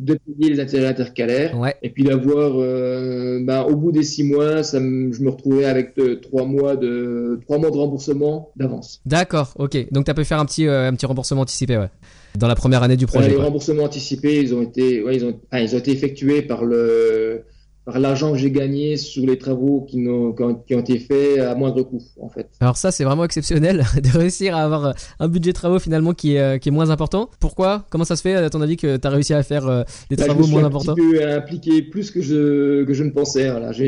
de 0.00 0.14
payer 0.14 0.52
les 0.54 0.60
intérêts 0.60 0.86
intercalaires 0.86 1.58
Ouais. 1.58 1.74
et 1.82 1.90
puis 1.90 2.04
d'avoir, 2.04 2.52
euh, 2.56 3.40
ben, 3.42 3.62
au 3.62 3.74
bout 3.74 3.90
des 3.90 4.04
six 4.04 4.22
mois, 4.22 4.62
ça 4.62 4.78
me- 4.80 5.12
je 5.12 5.20
me 5.22 5.30
retrouvais 5.30 5.64
avec 5.64 5.86
euh, 5.98 6.20
trois 6.20 6.44
mois 6.44 6.76
de 6.76 7.40
trois 7.42 7.58
mois 7.58 7.70
de 7.72 7.76
remboursement 7.76 8.50
d'avance. 8.56 9.00
D'accord, 9.06 9.54
ok. 9.58 9.74
Donc 9.92 10.04
tu 10.04 10.10
as 10.12 10.14
pu 10.14 10.24
faire 10.24 10.38
un 10.40 10.44
petit, 10.46 10.66
euh, 10.68 10.88
un 10.88 10.94
petit 10.94 11.06
remboursement 11.06 11.40
anticipé, 11.42 11.76
ouais. 11.78 11.90
Dans 12.36 12.46
la 12.46 12.54
première 12.54 12.82
année 12.84 12.96
du 12.96 13.06
projet. 13.06 13.28
les 13.28 13.36
remboursements 13.36 13.84
anticipés, 13.84 14.40
ils 14.40 14.54
ont 14.54 14.62
été, 14.62 15.02
ils 15.12 15.24
ont, 15.24 15.40
ils 15.52 15.74
ont 15.74 15.78
été 15.78 15.90
effectués 15.90 16.42
par 16.42 16.64
le 16.64 17.42
par 17.88 17.98
l'argent 18.00 18.32
que 18.32 18.36
j'ai 18.36 18.50
gagné 18.50 18.98
sur 18.98 19.24
les 19.24 19.38
travaux 19.38 19.86
qui, 19.88 20.06
ont, 20.06 20.34
qui 20.66 20.74
ont 20.74 20.80
été 20.80 20.98
faits 20.98 21.38
à 21.38 21.54
moindre 21.54 21.82
coût, 21.82 22.02
en 22.20 22.28
fait. 22.28 22.46
Alors 22.60 22.76
ça, 22.76 22.90
c'est 22.90 23.02
vraiment 23.02 23.24
exceptionnel 23.24 23.82
de 24.02 24.18
réussir 24.18 24.54
à 24.54 24.62
avoir 24.62 24.94
un 25.18 25.28
budget 25.28 25.52
de 25.52 25.54
travaux 25.54 25.78
finalement 25.78 26.12
qui 26.12 26.34
est, 26.34 26.38
euh, 26.38 26.58
qui 26.58 26.68
est 26.68 26.72
moins 26.72 26.90
important. 26.90 27.30
Pourquoi? 27.40 27.86
Comment 27.88 28.04
ça 28.04 28.16
se 28.16 28.20
fait, 28.20 28.34
à 28.34 28.50
ton 28.50 28.60
avis, 28.60 28.76
que 28.76 28.98
tu 28.98 29.06
as 29.06 29.10
réussi 29.10 29.32
à 29.32 29.42
faire 29.42 29.66
euh, 29.66 29.84
des 30.10 30.16
Là, 30.16 30.24
je 30.24 30.26
travaux 30.26 30.40
me 30.40 30.44
suis 30.44 30.54
moins 30.54 30.64
importants? 30.64 30.94
petit 30.94 31.12
peu 31.12 31.30
impliqué 31.30 31.80
plus 31.80 32.10
que 32.10 32.20
je, 32.20 32.84
que 32.84 32.92
je 32.92 33.04
ne 33.04 33.10
pensais. 33.10 33.50
Voilà, 33.50 33.72
je 33.72 33.84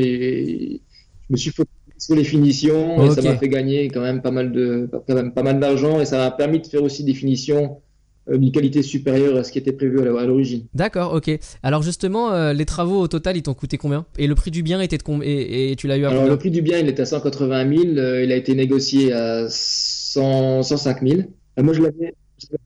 me 1.29 1.37
suis 1.37 1.51
focalisé 1.51 1.93
sur 1.99 2.15
les 2.15 2.23
finitions 2.23 3.03
et 3.05 3.11
ça 3.11 3.21
m'a 3.21 3.37
fait 3.37 3.49
gagner 3.49 3.87
quand 3.89 4.01
même 4.01 4.23
pas 4.23 4.31
mal 4.31 4.51
de, 4.51 4.89
quand 5.07 5.13
même 5.13 5.31
pas 5.31 5.43
mal 5.43 5.59
d'argent 5.59 6.01
et 6.01 6.05
ça 6.05 6.17
m'a 6.17 6.31
permis 6.31 6.59
de 6.59 6.65
faire 6.65 6.81
aussi 6.81 7.03
des 7.03 7.13
finitions 7.13 7.77
d'une 8.37 8.51
qualité 8.51 8.81
supérieure 8.81 9.37
à 9.37 9.43
ce 9.43 9.51
qui 9.51 9.57
était 9.59 9.71
prévu 9.71 9.99
à 10.01 10.25
l'origine. 10.25 10.65
D'accord, 10.73 11.13
ok. 11.13 11.31
Alors 11.63 11.81
justement, 11.83 12.31
euh, 12.31 12.53
les 12.53 12.65
travaux 12.65 12.99
au 12.99 13.07
total, 13.07 13.37
ils 13.37 13.43
t'ont 13.43 13.53
coûté 13.53 13.77
combien? 13.77 14.05
Et 14.17 14.27
le 14.27 14.35
prix 14.35 14.51
du 14.51 14.63
bien 14.63 14.81
était 14.81 14.97
de 14.97 15.03
combien 15.03 15.27
et, 15.27 15.71
et 15.71 15.75
tu 15.75 15.87
l'as 15.87 15.97
eu 15.97 16.05
à 16.05 16.09
Alors, 16.09 16.25
le 16.27 16.37
prix 16.37 16.51
du 16.51 16.61
bien, 16.61 16.79
il 16.79 16.87
était 16.87 17.01
à 17.01 17.05
180 17.05 17.69
000. 17.69 17.83
euh, 17.97 18.23
il 18.23 18.31
a 18.31 18.35
été 18.35 18.55
négocié 18.55 19.13
à 19.13 19.45
100, 19.49 20.63
105 20.63 21.07
000. 21.07 21.21
Euh, 21.59 21.63
moi, 21.63 21.73
je 21.73 21.81
l'avais 21.81 22.13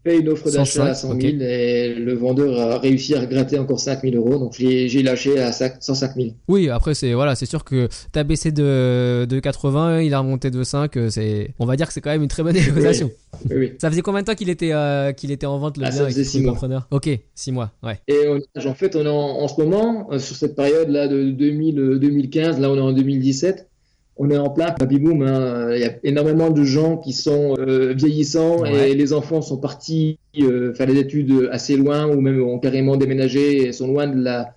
fait 0.03 0.19
une 0.19 0.29
offre 0.29 0.49
d'achat 0.51 0.85
à 0.85 0.93
100 0.93 1.07
000 1.07 1.17
ok. 1.17 1.23
et 1.41 1.93
le 1.95 2.13
vendeur 2.13 2.59
a 2.59 2.79
réussi 2.79 3.15
à 3.15 3.25
gratter 3.25 3.57
encore 3.59 3.79
5 3.79 4.01
000 4.01 4.15
euros. 4.15 4.37
Donc, 4.39 4.53
j'ai 4.57 5.03
lâché 5.03 5.39
à 5.39 5.51
5 5.51 5.75
105 5.79 6.15
000. 6.15 6.27
Oui, 6.47 6.69
après 6.69 6.93
c'est 6.93 7.13
voilà, 7.13 7.35
c'est 7.35 7.45
sûr 7.45 7.63
que 7.63 7.87
t'as 8.11 8.23
baissé 8.23 8.51
de, 8.51 9.25
de 9.29 9.39
80, 9.39 10.01
il 10.01 10.13
a 10.13 10.19
remonté 10.19 10.51
de 10.51 10.63
5, 10.63 10.95
euh, 10.97 11.09
c'est 11.09 11.53
on 11.59 11.65
va 11.65 11.75
dire 11.75 11.87
que 11.87 11.93
c'est 11.93 12.01
quand 12.01 12.11
même 12.11 12.21
une 12.23 12.27
très 12.29 12.43
bonne 12.43 12.53
négociation. 12.55 13.09
Oui, 13.49 13.55
oui. 13.57 13.71
Ça 13.79 13.89
faisait 13.89 14.01
combien 14.01 14.21
de 14.21 14.25
temps 14.27 14.35
qu'il 14.35 14.49
était 14.49 14.71
euh, 14.73 15.11
qu'il 15.11 15.31
était 15.31 15.45
en 15.45 15.57
vente 15.59 15.77
le 15.77 15.85
Ah, 15.85 15.89
bien 15.89 15.97
ça 15.99 16.05
faisait 16.05 16.23
tous 16.23 16.29
six 16.29 16.37
les 16.39 16.43
mois. 16.45 16.53
repreneurs 16.53 16.87
Ok, 16.91 17.09
6 17.35 17.51
mois, 17.51 17.71
ouais. 17.83 17.99
Et 18.07 18.27
on- 18.27 18.67
en 18.69 18.73
fait, 18.73 18.95
on 18.95 19.05
est 19.05 19.09
en, 19.09 19.13
en 19.41 19.47
ce 19.47 19.61
moment, 19.61 20.07
euh, 20.11 20.19
sur 20.19 20.35
cette 20.35 20.55
période-là 20.55 21.07
de 21.07 21.31
2000, 21.31 21.79
euh, 21.79 21.99
2015, 21.99 22.59
là 22.59 22.69
on 22.71 22.77
est 22.77 22.81
en 22.81 22.93
2017, 22.93 23.67
on 24.17 24.29
est 24.29 24.37
en 24.37 24.49
plein 24.49 24.73
baby 24.79 24.99
boom. 24.99 25.21
hein. 25.23 25.69
Il 25.73 25.79
y 25.81 25.83
a 25.83 25.91
énormément 26.03 26.49
de 26.49 26.63
gens 26.63 26.97
qui 26.97 27.11
sont 27.13 27.55
euh, 27.59 27.93
vieillissants 27.93 28.61
Ouais. 28.61 28.91
et 28.91 28.95
les 28.95 29.11
enfants 29.13 29.41
sont 29.41 29.57
partis 29.57 30.17
euh, 30.41 30.73
faire 30.73 30.87
des 30.87 30.97
études 30.99 31.49
assez 31.51 31.75
loin 31.75 32.07
ou 32.07 32.21
même 32.21 32.41
ont 32.41 32.59
carrément 32.59 32.95
déménagé 32.95 33.67
et 33.67 33.73
sont 33.73 33.87
loin 33.87 34.07
de 34.07 34.21
la 34.21 34.54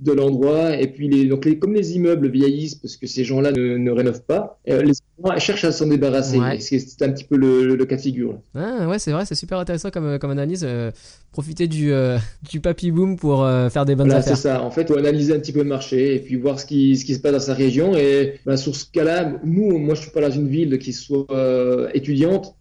de 0.00 0.12
l'endroit 0.12 0.76
et 0.80 0.86
puis 0.86 1.08
les, 1.08 1.24
donc 1.26 1.44
les, 1.44 1.58
comme 1.58 1.74
les 1.74 1.96
immeubles 1.96 2.28
vieillissent 2.30 2.76
parce 2.76 2.96
que 2.96 3.06
ces 3.08 3.24
gens-là 3.24 3.50
ne, 3.50 3.76
ne 3.76 3.90
rénovent 3.90 4.22
pas 4.22 4.60
euh, 4.68 4.82
les 4.82 4.92
gens 4.92 5.38
cherchent 5.38 5.64
à 5.64 5.72
s'en 5.72 5.88
débarrasser 5.88 6.38
Ouais. 6.38 6.60
C'est 6.60 7.02
un 7.02 7.10
petit 7.10 7.24
peu 7.24 7.36
le, 7.36 7.74
le- 7.74 7.84
cas 7.84 7.96
de 7.96 8.00
figure. 8.00 8.38
Ah, 8.54 8.86
ouais, 8.88 8.98
c'est 9.00 9.10
vrai, 9.10 9.24
c'est 9.26 9.34
super 9.34 9.58
intéressant 9.58 9.90
comme, 9.90 10.18
comme 10.20 10.30
analyse. 10.30 10.62
euh, 10.64 10.90
profiter 11.32 11.66
du, 11.66 11.92
euh, 11.92 12.16
du 12.50 12.60
papy 12.60 12.90
boom 12.92 13.16
pour 13.16 13.42
euh, 13.44 13.68
faire 13.70 13.84
des 13.84 13.96
bonnes 13.96 14.06
Voilà, 14.06 14.22
c'est 14.22 14.36
ça. 14.36 14.62
En 14.62 14.70
fait, 14.70 14.86
faut 14.88 14.96
analyser 14.98 15.34
un 15.34 15.40
petit 15.40 15.52
peu 15.52 15.58
le 15.62 15.68
marché 15.68 16.14
et 16.14 16.20
puis 16.20 16.36
voir 16.36 16.60
ce 16.60 16.66
qui, 16.66 16.96
ce 16.96 17.04
qui 17.04 17.14
se 17.14 17.20
passe 17.20 17.32
dans 17.32 17.40
sa 17.40 17.54
région. 17.54 17.96
Et 17.96 18.34
bah, 18.46 18.56
sur 18.56 18.76
ce 18.76 18.84
cas-là, 18.92 19.32
nous, 19.44 19.78
moi, 19.78 19.94
je 19.94 20.02
suis 20.02 20.10
pas 20.10 20.20
dans 20.20 20.30
une 20.30 20.48
ville 20.48 20.78
qui 20.78 20.92
soit 20.92 21.26
euh, 21.32 21.88
étudiante, 21.94 22.54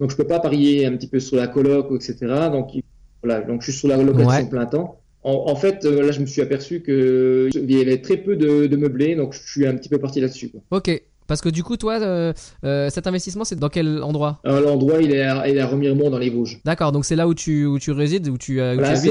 donc 0.00 0.10
je 0.10 0.16
peux 0.16 0.26
pas 0.26 0.38
parier 0.40 0.86
un 0.86 0.92
petit 0.96 1.08
peu 1.08 1.18
sur 1.20 1.36
la 1.36 1.48
coloc, 1.48 1.88
etc. 1.94 2.16
Donc 2.52 2.74
il- 2.74 2.82
voilà, 3.22 3.40
donc 3.40 3.62
je 3.62 3.70
suis 3.70 3.78
sur 3.78 3.88
la 3.88 3.96
location 3.96 4.28
Ouais. 4.28 4.48
plein 4.48 4.66
temps. 4.66 5.00
En, 5.24 5.44
en 5.50 5.56
fait, 5.56 5.84
euh, 5.84 6.02
là, 6.02 6.12
je 6.12 6.20
me 6.20 6.26
suis 6.26 6.42
aperçu 6.42 6.80
que 6.80 7.48
il 7.54 7.72
y 7.72 7.80
avait 7.80 7.98
très 8.02 8.18
peu 8.18 8.36
de, 8.36 8.66
de 8.66 8.76
meublés, 8.76 9.16
donc 9.16 9.32
je 9.34 9.40
suis 9.50 9.66
un 9.66 9.74
petit 9.74 9.88
peu 9.88 9.98
parti 9.98 10.20
là-dessus. 10.20 10.52
Ok, 10.70 11.02
parce 11.26 11.40
que 11.40 11.48
du 11.48 11.62
coup, 11.62 11.78
toi, 11.78 11.98
euh, 12.00 12.34
euh, 12.64 12.90
cet 12.90 13.06
investissement, 13.06 13.44
c'est 13.44 13.58
dans 13.58 13.70
quel 13.70 14.02
endroit? 14.02 14.40
L'endroit, 14.44 15.00
il 15.00 15.14
est 15.14 15.22
à, 15.22 15.48
il 15.48 15.56
est 15.56 15.60
à 15.60 15.66
Remiremont 15.66 16.10
dans 16.10 16.18
les 16.18 16.28
Vosges. 16.28 16.60
D'accord, 16.66 16.92
donc 16.92 17.06
c'est 17.06 17.16
là 17.16 17.26
où 17.26 17.32
tu, 17.34 17.64
où 17.64 17.78
tu 17.78 17.90
résides, 17.92 18.28
où 18.28 18.36
tu, 18.36 18.60
où 18.60 18.74
Voilà, 18.74 19.00
tu 19.00 19.08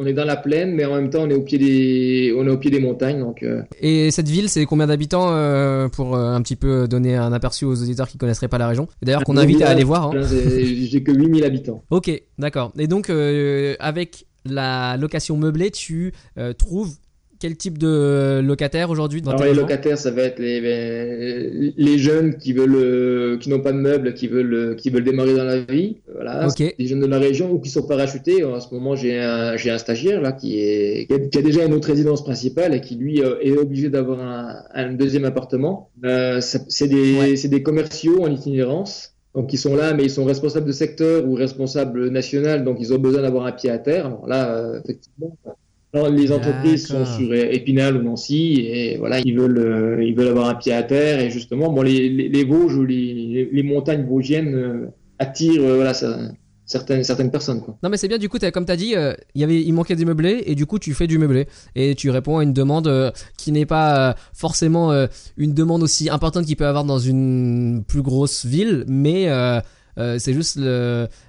on 0.00 0.06
est 0.06 0.12
dans 0.12 0.24
la 0.24 0.36
plaine, 0.36 0.72
mais 0.74 0.84
en 0.84 0.94
même 0.94 1.10
temps, 1.10 1.24
on 1.24 1.28
est 1.30 1.34
au 1.34 1.42
pied 1.42 1.58
des, 1.58 2.32
on 2.38 2.46
est 2.46 2.50
au 2.50 2.56
pied 2.56 2.70
des 2.70 2.78
montagnes, 2.80 3.18
donc. 3.18 3.44
Et 3.82 4.10
cette 4.12 4.28
ville, 4.28 4.48
c'est 4.48 4.64
combien 4.64 4.86
d'habitants 4.86 5.26
pour 5.90 6.16
un 6.16 6.40
petit 6.40 6.54
peu 6.56 6.86
donner 6.88 7.16
un 7.16 7.32
aperçu 7.32 7.64
aux 7.66 7.74
auditeurs 7.82 8.06
qui 8.08 8.16
connaisseraient 8.16 8.46
pas 8.48 8.58
la 8.58 8.68
région? 8.68 8.86
D'ailleurs, 9.02 9.24
qu'on 9.24 9.36
invite 9.36 9.60
à 9.60 9.68
aller 9.70 9.84
voir. 9.84 10.12
hein. 10.12 10.22
J'ai 10.22 11.02
que 11.02 11.12
8000 11.12 11.44
habitants. 11.44 11.82
Ok, 11.90 12.10
d'accord. 12.38 12.72
Et 12.78 12.86
donc, 12.86 13.10
avec 13.80 14.24
la 14.54 14.96
location 14.96 15.36
meublée, 15.36 15.70
tu 15.70 16.12
euh, 16.38 16.52
trouves 16.52 16.94
quel 17.40 17.56
type 17.56 17.78
de 17.78 18.40
locataire 18.42 18.90
aujourd'hui 18.90 19.22
dans 19.22 19.30
Alors 19.30 19.44
les 19.44 19.54
locataires, 19.54 19.96
ça 19.96 20.10
va 20.10 20.22
être 20.22 20.40
les, 20.40 20.60
les, 20.60 21.72
les 21.76 21.98
jeunes 21.98 22.36
qui 22.36 22.52
veulent, 22.52 22.74
euh, 22.74 23.38
qui 23.38 23.48
n'ont 23.48 23.60
pas 23.60 23.70
de 23.70 23.76
meubles, 23.78 24.12
qui 24.14 24.26
veulent, 24.26 24.54
euh, 24.54 24.74
qui 24.74 24.90
veulent 24.90 25.04
démarrer 25.04 25.34
dans 25.36 25.44
la 25.44 25.60
vie. 25.60 25.98
Voilà, 26.12 26.48
Ok. 26.48 26.54
C'est 26.56 26.74
des 26.76 26.86
jeunes 26.88 26.98
de 26.98 27.06
la 27.06 27.20
région 27.20 27.52
ou 27.52 27.60
qui 27.60 27.70
sont 27.70 27.86
parachutés. 27.86 28.42
En 28.42 28.60
ce 28.60 28.74
moment, 28.74 28.96
j'ai 28.96 29.20
un, 29.20 29.56
j'ai 29.56 29.70
un 29.70 29.78
stagiaire 29.78 30.20
là 30.20 30.32
qui 30.32 30.58
est, 30.58 31.06
qui 31.06 31.14
a, 31.14 31.18
qui 31.20 31.38
a 31.38 31.42
déjà 31.42 31.64
une 31.64 31.74
autre 31.74 31.86
résidence 31.86 32.24
principale 32.24 32.74
et 32.74 32.80
qui 32.80 32.96
lui 32.96 33.22
euh, 33.22 33.36
est 33.40 33.52
obligé 33.56 33.88
d'avoir 33.88 34.18
un, 34.20 34.56
un 34.74 34.92
deuxième 34.94 35.24
appartement. 35.24 35.90
Euh, 36.04 36.40
c'est 36.40 36.88
des, 36.88 37.14
Ouais. 37.20 37.36
c'est 37.36 37.48
des 37.48 37.62
commerciaux 37.62 38.20
en 38.24 38.32
itinérance. 38.32 39.14
Donc 39.38 39.52
ils 39.52 39.58
sont 39.58 39.76
là, 39.76 39.94
mais 39.94 40.02
ils 40.02 40.10
sont 40.10 40.24
responsables 40.24 40.66
de 40.66 40.72
secteur 40.72 41.24
ou 41.24 41.34
responsables 41.34 42.08
national, 42.08 42.64
donc 42.64 42.78
ils 42.80 42.92
ont 42.92 42.98
besoin 42.98 43.22
d'avoir 43.22 43.46
un 43.46 43.52
pied 43.52 43.70
à 43.70 43.78
terre. 43.78 44.06
Alors 44.06 44.26
là, 44.26 44.50
euh, 44.50 44.80
effectivement, 44.82 45.32
alors, 45.94 46.10
les 46.10 46.32
entreprises 46.32 46.88
sont 46.88 47.04
sur 47.06 47.32
Épinal 47.32 47.96
ou 47.96 48.02
Nancy 48.02 48.66
et 48.68 48.96
voilà, 48.96 49.20
ils 49.20 49.38
veulent, 49.38 49.58
euh, 49.58 50.04
ils 50.04 50.16
veulent 50.16 50.26
avoir 50.26 50.48
un 50.48 50.56
pied 50.56 50.72
à 50.72 50.82
terre 50.82 51.20
et 51.20 51.30
justement, 51.30 51.72
bon, 51.72 51.82
les, 51.82 52.08
les, 52.08 52.28
les 52.28 52.44
Vosges 52.44 52.74
ou 52.74 52.84
les, 52.84 53.48
les 53.52 53.62
montagnes 53.62 54.04
vosgiennes 54.06 54.54
euh, 54.56 54.86
attirent, 55.20 55.62
euh, 55.62 55.76
voilà, 55.76 55.94
ça, 55.94 56.18
certaines, 56.68 57.02
certaines 57.02 57.32
personnes, 57.32 57.60
quoi. 57.62 57.76
Non 57.82 57.88
mais 57.88 57.96
c'est 57.96 58.06
bien 58.06 58.18
du 58.18 58.28
coup 58.28 58.38
t'as- 58.38 58.52
comme 58.52 58.64
tu 58.66 58.70
as 58.72 58.76
dit 58.76 58.94
euh, 58.94 59.14
il 59.34 59.40
y 59.40 59.44
avait 59.44 59.60
il 59.60 59.72
manquait 59.72 59.96
du 59.96 60.04
meublé 60.06 60.44
et 60.46 60.54
du 60.54 60.66
coup 60.66 60.78
tu 60.78 60.94
fais 60.94 61.08
du 61.08 61.18
meublé 61.18 61.48
et 61.74 61.96
tu 61.96 62.10
réponds 62.10 62.38
à 62.38 62.44
une 62.44 62.52
demande 62.52 62.86
euh, 62.86 63.10
qui 63.36 63.50
n'est 63.50 63.66
pas 63.66 64.10
euh, 64.10 64.14
forcément 64.32 64.92
euh, 64.92 65.06
une 65.36 65.54
demande 65.54 65.82
aussi 65.82 66.08
importante 66.10 66.46
qu'il 66.46 66.56
peut 66.56 66.66
avoir 66.66 66.84
dans 66.84 67.00
une 67.00 67.82
plus 67.88 68.02
grosse 68.02 68.44
ville 68.46 68.84
mais 68.86 69.26
euh, 69.98 70.14
euh, 70.14 70.18
c'est 70.18 70.32
juste 70.32 70.58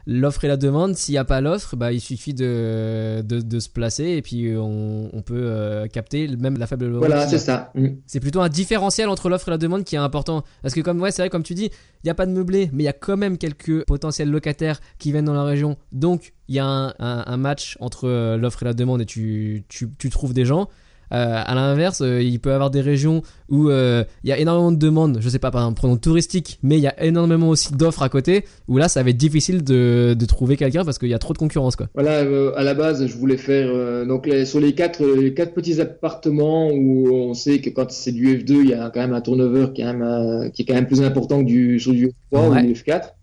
l'offre 0.05 0.45
et 0.45 0.47
la 0.47 0.58
demande. 0.58 0.95
S'il 0.95 1.13
n'y 1.13 1.17
a 1.17 1.25
pas 1.25 1.41
l'offre, 1.41 1.75
bah, 1.75 1.91
il 1.91 1.99
suffit 1.99 2.34
de, 2.34 3.21
de, 3.21 3.41
de 3.41 3.60
se 3.60 3.69
placer 3.69 4.05
et 4.05 4.21
puis 4.21 4.55
on, 4.58 5.10
on 5.13 5.21
peut 5.21 5.36
euh, 5.38 5.88
capter 5.88 6.27
même 6.38 6.58
la 6.58 6.67
faible. 6.67 6.88
Voilà, 6.97 7.27
c'est 7.27 7.39
ça. 7.39 7.71
Mm. 7.75 7.88
C'est 8.05 8.19
plutôt 8.19 8.41
un 8.41 8.49
différentiel 8.49 9.10
entre 9.10 9.29
l'offre 9.29 9.47
et 9.47 9.51
la 9.51 9.58
demande 9.58 9.84
qui 9.84 9.95
est 9.95 9.99
important. 9.99 10.43
Parce 10.62 10.73
que 10.73 10.82
comme 10.82 11.01
ouais, 11.01 11.12
c'est 11.12 11.21
vrai, 11.21 11.29
comme 11.29 11.43
tu 11.43 11.55
dis, 11.55 11.65
il 11.65 12.05
n'y 12.05 12.10
a 12.12 12.15
pas 12.15 12.25
de 12.25 12.32
meublé, 12.32 12.69
mais 12.73 12.84
il 12.84 12.86
y 12.86 12.89
a 12.89 12.93
quand 12.93 13.17
même 13.17 13.38
quelques 13.38 13.86
potentiels 13.86 14.29
locataires 14.29 14.79
qui 14.99 15.12
viennent 15.12 15.25
dans 15.25 15.34
la 15.34 15.43
région. 15.43 15.77
Donc 15.91 16.34
il 16.47 16.55
y 16.55 16.60
a 16.60 16.65
un, 16.65 16.89
un- 16.99 17.23
un 17.27 17.38
match 17.38 17.77
entre 17.79 18.08
euh, 18.08 18.38
l'offre 18.38 18.63
et 18.63 18.65
la 18.65 18.73
demande 18.73 19.01
et 19.01 19.05
tu, 19.05 19.63
tu, 19.67 19.89
tu 19.97 20.10
trouves 20.10 20.34
des 20.34 20.45
gens. 20.45 20.69
Euh, 21.12 21.41
à 21.45 21.56
l'inverse, 21.56 22.02
euh, 22.02 22.22
il 22.22 22.39
peut 22.39 22.50
y 22.52 22.54
avoir 22.54 22.69
des 22.69 22.82
régions 22.82 23.24
où 23.50 23.69
euh, 23.69 24.04
il 24.24 24.30
y 24.30 24.34
a 24.34 24.38
énormément 24.38 24.72
de 24.72 24.78
demandes, 24.78 25.17
je 25.22 25.28
sais 25.30 25.39
pas, 25.39 25.50
par 25.50 25.62
exemple, 25.62 25.78
prenons 25.78 25.98
touristique, 25.98 26.60
mais 26.62 26.78
il 26.78 26.82
y 26.84 26.88
a 26.88 27.04
énormément 27.04 27.50
aussi 27.50 27.74
d'offres 27.74 28.04
à 28.04 28.10
côté, 28.10 28.45
où 28.67 28.78
là, 28.78 28.88
ça 28.88 29.02
va 29.02 29.10
être 29.10 29.17
difficile 29.17 29.63
de, 29.63 30.13
de 30.17 30.26
trouver 30.26 30.56
quelqu'un 30.56 30.86
parce 30.86 31.00
qu'il 31.00 31.10
y 31.10 31.13
a 31.15 31.19
trop 31.19 31.34
de 31.34 31.39
concurrence, 31.39 31.76
quoi. 31.76 31.88
Voilà, 31.95 32.19
euh, 32.19 32.52
à 32.56 32.63
la 32.63 32.76
base, 32.76 33.06
je 33.08 33.17
voulais 33.17 33.38
faire 33.38 34.06
donc 34.06 34.28
les- 34.28 34.45
sur 34.45 34.60
les 34.60 34.74
quatre, 34.76 35.04
les 35.04 35.34
quatre 35.34 35.54
petits 35.54 35.82
appartements 35.82 36.69
où 36.72 37.10
on 37.12 37.34
sait 37.34 37.60
que 37.60 37.69
quand 37.72 37.89
c'est 37.91 38.12
du 38.12 38.38
F2, 38.38 38.62
il 38.63 38.69
y 38.69 38.74
a 38.74 38.89
quand 38.91 39.00
même 39.00 39.13
un 39.13 39.22
turnover 39.22 39.67
qui 39.74 39.82
est 39.82 39.86
quand 39.86 39.93
même, 39.93 40.52
qui 40.52 40.62
est 40.62 40.65
quand 40.65 40.76
même 40.76 40.88
plus 40.88 41.02
important 41.02 41.39
que 41.41 41.45
du 41.48 41.80
sur 41.80 41.91
du 41.93 42.08
F3 42.32 42.50
Ouais. 42.50 42.62
ou 42.63 42.67
du 42.67 42.74
F4. 42.74 43.15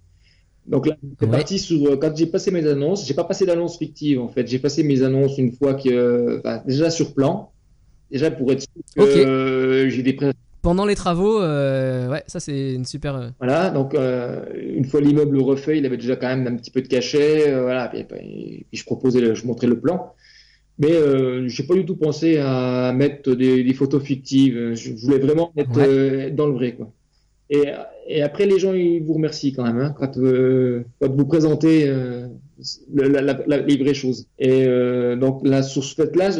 Donc 0.67 0.87
là, 0.89 0.97
Ouais. 1.23 1.29
parti 1.29 1.61
sur 1.61 1.97
quand 2.01 2.11
j'ai 2.17 2.27
passé 2.27 2.51
mes 2.51 2.67
annonces, 2.67 3.07
j'ai 3.07 3.15
pas 3.15 3.23
passé 3.23 3.47
d'annonces 3.47 3.79
fictives 3.79 4.21
en 4.21 4.27
fait, 4.29 4.49
j'ai 4.49 4.59
passé 4.59 4.83
mes 4.83 5.03
annonces 5.05 5.39
une 5.39 5.53
fois 5.53 5.75
que 5.75 6.39
enfin, 6.41 6.61
déjà 6.67 6.91
sur 6.91 7.15
plan, 7.15 7.53
déjà 8.11 8.31
pour 8.31 8.51
être 8.53 8.61
sûr 8.61 8.69
que 8.97 9.01
euh, 9.27 9.89
j'ai 9.91 10.03
des 10.03 10.13
pré- 10.15 10.33
Pendant 10.63 10.85
les 10.87 10.95
travaux, 10.97 11.41
euh, 11.41 12.09
ouais, 12.11 12.23
ça 12.27 12.41
c'est 12.41 12.75
une 12.75 12.85
super. 12.85 13.15
euh, 13.17 13.29
Voilà, 13.39 13.71
donc 13.71 13.95
euh, 13.95 14.45
une 14.75 14.85
fois 14.85 15.01
l'immeuble 15.01 15.39
refait, 15.41 15.79
il 15.79 15.87
avait 15.87 15.97
déjà 15.97 16.17
quand 16.17 16.29
même 16.29 16.47
un 16.47 16.57
petit 16.57 16.71
peu 16.71 16.83
de 16.83 16.89
cachet, 16.89 17.53
voilà, 17.61 17.89
puis, 17.89 18.05
puis- 18.05 18.67
puis 18.69 18.79
je 18.79 18.85
proposais, 18.85 19.21
le- 19.21 19.35
je 19.35 19.47
montrais 19.47 19.67
le 19.69 19.79
plan. 19.79 20.13
Mais 20.79 20.93
euh, 20.93 21.49
j'ai 21.49 21.63
pas 21.63 21.75
du 21.75 21.87
tout 21.87 21.97
pensé 21.97 22.37
à 22.39 22.93
mettre 22.95 23.33
des, 23.35 23.65
des 23.65 23.73
photos 23.75 24.03
fictives. 24.03 24.75
Je 24.75 24.93
voulais 24.93 25.19
vraiment 25.19 25.51
être, 25.57 25.75
Ouais. 25.75 25.87
euh, 25.89 26.31
dans 26.31 26.47
le 26.49 26.53
vrai, 26.53 26.73
quoi. 26.75 26.93
Et, 27.49 27.63
et 28.09 28.21
après, 28.23 28.45
les 28.45 28.59
gens, 28.59 28.75
ils 28.75 29.03
vous 29.03 29.15
remercient 29.15 29.55
quand 29.55 29.65
même. 29.65 29.79
Hein, 29.79 29.95
quand, 29.99 30.19
euh, 30.19 30.85
quand 31.01 31.11
vous 31.11 31.25
présentez 31.25 31.89
euh, 32.59 33.09
la, 33.09 33.21
la, 33.21 33.39
la, 33.47 33.59
les 33.59 33.77
vraies 33.77 33.95
choses. 33.95 34.27
Et 34.39 34.65
euh, 34.67 35.17
donc 35.17 35.47
là, 35.47 35.63
sur 35.63 35.85
ce 35.85 35.95
fait-là, 35.95 36.31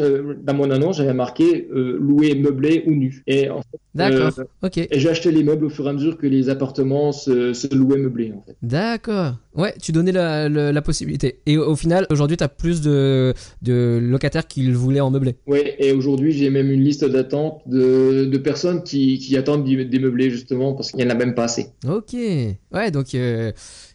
dans 0.41 0.53
mon 0.53 0.71
annonce, 0.71 0.97
j'avais 0.97 1.13
marqué 1.13 1.67
euh, 1.71 1.97
louer 1.99 2.35
meublé 2.35 2.83
ou 2.87 2.91
nu. 2.91 3.23
Et 3.27 3.49
en 3.49 3.61
fait, 3.61 3.79
D'accord. 3.93 4.31
ok. 4.63 4.77
Et 4.77 4.87
j'ai 4.91 5.09
acheté 5.09 5.31
les 5.31 5.43
meubles 5.43 5.65
au 5.65 5.69
fur 5.69 5.85
et 5.85 5.89
à 5.89 5.93
mesure 5.93 6.17
que 6.17 6.27
les 6.27 6.49
appartements 6.49 7.11
se, 7.11 7.53
se 7.53 7.73
louaient 7.73 7.97
meublés, 7.97 8.33
en 8.35 8.41
fait. 8.41 8.55
D'accord. 8.61 9.35
Ouais, 9.55 9.73
tu 9.81 9.91
donnais 9.91 10.11
la, 10.11 10.49
la, 10.49 10.81
possibilité. 10.81 11.39
Et 11.47 11.57
au, 11.57 11.71
au 11.71 11.75
final, 11.75 12.05
aujourd'hui, 12.11 12.37
tu 12.37 12.43
as 12.43 12.49
plus 12.49 12.81
de, 12.81 13.33
de 13.63 13.99
locataires 14.01 14.45
qui 14.45 14.61
le 14.61 14.73
voulaient 14.73 14.99
en 14.99 15.09
meublé. 15.09 15.35
Ouais, 15.47 15.75
et 15.79 15.93
aujourd'hui, 15.93 16.31
j'ai 16.31 16.49
même 16.51 16.71
une 16.71 16.83
liste 16.83 17.05
d'attente 17.05 17.61
de, 17.65 18.25
de 18.25 18.37
personnes 18.37 18.83
qui, 18.83 19.17
qui 19.17 19.35
attendent 19.35 19.63
des 19.63 19.99
meublés, 19.99 20.29
justement, 20.29 20.73
parce 20.73 20.91
qu'il 20.91 20.99
n'y 20.99 21.05
en 21.05 21.09
a 21.09 21.15
même 21.15 21.33
pas 21.33 21.45
assez. 21.45 21.67
Ok. 21.87 22.13
Ouais, 22.13 22.91
donc. 22.91 23.15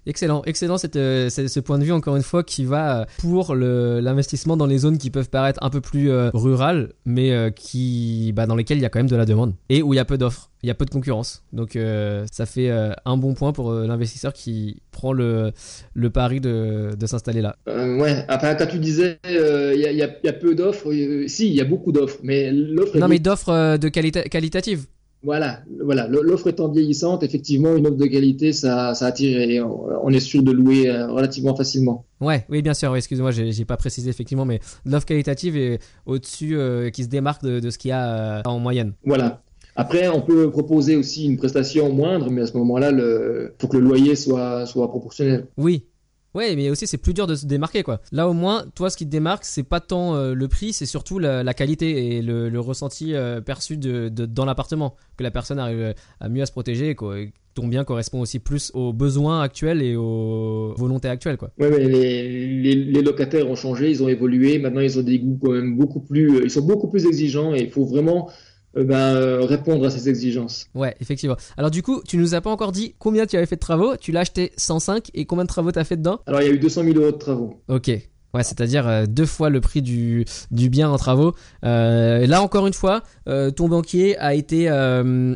Euh... 0.07 0.11
Excellent, 0.11 0.43
excellent 0.47 0.79
cette, 0.79 0.97
euh, 0.97 1.29
ce 1.31 1.61
point 1.61 1.79
de 1.79 1.85
vue 1.85 1.93
encore 1.93 2.17
une 2.17 2.23
fois 2.23 2.43
qui 2.43 2.65
va 2.65 3.07
pour 3.19 3.55
le- 3.55 4.01
l'investissement 4.01 4.57
dans 4.57 4.67
les 4.67 4.79
zones 4.79 4.99
qui 4.99 5.11
peuvent 5.11 5.31
paraître 5.31 5.59
un 5.63 5.71
peu 5.71 5.81
plus 5.81 6.11
euh, 6.11 6.31
rurales, 6.35 6.93
mais 7.05 7.31
euh, 7.33 7.51
qui, 7.51 8.33
bah, 8.35 8.47
dans 8.47 8.57
lesquelles 8.57 8.79
il 8.79 8.83
y 8.83 8.85
a 8.85 8.89
quand 8.89 8.99
même 8.99 9.09
de 9.09 9.17
la 9.17 9.25
demande 9.27 9.55
et 9.69 9.83
où 9.83 9.95
il 9.95 9.97
y 9.97 10.01
a 10.01 10.05
peu 10.05 10.19
d'offres, 10.19 10.51
il 10.63 10.67
y 10.67 10.71
a 10.71 10.75
peu 10.75 10.85
de 10.85 10.91
concurrence. 10.91 11.45
Donc 11.53 11.77
euh, 11.77 12.27
ça 12.33 12.47
fait 12.47 12.69
euh, 12.71 12.91
un 13.05 13.17
bon 13.17 13.35
point 13.35 13.53
pour 13.53 13.71
euh, 13.71 13.87
l'investisseur 13.87 14.33
qui 14.33 14.83
prend 14.91 15.13
le, 15.13 15.53
le 15.95 16.11
pari 16.11 16.41
de, 16.41 16.91
de 16.99 17.07
s'installer 17.07 17.41
là. 17.41 17.57
Euh, 17.69 17.99
ouais, 17.99 18.25
enfin, 18.29 18.55
quand 18.57 18.67
tu 18.67 18.79
disais 18.79 19.19
euh, 19.27 19.73
il 19.75 19.81
y, 19.81 19.83
y 19.83 20.03
a- 20.03 20.09
il 20.23 20.27
y 20.27 20.29
a 20.29 20.33
peu 20.33 20.55
d'offres, 20.55 20.91
euh, 20.93 21.29
si, 21.29 21.49
il 21.49 21.55
y 21.55 21.61
a 21.61 21.65
beaucoup 21.65 21.93
d'offres, 21.93 22.19
mais 22.23 22.51
l'offre 22.51 22.97
est 22.97 23.01
Non 23.01 23.09
mais 23.09 23.19
d'offres 23.21 23.51
euh, 23.51 23.77
de 23.79 23.89
qualité 23.89 24.23
qualitative. 24.25 24.87
Voilà, 25.25 25.61
voilà. 25.85 26.09
L'offre 26.09 26.49
étant 26.49 26.69
vieillissante, 26.69 27.23
effectivement, 27.23 27.77
une 27.77 27.87
offre 27.87 27.97
de 27.97 28.07
qualité, 28.07 28.53
ça, 28.53 28.95
ça 28.95 29.07
attire 29.07 29.41
et 29.41 29.61
on, 29.61 29.87
on 30.05 30.11
est 30.11 30.21
sûr 30.21 30.43
de 30.43 30.51
louer 30.51 30.89
euh, 30.91 31.13
relativement 31.13 31.55
facilement. 31.55 32.05
Ouais, 32.21 32.45
oui, 32.49 32.61
bien 32.61 32.75
sûr. 32.75 32.91
oui, 32.91 32.99
Excuse-moi, 32.99 33.31
j'ai 33.31 33.53
j'ai 33.53 33.65
pas 33.65 33.77
précisé 33.77 34.11
effectivement, 34.11 34.45
mais 34.45 34.61
l'offre 34.85 35.07
qualitative 35.07 35.57
est 35.57 35.79
au-dessus, 36.07 36.57
euh, 36.57 36.91
qui 36.91 37.05
se 37.05 37.09
démarque 37.09 37.43
de, 37.45 37.61
de 37.61 37.71
ce 37.71 37.79
qu'il 37.79 37.91
y 37.91 37.93
a 37.93 38.39
euh, 38.39 38.43
en 38.45 38.59
moyenne. 38.59 38.95
Voilà. 39.05 39.43
Après, 39.77 40.09
on 40.09 40.21
peut 40.21 40.51
proposer 40.51 40.97
aussi 40.97 41.25
une 41.25 41.39
prestation 41.39 41.91
moindre, 41.93 42.29
mais 42.31 42.43
à 42.43 42.47
ce 42.47 42.57
moment-là, 42.59 42.91
il 42.91 43.53
faut 43.59 43.69
que 43.69 43.79
le 43.79 43.85
loyer 43.85 44.17
soit, 44.17 44.67
soit 44.67 44.89
proportionnel. 44.89 45.47
Oui. 45.57 45.87
Ouais, 46.35 46.57
mais 46.57 46.71
aussi 46.71 46.87
c'est 46.87 46.99
plus 46.99 47.13
dur 47.13 47.27
de 47.27 47.35
se 47.35 47.47
démarquer 47.47 47.83
quoi. 47.83 48.01
Là 48.11 48.29
au 48.29 48.33
moins, 48.33 48.65
toi 48.75 48.89
ce 48.89 48.97
qui 48.97 49.05
te 49.05 49.11
démarque, 49.11 49.45
c'est 49.45 49.63
pas 49.63 49.81
tant 49.81 50.15
euh, 50.15 50.35
le 50.35 50.49
prix, 50.49 50.73
c'est 50.73 50.87
surtout 50.87 51.19
la, 51.19 51.55
qualité 51.55 52.17
et 52.17 52.23
le, 52.23 52.59
ressenti 52.59 53.15
euh, 53.15 53.41
perçu 53.41 53.77
de, 53.77 54.09
dans 54.09 54.45
l'appartement, 54.45 54.97
que 55.17 55.23
la 55.23 55.31
personne 55.31 55.59
arrive 55.59 55.81
euh, 55.81 55.93
à 56.21 56.29
mieux 56.29 56.43
à 56.43 56.47
se 56.47 56.53
protéger 56.53 56.95
quoi, 56.95 57.21
et 57.21 57.33
ton 57.55 57.69
bien 57.69 57.85
correspond 57.85 58.21
aussi 58.21 58.39
plus 58.39 58.71
aux 58.73 58.95
besoins 58.95 59.43
actuels 59.43 59.83
et 59.83 59.95
aux 59.95 60.73
volontés 60.75 61.09
actuelles 61.09 61.37
quoi. 61.37 61.51
Ouais, 61.59 61.69
mais 61.69 61.87
les, 61.87 62.75
les, 62.75 63.03
locataires 63.03 63.51
ont 63.51 63.57
changé, 63.57 63.91
ils 63.91 64.03
ont 64.03 64.09
évolué. 64.09 64.59
Maintenant, 64.59 64.81
ils 64.81 64.99
ont 64.99 65.03
des 65.03 65.19
goûts 65.19 65.39
quand 65.43 65.53
même 65.53 65.77
beaucoup 65.77 66.01
plus, 66.01 66.45
ils 66.45 66.51
sont 66.51 66.63
beaucoup 66.63 66.89
plus 66.89 67.05
exigeants 67.05 67.55
et 67.55 67.65
il 67.65 67.71
faut 67.71 67.85
vraiment 67.85 68.31
euh, 68.77 68.85
ben, 68.85 69.15
euh, 69.15 69.41
répondre 69.45 69.85
à 69.85 69.91
ces 69.91 70.09
exigences. 70.09 70.69
Ouais, 70.75 70.95
effectivement. 71.01 71.37
Alors 71.57 71.71
du 71.71 71.83
coup, 71.83 72.03
tu 72.07 72.17
nous 72.17 72.35
as 72.35 72.41
pas 72.41 72.51
encore 72.51 72.73
dit 72.73 72.95
combien 72.99 73.27
tu 73.27 73.37
avais 73.37 73.47
fait 73.47 73.57
de 73.57 73.61
travaux. 73.61 73.97
Tu 73.97 74.13
l'as 74.13 74.21
acheté 74.21 74.53
105 74.57 75.11
et 75.15 75.25
combien 75.27 75.45
de 75.45 75.49
travaux 75.49 75.73
t'as 75.73 75.85
fait 75.85 75.97
dedans? 75.97 76.21
Alors, 76.27 76.41
il 76.43 76.49
y 76.49 76.51
a 76.51 76.55
eu 76.55 76.59
200 76.59 76.85
000 76.85 76.99
euros 76.99 77.13
de 77.13 77.19
travaux. 77.19 77.63
Ok. 77.69 77.89
Ouais, 77.89 78.43
c'est-à-dire 78.43 78.89
euh, 78.89 79.05
deux 79.07 79.27
fois 79.27 79.51
le 79.51 79.61
prix 79.61 79.83
du, 79.83 80.25
du 80.51 80.71
bien 80.71 80.89
en 80.89 80.97
travaux. 80.97 81.35
Euh, 81.65 82.27
là, 82.27 82.41
encore 82.41 82.67
une 82.67 82.73
fois, 82.73 83.03
ton 83.27 83.69
banquier 83.69 84.17
a 84.19 84.35
été 84.35 84.69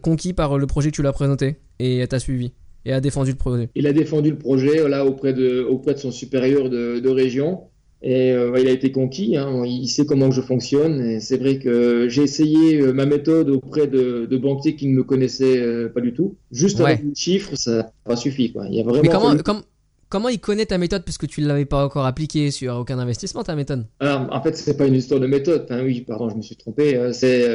conquis 0.03 0.33
par 0.33 0.57
le 0.59 0.66
projet 0.66 0.90
que 0.90 0.96
tu 0.96 1.03
l'as 1.03 1.12
présenté 1.12 1.57
et 1.79 2.07
t'a 2.07 2.18
suivi 2.18 2.53
et 2.87 2.92
a 2.92 3.01
défendu 3.01 3.33
le 3.33 3.37
projet. 3.37 3.68
Il 3.75 3.87
a 3.87 3.92
défendu 3.92 4.31
le 4.31 4.38
projet 4.38 4.88
là 4.88 5.05
auprès 5.05 5.35
de, 5.35 5.62
auprès 5.68 5.94
de 5.94 5.99
son 5.99 6.12
supérieur 6.12 6.70
de, 6.70 7.01
de 7.01 7.09
région 7.09 7.64
et 8.03 8.33
euh, 8.33 8.59
il 8.61 8.69
a 8.69 8.71
été 8.71 8.93
conquis. 8.93 9.37
Hein, 9.37 9.65
il 9.65 9.89
sait 9.89 10.07
comment 10.07 10.31
je 10.31 10.41
fonctionne 10.41 11.01
et 11.01 11.21
c'est 11.21 11.37
vrai 11.39 11.59
que 11.59 12.09
j'ai 12.09 12.23
essayé 12.23 12.81
euh, 12.81 12.93
ma 12.93 13.07
méthode 13.07 13.49
auprès 13.51 13.87
de, 13.87 14.27
de 14.31 14.37
banquiers 14.37 14.77
qui 14.77 14.87
ne 14.89 14.95
me 14.95 15.03
connaissaient 15.03 15.59
euh, 15.59 15.89
pas 15.89 16.01
du 16.01 16.13
tout. 16.13 16.37
Juste 16.53 16.79
Ouais. 16.81 16.93
avec 16.93 17.03
les 17.05 17.15
chiffres, 17.15 17.55
ça 17.57 17.71
n'a 17.77 17.93
pas 18.05 18.17
suffi. 18.17 18.53
Quoi. 18.53 18.67
Il 18.69 18.75
y 18.77 18.81
a 18.81 18.85
vraiment 18.85 19.03
Mais 19.03 19.09
comment, 19.09 19.31
fallu- 19.35 19.43
com- 19.43 19.63
comment 20.09 20.29
il 20.29 20.39
connaît 20.39 20.67
ta 20.67 20.79
méthode? 20.79 21.03
Puisque 21.05 21.27
tu 21.27 21.41
ne 21.41 21.47
l'avais 21.49 21.65
pas 21.65 21.85
encore 21.85 22.05
appliquée 22.07 22.51
sur 22.51 22.77
aucun 22.77 22.99
investissement, 22.99 23.43
ta 23.43 23.57
méthode 23.57 23.87
Alors, 24.01 24.29
en 24.31 24.43
fait, 24.43 24.57
c'est 24.57 24.77
pas 24.77 24.87
une 24.87 24.95
histoire 24.95 25.21
de 25.21 25.27
méthode. 25.27 25.63
Enfin, 25.65 25.83
oui, 25.83 26.03
pardon, 26.03 26.29
je 26.31 26.37
me 26.37 26.43
suis 26.43 26.57
trompé. 26.57 27.11
C'est 27.13 27.47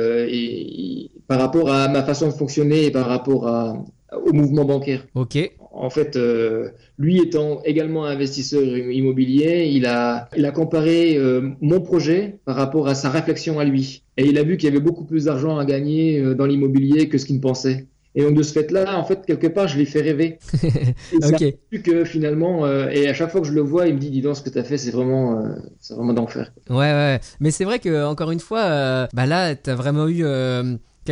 par 1.27 1.39
rapport 1.39 1.69
à 1.71 1.88
ma 1.88 2.04
façon 2.04 2.27
de 2.27 2.34
fonctionner 2.34 2.86
et 2.86 2.91
par 2.91 3.06
rapport 3.08 3.47
à, 3.47 3.84
au 4.25 4.34
mouvement 4.34 4.65
bancaire. 4.65 5.06
Ok. 5.15 5.38
En 5.73 5.89
fait, 5.89 6.17
euh, 6.17 6.69
lui 6.97 7.19
étant 7.19 7.62
également 7.63 8.05
investisseur 8.05 8.62
immobilier, 8.62 9.69
il 9.73 9.86
a, 9.86 10.29
il 10.36 10.45
a 10.45 10.51
comparé 10.51 11.15
euh, 11.17 11.49
mon 11.62 11.79
projet 11.79 12.39
par 12.45 12.55
rapport 12.55 12.88
à 12.88 12.95
sa 12.95 13.10
réflexion 13.10 13.60
à 13.60 13.63
lui. 13.63 14.03
Et 14.17 14.25
il 14.25 14.38
a 14.38 14.43
vu 14.43 14.57
qu'il 14.57 14.67
y 14.69 14.71
avait 14.71 14.84
beaucoup 14.84 15.05
plus 15.05 15.25
d'argent 15.25 15.57
à 15.57 15.65
gagner 15.65 16.19
euh, 16.19 16.36
dans 16.36 16.45
l'immobilier 16.45 17.07
que 17.07 17.17
ce 17.17 17.25
qu'il 17.25 17.38
ne 17.38 17.41
pensait. 17.41 17.88
Et 18.13 18.23
donc 18.23 18.34
de 18.34 18.43
ce 18.43 18.51
fait-là, 18.51 18.97
en 18.97 19.05
fait, 19.05 19.25
quelque 19.25 19.47
part, 19.47 19.67
je 19.67 19.77
l'ai 19.77 19.86
fait 19.86 20.01
rêver. 20.01 20.38
Et 21.71 21.81
que 21.81 22.03
finalement, 22.03 22.65
euh, 22.65 22.89
et 22.89 23.07
à 23.07 23.13
chaque 23.13 23.31
fois 23.31 23.41
que 23.41 23.47
je 23.47 23.53
le 23.53 23.62
vois, 23.62 23.88
il 23.88 23.95
me 23.95 23.99
dit, 23.99 24.10
dis 24.10 24.21
donc, 24.21 24.36
ce 24.36 24.41
que 24.41 24.49
tu 24.49 24.60
as 24.60 24.63
fait, 24.63 24.77
c'est 24.77 24.91
vraiment, 24.91 25.39
euh, 25.39 25.55
c'est 25.79 25.93
vraiment 25.93 26.13
d'enfer. 26.13 26.51
Ouais, 26.69 26.75
ouais. 26.77 27.19
Mais 27.39 27.51
c'est 27.51 27.63
vrai 27.63 27.79
que 27.79 28.05
encore 28.05 28.31
une 28.31 28.41
fois, 28.41 28.63
euh, 28.63 29.07
bah 29.13 29.25
là, 29.25 29.55
t'as 29.55 29.75
vraiment 29.75 30.10
eu 30.10 30.25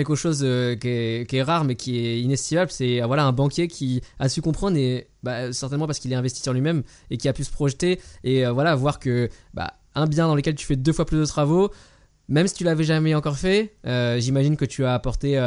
quelque 0.04 0.16
chose 0.16 0.42
euh, 0.44 0.76
qui, 0.76 0.88
est, 0.88 1.44
rare 1.44 1.64
mais 1.64 1.76
qui 1.76 2.00
est 2.00 2.22
inestimable. 2.22 2.72
C'est 2.72 3.02
euh, 3.02 3.08
voilà 3.08 3.26
un 3.26 3.32
banquier 3.32 3.68
qui 3.68 4.02
a 4.20 4.30
su 4.30 4.42
comprendre 4.42 4.78
et 4.78 5.08
bah, 5.24 5.52
certainement 5.54 5.88
parce 5.88 6.00
qu'il 6.00 6.12
est 6.12 6.16
investisseur 6.16 6.54
lui-même 6.54 6.84
et 7.10 7.18
qui 7.18 7.28
a 7.28 7.34
pu 7.34 7.44
se 7.44 7.52
projeter 7.52 8.00
et 8.24 8.46
euh, 8.46 8.52
voilà 8.52 8.76
voir 8.76 9.00
que 9.00 9.30
bah, 9.54 9.74
un 9.96 10.08
bien 10.08 10.28
dans 10.28 10.36
lequel 10.36 10.56
tu 10.56 10.66
fais 10.66 10.76
deux 10.76 10.94
fois 10.94 11.06
plus 11.06 11.18
de 11.18 11.26
travaux. 11.26 11.72
Même 12.28 12.48
si 12.48 12.54
tu 12.54 12.64
l'avais 12.64 12.84
jamais 12.84 13.16
encore 13.16 13.38
fait, 13.38 13.74
j'imagine 14.20 14.56
que 14.56 14.66
tu 14.66 14.86
as 14.86 14.94
apporté, 14.94 15.42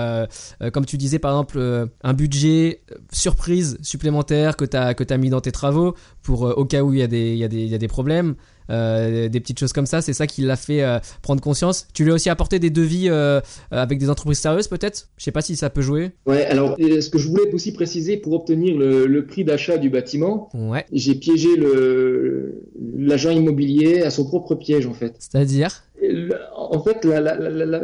comme 0.73 0.85
tu 0.85 0.97
disais 0.97 1.21
par 1.21 1.31
exemple, 1.31 1.88
un 2.03 2.12
budget 2.12 2.83
surprise 3.12 3.79
supplémentaire 3.83 4.57
que 4.57 4.65
tu 4.65 4.77
as, 4.77 4.93
que 4.93 5.05
as 5.09 5.17
mis 5.17 5.31
dans 5.31 5.41
tes 5.41 5.53
travaux 5.53 5.95
pour 6.23 6.43
au 6.43 6.65
cas 6.65 6.83
où 6.83 6.93
il 6.93 6.99
y, 6.99 7.05
y, 7.05 7.45
il 7.45 7.69
y 7.69 7.75
a 7.75 7.79
des 7.79 7.87
problèmes, 7.87 8.35
euh, 8.70 9.29
des 9.29 9.40
petites 9.40 9.59
choses 9.59 9.72
comme 9.72 9.87
ça. 9.87 10.01
C'est 10.03 10.12
ça 10.12 10.27
qui 10.27 10.42
l'a 10.42 10.57
fait 10.57 10.83
euh, 10.83 10.98
prendre 11.22 11.40
conscience. 11.40 11.87
Tu 11.94 12.05
lui 12.05 12.11
as 12.11 12.14
aussi 12.14 12.31
apporté 12.31 12.59
des 12.59 12.70
devis 12.70 13.09
euh, 13.09 13.40
avec 13.70 13.98
des 13.98 14.11
entreprises 14.11 14.38
sérieuses 14.38 14.68
peut-être? 14.68 15.09
Je 15.16 15.25
sais 15.25 15.33
pas 15.33 15.42
si 15.42 15.57
ça 15.57 15.70
peut 15.70 15.83
jouer. 15.83 16.12
Ouais, 16.27 16.44
alors, 16.46 16.77
ce 16.79 17.09
que 17.11 17.18
je 17.18 17.29
voulais 17.29 17.53
aussi 17.53 17.72
préciser 17.72 18.16
pour 18.16 18.33
obtenir 18.35 18.77
le, 18.77 19.07
le 19.07 19.27
prix 19.27 19.44
d'achat 19.44 19.79
du 19.79 19.90
bâtiment, 19.90 20.48
Ouais. 20.55 20.85
j'ai 20.92 21.14
piégé 21.14 21.48
l'agent 22.96 23.31
immobilier 23.31 24.03
à 24.03 24.11
son 24.11 24.25
propre 24.25 24.55
piège, 24.55 24.87
en 24.87 24.94
fait. 24.94 25.14
C'est-à-dire? 25.18 25.85
En 26.57 26.83
fait, 26.83 27.05
la, 27.05 27.83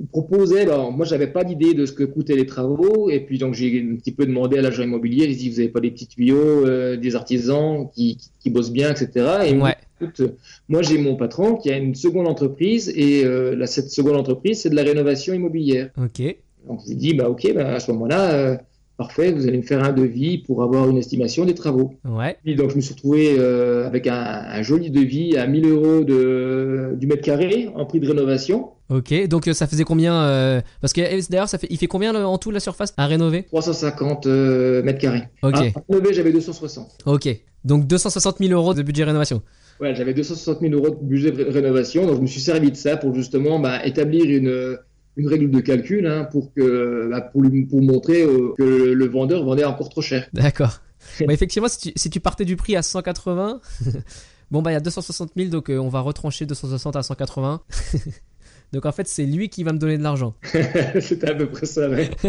il 0.00 0.06
proposait, 0.08 0.66
bon, 0.66 0.90
moi 0.90 1.06
j'avais 1.06 1.28
pas 1.28 1.44
d'idée 1.44 1.74
de 1.74 1.86
ce 1.86 1.92
que 1.92 2.02
coûtaient 2.02 2.34
les 2.34 2.46
travaux, 2.46 3.08
et 3.08 3.20
puis 3.20 3.38
donc 3.38 3.54
j'ai 3.54 3.86
un 3.88 3.94
petit 3.96 4.10
peu 4.10 4.26
demandé 4.26 4.58
à 4.58 4.62
l'agent 4.62 4.82
immobilier, 4.82 5.28
j'ai 5.28 5.36
dit 5.36 5.48
vous 5.50 5.60
avez 5.60 5.68
pas 5.68 5.78
des 5.80 5.92
petits 5.92 6.08
tuyaux, 6.08 6.66
des 6.96 7.14
artisans 7.14 7.88
qui, 7.94 8.16
qui, 8.16 8.30
qui 8.40 8.50
bossent 8.50 8.72
bien, 8.72 8.90
etc. 8.90 9.10
Et 9.46 9.54
Ouais. 9.54 9.76
Écoute, 10.02 10.22
moi 10.68 10.82
j'ai 10.82 10.98
mon 10.98 11.16
patron 11.16 11.56
qui 11.56 11.70
a 11.70 11.76
une 11.76 11.94
seconde 11.94 12.28
entreprise, 12.28 12.92
et 12.94 13.24
euh, 13.24 13.64
cette 13.66 13.90
seconde 13.90 14.16
entreprise 14.16 14.60
c'est 14.60 14.70
de 14.70 14.76
la 14.76 14.82
rénovation 14.82 15.34
immobilière. 15.34 15.90
Ok. 15.96 16.22
Donc 16.66 16.80
je 16.84 16.90
lui 16.90 16.96
dis 16.96 17.14
bah 17.14 17.28
ok, 17.28 17.52
bah, 17.54 17.74
à 17.74 17.80
ce 17.80 17.90
moment-là, 17.92 18.32
euh, 18.32 18.56
parfait, 18.96 19.32
vous 19.32 19.46
allez 19.48 19.58
me 19.58 19.62
faire 19.62 19.82
un 19.82 19.92
devis 19.92 20.38
pour 20.38 20.62
avoir 20.62 20.88
une 20.88 20.98
estimation 20.98 21.44
des 21.44 21.54
travaux. 21.54 21.94
Ouais. 22.04 22.36
Et 22.44 22.54
donc 22.54 22.70
je 22.70 22.76
me 22.76 22.80
suis 22.80 22.94
retrouvé 22.94 23.36
euh, 23.38 23.86
avec 23.86 24.06
un, 24.06 24.14
un 24.14 24.62
joli 24.62 24.90
devis 24.90 25.36
à 25.36 25.46
1000 25.46 25.66
euros 25.66 26.04
de, 26.04 26.94
du 26.96 27.06
mètre 27.06 27.22
carré 27.22 27.68
en 27.74 27.84
prix 27.84 28.00
de 28.00 28.08
rénovation. 28.08 28.70
Ok. 28.96 29.26
Donc 29.28 29.48
euh, 29.48 29.52
ça 29.54 29.66
faisait 29.66 29.84
combien 29.84 30.14
euh, 30.22 30.60
Parce 30.80 30.92
que 30.92 31.00
euh, 31.00 31.20
d'ailleurs, 31.30 31.48
ça 31.48 31.58
fait, 31.58 31.66
il 31.70 31.76
fait 31.78 31.86
combien 31.86 32.12
le- 32.12 32.24
en 32.26 32.38
tout 32.38 32.50
la 32.50 32.60
surface 32.60 32.92
à 32.96 33.06
rénover? 33.06 33.44
350 33.44 34.26
euh, 34.26 34.82
mètres 34.82 34.98
carrés. 35.00 35.28
Ok. 35.42 35.54
Ah, 35.54 35.58
à 35.78 35.82
rénover, 35.92 36.12
j'avais 36.14 36.32
260. 36.32 36.98
Ok. 37.06 37.28
Donc 37.64 37.86
260 37.86 38.38
000 38.38 38.52
euros 38.52 38.74
de 38.74 38.82
budget 38.82 39.04
rénovation. 39.04 39.40
Ouais, 39.80 39.94
j'avais 39.94 40.14
260 40.14 40.60
000 40.60 40.74
euros 40.74 40.90
de 40.90 41.04
budget 41.04 41.30
de 41.32 41.42
ré- 41.44 41.50
rénovation, 41.50 42.06
donc 42.06 42.16
je 42.16 42.20
me 42.22 42.26
suis 42.26 42.40
servi 42.40 42.70
de 42.70 42.76
ça 42.76 42.96
pour 42.96 43.14
justement 43.14 43.58
bah, 43.58 43.84
établir 43.86 44.24
une, 44.26 44.76
une 45.16 45.28
règle 45.28 45.50
de 45.50 45.60
calcul 45.60 46.06
hein, 46.06 46.24
pour, 46.30 46.52
que, 46.54 47.08
bah, 47.10 47.20
pour, 47.20 47.42
lui- 47.42 47.66
pour 47.66 47.80
montrer 47.82 48.22
euh, 48.22 48.52
que 48.58 48.62
le, 48.62 48.94
le 48.94 49.08
vendeur 49.08 49.44
vendait 49.44 49.64
encore 49.64 49.88
trop 49.88 50.02
cher. 50.02 50.26
D'accord. 50.32 50.80
bah, 51.26 51.32
effectivement, 51.32 51.68
si 51.68 51.78
tu, 51.78 51.92
si 51.96 52.10
tu 52.10 52.20
partais 52.20 52.44
du 52.44 52.56
prix 52.56 52.76
à 52.76 52.82
180, 52.82 53.60
bon 54.52 54.62
bah 54.62 54.70
il 54.70 54.74
y 54.74 54.76
a 54.76 54.80
260 54.80 55.30
000, 55.36 55.48
donc 55.50 55.68
euh, 55.70 55.78
on 55.78 55.88
va 55.88 56.00
retrancher 56.00 56.46
260 56.46 56.94
à 56.96 57.02
180. 57.02 57.60
donc 58.72 58.86
en 58.86 58.92
fait, 58.92 59.06
c'est 59.06 59.26
lui 59.26 59.48
qui 59.48 59.64
va 59.64 59.72
me 59.72 59.78
donner 59.78 59.98
de 59.98 60.02
l'argent. 60.02 60.34
C'était 61.00 61.30
à 61.30 61.34
peu 61.34 61.48
près 61.48 61.66
ça, 61.66 61.88
ouais. 61.88 62.10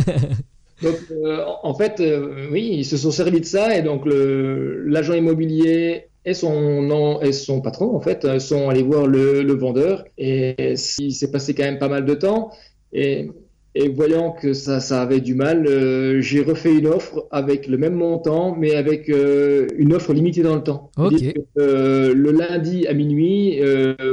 Donc, 0.82 0.98
euh, 1.12 1.46
en 1.64 1.74
fait, 1.76 2.00
euh, 2.02 2.50
oui, 2.52 2.70
ils 2.80 2.86
se 2.86 2.98
sont 2.98 3.12
servis 3.12 3.40
de 3.40 3.46
ça 3.46 3.78
et 3.78 3.82
donc 3.82 4.04
l'agent 4.06 5.14
immobilier 5.14 6.10
et 6.26 6.34
son 6.34 6.82
nom 6.82 7.22
et 7.22 7.32
son 7.32 7.62
patron, 7.62 7.96
en 7.96 8.02
fait, 8.02 8.26
euh, 8.26 8.40
sont 8.40 8.70
allés 8.70 8.84
voir 8.84 9.08
le, 9.08 9.44
le 9.44 9.54
vendeur 9.54 10.04
et 10.18 10.74
il 11.00 11.14
s'est 11.14 11.32
passé 11.32 11.54
quand 11.56 11.64
même 11.64 11.80
pas 11.80 11.88
mal 11.90 12.06
de 12.06 12.14
temps 12.16 12.52
et 12.92 13.30
Et 13.76 13.90
voyant 13.90 14.32
que 14.32 14.54
ça, 14.54 14.80
ça 14.80 15.02
avait 15.02 15.20
du 15.20 15.34
mal, 15.34 15.66
euh, 15.66 16.22
j'ai 16.22 16.44
refait 16.44 16.76
une 16.76 16.86
offre 16.86 17.28
avec 17.32 17.68
le 17.68 17.78
même 17.78 17.96
montant, 17.96 18.56
mais 18.56 18.76
avec 18.76 19.10
euh, 19.10 19.68
une 19.78 19.94
offre 19.94 20.14
limitée 20.14 20.44
dans 20.44 20.56
le 20.56 20.62
temps. 20.62 20.92
Ok. 20.98 21.12
C'est-à-dire 21.12 21.34
que, 21.34 21.62
euh, 21.62 22.14
le 22.14 22.32
lundi 22.32 22.86
à 22.86 22.94
minuit, 22.94 23.60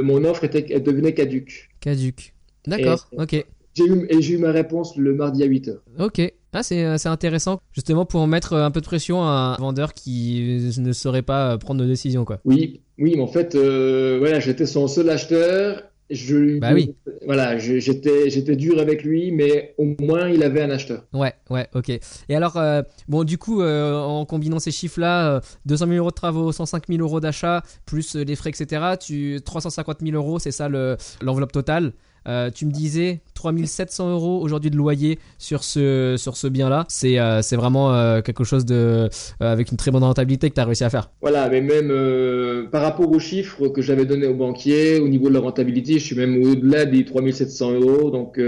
mon 0.01 0.23
offre 0.25 0.45
était, 0.45 0.65
elle 0.71 0.83
devenait 0.83 1.13
caduque. 1.13 1.69
Caduc. 1.79 2.33
D'accord, 2.65 3.07
ok. 3.17 3.45
J'ai 3.73 3.85
eu, 3.85 4.05
et 4.09 4.21
j'ai 4.21 4.33
eu 4.33 4.37
ma 4.37 4.51
réponse 4.51 4.97
le 4.97 5.13
mardi 5.13 5.43
à 5.43 5.45
8 5.45 5.67
heures. 5.69 5.83
Ok. 5.99 6.33
Ah, 6.53 6.63
c'est 6.63 6.97
c'est 6.97 7.07
intéressant, 7.07 7.61
justement 7.71 8.05
pour 8.05 8.27
mettre 8.27 8.57
un 8.57 8.71
peu 8.71 8.81
de 8.81 8.85
pression 8.85 9.23
à 9.23 9.55
un 9.57 9.61
vendeur 9.61 9.93
qui 9.93 10.73
ne 10.77 10.91
saurait 10.91 11.21
pas 11.21 11.57
prendre 11.57 11.81
de 11.81 11.87
décision, 11.87 12.25
quoi. 12.25 12.39
Oui, 12.43 12.81
oui, 12.97 13.13
mais 13.15 13.21
en 13.21 13.27
fait, 13.27 13.55
voilà, 13.55 14.39
j'étais 14.39 14.65
son 14.65 14.87
seul 14.87 15.09
acheteur. 15.09 15.83
Je 16.11 16.59
Bah 16.59 16.71
oui. 16.73 16.95
voilà, 17.25 17.57
j'étais, 17.57 18.29
j'étais 18.29 18.55
dur 18.55 18.79
avec 18.79 19.03
lui, 19.03 19.31
mais 19.31 19.73
au 19.77 19.95
moins 19.99 20.29
il 20.29 20.43
avait 20.43 20.61
un 20.61 20.69
acheteur. 20.69 21.03
Ouais, 21.13 21.33
ouais, 21.49 21.67
ok. 21.73 21.89
Et 21.89 22.35
alors, 22.35 22.57
euh, 22.57 22.81
bon, 23.07 23.23
du 23.23 23.37
coup, 23.37 23.61
euh, 23.61 23.95
en 23.95 24.25
combinant 24.25 24.59
ces 24.59 24.71
chiffres-là, 24.71 25.35
euh, 25.35 25.39
200 25.65 25.87
000 25.87 25.97
euros 25.97 26.09
de 26.09 26.15
travaux, 26.15 26.51
105 26.51 26.87
000 26.87 26.99
euros 27.01 27.19
d'achat, 27.19 27.63
plus 27.85 28.15
euh, 28.15 28.23
les 28.23 28.35
frais, 28.35 28.49
etc., 28.49 28.95
tu, 28.99 29.39
350 29.43 29.97
000 30.01 30.15
euros, 30.15 30.39
c'est 30.39 30.51
ça 30.51 30.69
le- 30.69 30.97
l'enveloppe 31.21 31.51
totale. 31.51 31.93
Euh, 32.27 32.51
tu 32.53 32.65
me 32.65 32.71
disais 32.71 33.21
3700 33.33 34.11
euros 34.11 34.41
aujourd'hui 34.41 34.69
de 34.69 34.77
loyer 34.77 35.17
sur 35.37 35.63
ce, 35.63 36.15
sur 36.17 36.37
ce 36.37 36.47
bien-là. 36.47 36.85
C'est 36.87 37.19
euh, 37.19 37.41
vraiment 37.53 37.93
euh, 37.93 38.21
quelque 38.21 38.43
chose 38.43 38.65
de, 38.65 39.09
avec 39.39 39.71
une 39.71 39.77
très 39.77 39.91
bonne 39.91 40.03
rentabilité 40.03 40.49
que 40.49 40.55
tu 40.55 40.61
as 40.61 40.65
réussi 40.65 40.83
à 40.83 40.89
faire. 40.89 41.11
Voilà, 41.21 41.49
mais 41.49 41.61
même 41.61 42.67
par 42.69 42.81
rapport 42.81 43.11
aux 43.11 43.19
chiffres 43.19 43.67
que 43.69 43.81
j'avais 43.81 44.05
donnés 44.05 44.27
au 44.27 44.35
banquier, 44.35 44.99
au 44.99 45.07
niveau 45.07 45.29
de 45.29 45.33
la 45.33 45.39
rentabilité, 45.39 45.93
je 45.93 46.05
suis 46.05 46.15
même 46.15 46.43
au-delà 46.43 46.85
des 46.85 47.05
3700 47.05 47.71
euros. 47.73 48.11
Donc, 48.11 48.39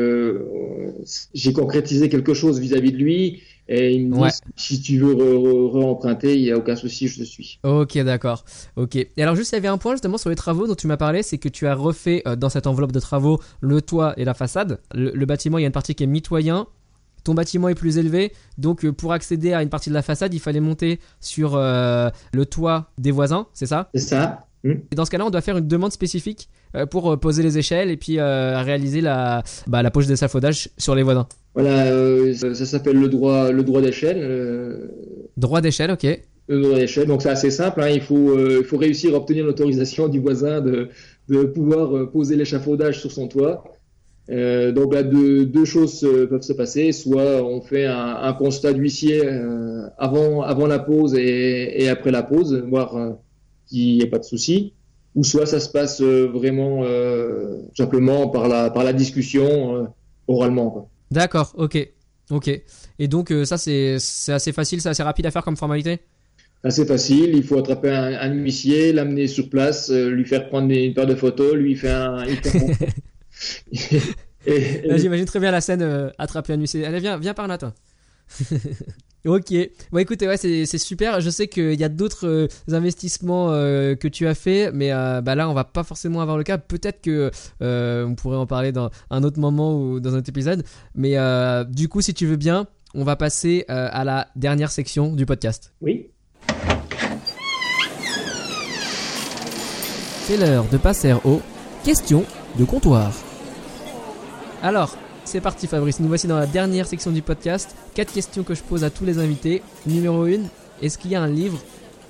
j'ai 1.34 1.53
concrétisé 1.53 2.09
quelque 2.09 2.34
chose 2.34 2.59
vis-à-vis 2.59 2.91
de 2.91 2.97
lui. 2.97 3.41
Et 3.70 3.93
il 3.93 4.09
me 4.09 4.16
dit, 4.16 4.20
Ouais. 4.22 4.30
si 4.55 4.82
tu 4.82 4.99
veux 4.99 5.14
re- 5.14 5.38
re- 5.38 5.70
re-emprunter, 5.72 6.36
il 6.36 6.41
n'y 6.43 6.51
a 6.51 6.57
aucun 6.57 6.76
souci, 6.76 7.07
je 7.07 7.20
te 7.20 7.24
suis. 7.24 7.59
Ok, 7.64 7.97
d'accord. 7.99 8.43
Ok. 8.76 8.95
Et 8.95 9.09
alors, 9.18 9.36
juste, 9.36 9.51
il 9.53 9.55
y 9.55 9.57
avait 9.57 9.70
un 9.70 9.78
point 9.78 9.93
justement 9.93 10.18
sur 10.18 10.30
les 10.30 10.36
travaux 10.36 10.68
dont 10.68 10.76
tu 10.76 10.88
m'as 10.88 10.97
parlé, 10.97 11.24
c'est 11.24 11.38
que 11.38 11.47
tu 11.49 11.66
as 11.68 11.74
refait 11.76 12.22
euh, 12.28 12.36
dans 12.36 12.49
cette 12.49 12.68
enveloppe 12.68 12.91
de 12.91 12.99
travaux 12.99 13.39
le 13.61 13.82
toit 13.82 14.14
et 14.18 14.26
la 14.26 14.34
façade. 14.34 14.80
Le, 14.93 15.11
le 15.11 15.26
bâtiment, 15.26 15.57
il 15.57 15.61
y 15.61 15.66
a 15.66 15.68
une 15.68 15.74
partie 15.74 15.95
qui 15.95 16.03
est 16.03 16.07
mitoyen. 16.07 16.68
Ton 17.24 17.34
bâtiment 17.36 17.70
est 17.70 17.76
plus 17.76 17.97
élevé, 17.97 18.34
donc 18.57 18.84
euh, 18.84 18.91
pour 18.91 19.14
accéder 19.14 19.53
à 19.53 19.64
une 19.64 19.70
partie 19.70 19.88
de 19.89 19.93
la 19.93 20.01
façade, 20.01 20.34
il 20.34 20.41
fallait 20.41 20.59
monter 20.59 20.99
sur 21.22 21.55
euh, 21.55 22.09
le 22.34 22.45
toit 22.45 22.91
des 22.97 23.11
voisins, 23.11 23.47
c'est 23.53 23.66
ça? 23.66 23.89
C'est 23.93 24.01
ça 24.01 24.45
Hmm 24.66 24.74
Et 24.91 24.95
dans 24.95 25.05
ce 25.05 25.11
cas-là, 25.11 25.26
on 25.26 25.30
doit 25.30 25.39
faire 25.39 25.57
une 25.57 25.68
demande 25.68 25.93
spécifique 25.93 26.49
pour 26.89 27.11
euh, 27.11 27.17
poser 27.17 27.43
les 27.43 27.57
échelles 27.57 27.89
et 27.91 27.97
puis 27.97 28.19
euh, 28.19 28.61
réaliser 28.61 29.01
la, 29.01 29.43
bah, 29.67 29.84
la 29.84 29.91
poche 29.91 30.07
d'échafaudage 30.07 30.69
sur 30.78 30.95
les 30.95 31.03
voisins. 31.03 31.28
Voilà, 31.53 31.86
euh, 31.88 32.34
ça, 32.34 32.55
ça 32.55 32.65
s'appelle 32.65 32.99
le 32.99 33.09
droit, 33.09 33.51
le 33.51 33.63
droit 33.63 33.82
d'échelle. 33.82 34.17
euh, 34.19 34.88
Droit 35.38 35.61
d'échelle, 35.61 35.91
ok. 35.91 36.05
le 36.47 36.61
droit 36.61 36.76
d'échelle. 36.80 37.07
Donc 37.07 37.21
c'est 37.21 37.30
assez 37.30 37.51
simple. 37.51 37.82
hein. 37.82 37.89
Il 37.89 38.01
faut, 38.01 38.30
euh, 38.32 38.59
il 38.61 38.65
faut 38.65 38.78
réussir 38.78 39.13
à 39.13 39.17
obtenir 39.17 39.45
l'autorisation 39.45 40.07
du 40.07 40.19
voisin 40.19 40.61
de, 40.61 40.89
de 41.30 41.43
pouvoir 41.43 41.95
euh, 41.95 42.09
poser 42.11 42.36
l'échafaudage 42.36 42.99
sur 42.99 43.11
son 43.11 43.28
toit. 43.28 43.63
Euh, 44.30 44.71
donc 44.71 44.93
là, 44.93 45.03
deux, 45.03 45.45
deux 45.45 45.65
choses 45.65 46.01
euh, 46.03 46.26
peuvent 46.28 46.41
se 46.41 46.53
passer. 46.53 46.91
Soit 46.91 47.43
on 47.43 47.61
fait 47.61 47.86
un, 47.86 48.15
un 48.21 48.34
constat 48.34 48.74
d'huissier 48.74 49.21
euh, 49.26 49.84
avant, 49.97 50.41
avant 50.41 50.65
la 50.65 50.80
pause 50.80 51.13
et, 51.15 51.84
et 51.84 51.89
après 51.89 52.11
la 52.11 52.24
pause, 52.24 52.63
voir 52.67 52.95
euh, 52.95 53.09
qu'il 53.67 53.97
n'y 53.97 54.01
ait 54.01 54.07
pas 54.07 54.19
de 54.19 54.24
souci. 54.24 54.74
Ou 55.16 55.24
soit 55.24 55.45
ça 55.45 55.59
se 55.59 55.70
passe 55.70 56.01
euh, 56.01 56.28
vraiment 56.34 56.84
euh, 56.84 57.61
simplement 57.78 58.30
par 58.30 58.47
la, 58.47 58.72
par 58.72 58.84
la 58.84 58.93
discussion 58.93 59.76
euh, 59.76 59.84
oralement. 60.28 60.89
D'accord, 61.11 61.53
ok. 61.55 61.88
Ok. 62.32 62.49
Et 62.99 63.07
donc, 63.07 63.34
ça, 63.43 63.57
c'est 63.57 63.97
assez 64.30 64.53
facile, 64.53 64.82
c'est 64.82 64.89
assez 64.89 65.03
rapide 65.03 65.26
à 65.26 65.32
faire 65.32 65.43
comme 65.43 65.57
formalité? 65.57 65.99
Assez 66.66 66.86
facile, 66.86 67.36
il 67.36 67.43
faut 67.43 67.57
attraper 67.57 67.89
un, 67.89 68.14
un 68.14 68.34
huissier, 68.36 68.93
l'amener 68.93 69.28
sur 69.28 69.49
place, 69.49 69.89
euh, 69.89 70.09
lui 70.09 70.24
faire 70.24 70.47
prendre 70.47 70.72
une 70.72 70.93
paire 70.93 71.05
de 71.05 71.16
photos, 71.16 71.55
lui 71.55 71.76
faire 71.76 72.14
un. 72.14 72.24
et, 74.45 74.97
J'imagine 74.97 75.26
très 75.26 75.41
bien 75.41 75.51
la 75.51 75.59
scène 75.59 75.82
euh, 75.82 76.09
attraper 76.18 76.53
un 76.53 76.59
huissier. 76.59 76.86
Allez, 76.86 77.01
viens, 77.01 77.18
viens 77.18 77.34
par 77.34 77.49
là, 77.49 77.57
toi. 77.57 77.74
ok. 79.26 79.53
Bon, 79.91 79.97
écoute, 79.99 80.21
ouais, 80.21 80.38
c'est 80.38 80.65
c'est 80.65 80.78
super. 80.78 81.21
Je 81.21 81.30
sais 81.30 81.47
qu'il 81.47 81.80
y 81.80 81.84
a 81.84 81.89
d'autres 81.89 82.28
euh, 82.28 82.47
investissements 82.71 83.51
euh, 83.51 83.95
que 83.95 84.07
tu 84.07 84.28
as 84.28 84.36
fait, 84.36 84.71
mais 84.74 84.91
euh, 84.91 85.21
bah 85.21 85.36
là, 85.36 85.49
on 85.49 85.53
va 85.53 85.63
pas 85.63 85.84
forcément 85.84 86.21
avoir 86.21 86.38
le 86.38 86.43
cas. 86.43 86.57
Peut-être 86.57 87.01
que 87.01 87.32
euh, 87.61 88.05
on 88.05 88.15
pourrait 88.15 88.38
en 88.38 88.45
parler 88.45 88.71
dans 88.71 88.89
un 89.09 89.24
autre 89.24 89.39
moment 89.39 89.80
ou 89.80 89.99
dans 89.99 90.13
un 90.13 90.17
autre 90.19 90.30
épisode. 90.30 90.63
Mais 90.95 91.17
euh, 91.17 91.63
du 91.63 91.88
coup, 91.89 92.01
si 92.01 92.13
tu 92.13 92.26
veux 92.26 92.36
bien, 92.38 92.67
on 92.93 93.03
va 93.03 93.15
passer 93.15 93.65
euh, 93.69 93.89
à 93.91 94.03
la 94.03 94.28
dernière 94.36 94.71
section 94.71 95.13
du 95.13 95.26
podcast. 95.26 95.74
oui. 95.82 96.09
C'est 100.26 100.38
l'heure 100.38 100.65
de 100.71 100.78
passer 100.78 101.13
aux 101.26 101.41
questions 101.84 102.24
de 102.57 102.63
comptoir. 102.63 103.11
Alors, 104.61 104.95
c'est 105.26 105.41
parti 105.41 105.67
Fabrice, 105.67 105.99
nous 105.99 106.07
voici 106.07 106.28
dans 106.28 106.38
la 106.38 106.45
dernière 106.45 106.88
section 106.88 107.11
du 107.11 107.21
podcast. 107.21 107.76
Quatre 107.93 108.13
questions 108.13 108.43
que 108.43 108.53
je 108.53 108.63
pose 108.63 108.84
à 108.84 108.89
tous 108.89 109.05
les 109.05 109.19
invités. 109.19 109.61
Numéro 109.86 110.24
1, 110.24 110.41
est-ce 110.82 110.97
qu'il 110.97 111.11
y 111.11 111.15
a 111.15 111.21
un 111.21 111.30
livre 111.30 111.59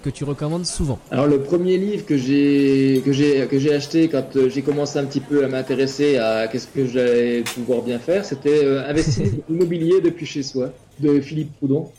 que 0.03 0.09
tu 0.09 0.23
recommandes 0.23 0.65
souvent 0.65 0.99
Alors 1.11 1.27
le 1.27 1.39
premier 1.39 1.77
livre 1.77 2.05
que 2.05 2.17
j'ai 2.17 3.01
que 3.05 3.13
j'ai 3.13 3.47
que 3.47 3.57
j'ai 3.57 3.73
acheté 3.73 4.09
quand 4.09 4.35
euh, 4.35 4.49
j'ai 4.49 4.61
commencé 4.61 4.99
un 4.99 5.05
petit 5.05 5.21
peu 5.21 5.45
à 5.45 5.47
m'intéresser 5.47 6.17
à 6.17 6.47
qu'est-ce 6.47 6.67
que 6.67 6.85
j'allais 6.85 7.43
pouvoir 7.55 7.83
bien 7.83 7.99
faire, 7.99 8.25
c'était 8.25 8.65
euh, 8.65 8.87
Investir 8.87 9.27
immobilier 9.49 10.01
depuis 10.01 10.25
chez 10.25 10.43
soi 10.43 10.73
de 10.99 11.21
Philippe 11.21 11.55
Proudhon. 11.57 11.89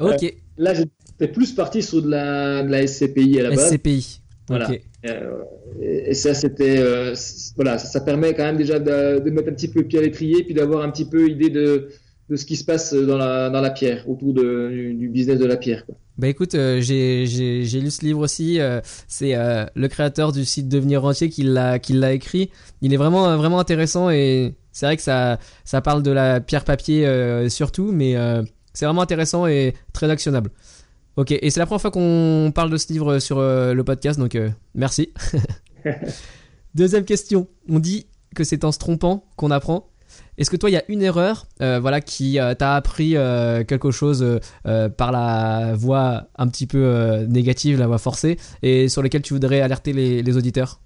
Ok, 0.00 0.34
Là, 0.58 0.74
j'étais 0.74 1.32
plus 1.32 1.52
parti 1.52 1.82
sur 1.82 2.02
de 2.02 2.10
la, 2.10 2.64
de 2.64 2.70
la 2.70 2.86
SCPI 2.86 3.38
à 3.38 3.44
la 3.44 3.50
base. 3.50 3.72
SCPI. 3.72 4.20
Voilà. 4.48 4.70
Euh, 5.06 5.42
et 5.80 6.10
et 6.10 6.14
ça, 6.14 6.34
c'était, 6.34 6.78
euh, 6.78 7.14
voilà, 7.56 7.78
ça, 7.78 7.86
ça 7.86 8.00
permet 8.00 8.34
quand 8.34 8.44
même 8.44 8.56
déjà 8.56 8.78
de, 8.78 9.20
de 9.20 9.30
mettre 9.30 9.48
un 9.50 9.52
petit 9.52 9.68
peu 9.68 9.80
le 9.80 9.86
pied 9.86 9.98
à 9.98 10.02
l'étrier, 10.02 10.42
puis 10.44 10.54
d'avoir 10.54 10.82
un 10.82 10.90
petit 10.90 11.04
peu 11.04 11.28
idée 11.28 11.50
de, 11.50 11.88
de 12.28 12.36
ce 12.36 12.44
qui 12.44 12.56
se 12.56 12.64
passe 12.64 12.94
dans 12.94 13.16
la, 13.16 13.50
dans 13.50 13.60
la 13.60 13.70
pierre, 13.70 14.08
autour 14.08 14.32
de, 14.34 14.68
du, 14.70 14.94
du 14.94 15.08
business 15.08 15.38
de 15.38 15.46
la 15.46 15.56
pierre. 15.56 15.84
Quoi. 15.86 15.94
Bah 16.18 16.26
écoute, 16.26 16.56
euh, 16.56 16.80
j'ai 16.80 17.24
lu 17.80 17.90
ce 17.92 18.04
livre 18.04 18.18
aussi. 18.20 18.58
euh, 18.58 18.80
c'est 19.06 19.36
euh, 19.36 19.66
le 19.76 19.86
créateur 19.86 20.32
du 20.32 20.44
site 20.44 20.68
Devenir 20.68 21.00
Rentier 21.02 21.28
qui 21.28 21.44
l'a 21.44 21.78
écrit. 22.12 22.50
Il 22.82 22.92
est 22.92 22.96
vraiment 22.96 23.36
vraiment 23.36 23.60
intéressant 23.60 24.10
et 24.10 24.54
c'est 24.72 24.86
vrai 24.86 24.96
que 24.96 25.02
ça 25.02 25.38
ça 25.64 25.80
parle 25.80 26.02
de 26.02 26.10
la 26.10 26.40
pierre 26.40 26.64
papier 26.64 27.06
surtout, 27.48 27.92
mais 27.92 28.16
c'est 28.74 28.84
vraiment 28.84 29.02
intéressant 29.02 29.46
et 29.46 29.74
très 29.92 30.10
actionnable. 30.10 30.50
Ok, 31.18 31.32
et 31.32 31.50
c'est 31.50 31.58
la 31.58 31.66
première 31.66 31.80
fois 31.80 31.90
qu'on 31.90 32.52
parle 32.54 32.70
de 32.70 32.76
ce 32.76 32.92
livre 32.92 33.18
sur 33.18 33.38
euh, 33.40 33.74
le 33.74 33.82
podcast, 33.82 34.20
donc 34.20 34.36
euh, 34.36 34.50
merci. 34.76 35.12
Deuxième 36.76 37.04
question. 37.04 37.48
On 37.68 37.80
dit 37.80 38.06
que 38.36 38.44
c'est 38.44 38.62
en 38.62 38.70
se 38.70 38.78
trompant 38.78 39.24
qu'on 39.34 39.50
apprend. 39.50 39.88
Est-ce 40.36 40.48
que 40.48 40.56
toi, 40.56 40.70
il 40.70 40.74
y 40.74 40.76
a 40.76 40.84
une 40.86 41.02
erreur, 41.02 41.48
euh, 41.60 41.80
voilà, 41.80 42.00
qui 42.00 42.38
euh, 42.38 42.54
t'a 42.54 42.76
appris 42.76 43.16
euh, 43.16 43.64
quelque 43.64 43.90
chose 43.90 44.22
euh, 44.22 44.38
euh, 44.68 44.88
par 44.88 45.10
la 45.10 45.74
voie 45.74 46.28
un 46.36 46.46
petit 46.46 46.68
peu 46.68 46.84
euh, 46.84 47.26
négative, 47.26 47.80
la 47.80 47.88
voie 47.88 47.98
forcée, 47.98 48.36
et 48.62 48.88
sur 48.88 49.02
lesquelles 49.02 49.22
tu 49.22 49.34
voudrais 49.34 49.60
alerter 49.60 49.92
les, 49.92 50.22
les 50.22 50.36
auditeurs? 50.36 50.80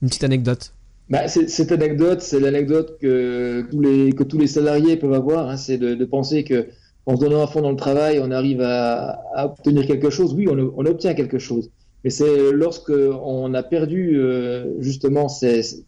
Une 0.00 0.06
petite 0.06 0.22
anecdote. 0.22 0.74
Bah, 1.10 1.26
cette 1.26 1.72
anecdote, 1.72 2.20
c'est 2.20 2.38
l'anecdote 2.38 2.98
que 3.00 3.66
tous 3.68 3.80
les, 3.80 4.12
que 4.12 4.22
tous 4.22 4.38
les 4.38 4.46
salariés 4.46 4.96
peuvent 4.96 5.12
avoir, 5.12 5.48
hein, 5.50 5.56
c'est 5.56 5.76
de, 5.76 5.96
de 5.96 6.04
penser 6.04 6.44
que 6.44 6.68
en 7.06 7.16
se 7.16 7.20
donnant 7.20 7.42
à 7.42 7.46
fond 7.46 7.62
dans 7.62 7.70
le 7.70 7.76
travail, 7.76 8.20
on 8.22 8.30
arrive 8.30 8.60
à, 8.60 9.20
à 9.34 9.46
obtenir 9.46 9.86
quelque 9.86 10.10
chose. 10.10 10.34
Oui, 10.34 10.46
on, 10.48 10.58
on 10.76 10.86
obtient 10.86 11.14
quelque 11.14 11.38
chose. 11.38 11.70
Mais 12.04 12.10
c'est 12.10 12.52
lorsque 12.52 12.92
on 12.92 13.52
a 13.54 13.62
perdu 13.62 14.18
euh, 14.18 14.74
justement 14.80 15.26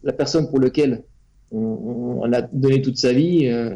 la 0.03 0.13
personne 0.13 0.49
pour 0.49 0.59
laquelle 0.59 1.03
on, 1.51 2.19
on 2.23 2.33
a 2.33 2.41
donné 2.41 2.81
toute 2.81 2.97
sa 2.97 3.13
vie, 3.13 3.47
euh, 3.47 3.75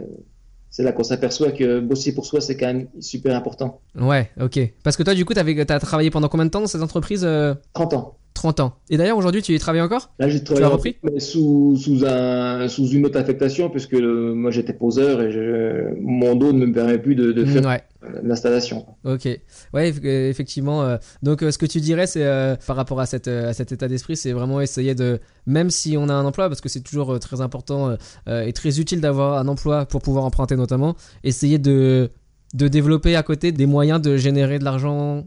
c'est 0.70 0.84
là 0.84 0.91
qu'on 0.91 1.04
s'aperçoit 1.04 1.52
que 1.52 1.80
bosser 1.80 2.14
pour 2.16 2.26
soi, 2.26 2.41
c'est 2.41 2.58
quand 2.58 2.68
même 2.68 2.88
super 3.00 3.36
important. 3.36 3.80
Ouais, 4.00 4.30
ok. 4.41 4.60
Parce 4.84 4.98
que 4.98 5.04
toi, 5.04 5.14
du 5.14 5.24
coup, 5.26 5.34
t'avais- 5.34 5.66
t'as 5.66 5.80
travaillé 5.80 6.10
pendant 6.10 6.30
combien 6.30 6.46
de 6.46 6.50
temps 6.52 6.62
dans 6.62 6.68
cette 6.68 6.82
entreprise 6.82 7.24
euh, 7.24 7.54
30 7.74 7.94
ans. 7.94 8.18
30 8.44 8.60
ans. 8.60 8.74
Et 8.89 8.98
d'ailleurs, 8.98 9.18
aujourd'hui, 9.18 9.41
tu 9.41 9.54
y 9.56 9.60
travailles 9.60 9.80
encore? 9.82 10.10
Là, 10.20 10.28
j'ai 10.28 10.44
travaillé 10.44 10.66
as 10.66 10.70
repris? 10.70 10.98
mais 11.02 11.22
sous, 11.22 11.78
sous, 11.78 12.04
un, 12.06 12.68
sous 12.68 12.88
une 12.89 13.06
autre 13.06 13.18
affectation, 13.18 13.70
puisque 13.70 13.94
euh, 13.94 14.34
moi 14.36 14.52
j'étais 14.52 14.74
poseur 14.74 15.22
et 15.22 15.32
je, 15.32 15.94
mon 16.02 16.36
dos 16.36 16.52
ne 16.52 16.66
me 16.66 16.74
permet 16.74 16.98
plus 16.98 17.16
de, 17.16 17.32
de 17.32 17.46
faire 17.46 17.64
Ouais. 17.66 17.82
l'installation. 18.22 18.86
Ok. 19.06 19.26
Ouais, 19.74 19.94
euh, 20.04 20.30
effectivement. 20.30 20.84
euh, 20.84 20.98
donc, 21.22 21.41
euh, 21.41 21.52
ce 21.52 21.58
que 21.58 21.66
tu 21.66 21.80
dirais, 21.80 22.06
c'est 22.06 22.26
euh, 22.26 22.58
par 22.68 22.76
rapport 22.76 23.00
à, 23.00 23.06
cette, 23.06 23.30
euh, 23.30 23.50
à 23.50 23.54
cet 23.54 23.72
état 23.72 23.88
d'esprit, 23.88 24.18
c'est 24.18 24.34
vraiment 24.34 24.60
essayer 24.60 24.94
de, 24.94 25.20
même 25.46 25.70
si 25.70 25.96
on 25.98 26.10
a 26.10 26.14
un 26.14 26.26
emploi, 26.26 26.50
parce 26.50 26.60
que 26.60 26.68
c'est 26.68 26.82
toujours 26.82 27.14
euh, 27.14 27.20
très 27.20 27.39
important 27.39 27.91
euh, 27.91 27.96
euh, 28.28 28.44
et 28.44 28.52
très 28.52 28.78
utile 28.82 29.00
d'avoir 29.00 29.38
un 29.38 29.48
emploi 29.48 29.86
pour 29.86 30.02
pouvoir 30.02 30.26
emprunter 30.26 30.58
notamment, 30.58 30.96
essayer 31.24 31.60
de, 31.60 32.10
de 32.54 32.68
développer 32.68 33.16
à 33.16 33.24
côté 33.24 33.54
des 33.54 33.66
moyens 33.68 34.02
de 34.02 34.18
générer 34.18 34.60
de 34.60 34.66
l'argent 34.66 35.24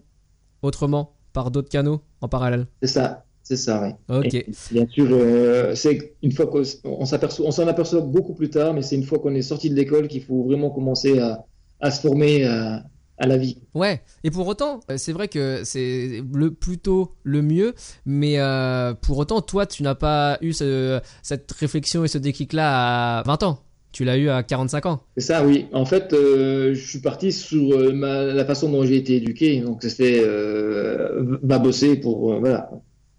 autrement, 0.61 1.15
par 1.33 1.51
d'autres 1.51 1.69
canaux, 1.71 2.01
en 2.21 2.29
parallèle. 2.29 2.67
C'est 2.83 2.89
ça. 2.89 3.23
C'est 3.43 3.57
ça, 3.57 3.81
oui. 3.81 4.17
Ok. 4.17 4.35
Et 4.35 4.47
bien 4.73 4.87
sûr, 4.89 5.07
euh, 5.09 5.75
c'est 5.77 6.15
une 6.21 6.33
fois 6.33 6.49
qu'on 6.49 6.63
on 6.85 7.05
s'aperçoit, 7.05 7.47
on 7.47 7.53
s'en 7.53 7.69
aperçoit 7.69 8.01
beaucoup 8.01 8.35
plus 8.35 8.51
tard, 8.51 8.75
mais 8.75 8.83
c'est 8.83 8.97
une 8.97 9.05
fois 9.05 9.21
qu'on 9.21 9.37
est 9.37 9.43
sorti 9.43 9.71
de 9.71 9.77
l'école 9.77 10.09
qu'il 10.09 10.25
faut 10.25 10.43
vraiment 10.43 10.71
commencer 10.71 11.21
à, 11.21 11.45
à 11.79 11.93
se 11.93 12.01
former 12.01 12.43
à, 12.45 12.83
à 13.19 13.27
la 13.29 13.37
vie. 13.37 13.59
Ouais, 13.73 14.03
et 14.25 14.33
pour 14.33 14.49
autant, 14.49 14.81
euh, 14.91 14.97
c'est 14.99 15.13
vrai 15.13 15.29
que 15.29 15.63
c'est 15.63 16.23
le 16.35 16.51
plutôt 16.51 17.15
le 17.23 17.41
mieux, 17.41 17.75
mais 18.05 18.41
euh, 18.41 18.95
pour 18.95 19.17
autant, 19.19 19.41
toi, 19.43 19.65
tu 19.65 19.85
n'as 19.85 19.95
pas 19.95 20.39
eu 20.41 20.53
ce- 20.53 21.01
cette 21.23 21.53
réflexion 21.53 22.03
et 22.05 22.09
ce 22.09 22.19
déclic-là 22.19 23.19
à 23.19 23.23
20 23.23 23.45
ans. 23.45 23.61
Tu 23.97 24.05
l'as 24.05 24.19
eu 24.19 24.29
à 24.29 24.43
45 24.43 24.85
ans. 24.85 25.01
C'est 25.17 25.25
ça, 25.25 25.43
oui. 25.43 25.69
En 25.73 25.87
fait, 25.87 26.13
euh, 26.13 26.75
je 26.75 26.87
suis 26.87 26.99
parti 26.99 27.33
sur 27.33 27.73
euh, 27.73 27.95
ma, 27.95 28.25
la 28.25 28.45
façon 28.45 28.71
dont 28.71 28.85
j'ai 28.85 28.97
été 28.97 29.17
éduqué. 29.17 29.59
Donc, 29.61 29.83
c'était 29.83 30.21
euh, 30.23 31.39
va 31.43 31.59
bosser 31.59 31.97
pour 31.97 32.35
euh, 32.35 32.39
voilà, 32.39 32.71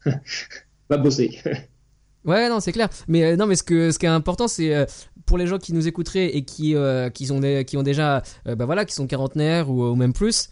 va 0.90 0.98
bosser. 0.98 1.40
Ouais, 2.26 2.48
non, 2.50 2.60
c'est 2.60 2.74
clair. 2.74 2.90
Mais 3.08 3.36
non, 3.38 3.48
mais 3.48 3.56
ce 3.56 3.64
que 3.64 3.90
ce 3.90 3.98
qui 3.98 4.06
est 4.06 4.10
important, 4.10 4.48
c'est 4.48 4.86
pour 5.26 5.38
les 5.40 5.48
gens 5.48 5.58
qui 5.58 5.74
nous 5.74 5.88
écouteraient 5.88 6.28
et 6.36 6.44
qui 6.44 6.76
euh, 6.76 7.10
qui 7.10 7.32
ont 7.32 7.40
des- 7.40 7.64
qui 7.66 7.76
ont 7.78 7.84
déjà, 7.84 8.22
euh, 8.48 8.54
bah 8.56 8.66
voilà, 8.66 8.84
qui 8.86 8.94
sont 8.94 9.08
quarantenaires 9.08 9.70
ou, 9.72 9.82
ou 9.84 9.96
même 9.96 10.12
plus, 10.14 10.50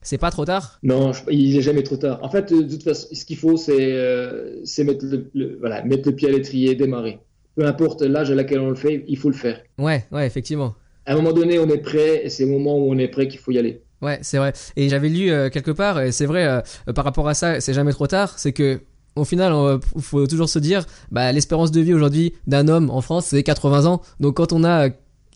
c'est 0.00 0.16
pas 0.18 0.30
trop 0.30 0.46
tard. 0.46 0.78
Non, 0.82 1.12
je- 1.12 1.22
il 1.30 1.54
est 1.56 1.60
jamais 1.60 1.82
trop 1.84 1.98
tard. 1.98 2.18
En 2.22 2.30
fait, 2.30 2.50
de 2.52 2.62
toute 2.62 2.82
façon, 2.82 3.08
ce 3.12 3.24
qu'il 3.26 3.36
faut, 3.36 3.56
c'est 3.58 3.76
euh, 3.78 4.62
mettre 4.84 5.04
le, 5.04 5.30
le- 5.34 5.56
voilà, 5.60 5.84
mettre 5.84 6.08
le 6.08 6.16
pied 6.16 6.28
à 6.28 6.32
l'étrier, 6.32 6.74
démarrer. 6.74 7.18
Peu 7.58 7.66
importe 7.66 8.02
l'âge 8.02 8.30
à 8.30 8.36
laquelle 8.36 8.60
on 8.60 8.70
le 8.70 8.76
fait, 8.76 9.04
il 9.08 9.18
faut 9.18 9.30
le 9.30 9.34
faire. 9.34 9.60
Ouais, 9.78 10.06
ouais, 10.12 10.24
effectivement. 10.24 10.76
À 11.06 11.14
un 11.14 11.16
moment 11.16 11.32
donné, 11.32 11.58
on 11.58 11.68
est 11.68 11.78
prêt, 11.78 12.24
et 12.24 12.28
c'est 12.30 12.44
au 12.44 12.48
moment 12.48 12.78
où 12.78 12.92
on 12.92 12.98
est 12.98 13.08
prêt 13.08 13.26
qu'il 13.26 13.40
faut 13.40 13.50
y 13.50 13.58
aller. 13.58 13.82
Ouais, 14.00 14.20
c'est 14.22 14.38
vrai. 14.38 14.52
Et 14.76 14.88
j'avais 14.88 15.08
lu 15.08 15.32
euh, 15.32 15.50
quelque 15.50 15.72
part, 15.72 16.00
et 16.00 16.12
c'est 16.12 16.26
vrai, 16.26 16.46
euh, 16.46 16.92
par 16.92 17.04
rapport 17.04 17.26
à 17.26 17.34
ça, 17.34 17.60
c'est 17.60 17.72
jamais 17.74 17.90
trop 17.90 18.06
tard, 18.06 18.38
c'est 18.38 18.52
que 18.52 18.80
au 19.16 19.24
final, 19.24 19.52
il 19.96 20.02
faut 20.02 20.26
toujours 20.28 20.48
se 20.48 20.60
dire, 20.60 20.86
bah, 21.10 21.32
l'espérance 21.32 21.72
de 21.72 21.80
vie 21.80 21.92
aujourd'hui 21.92 22.34
d'un 22.46 22.68
homme 22.68 22.90
en 22.90 23.00
France, 23.00 23.26
c'est 23.26 23.42
80 23.42 23.86
ans. 23.86 24.02
Donc 24.20 24.36
quand 24.36 24.52
on 24.52 24.62
a 24.62 24.86
euh, 24.86 24.90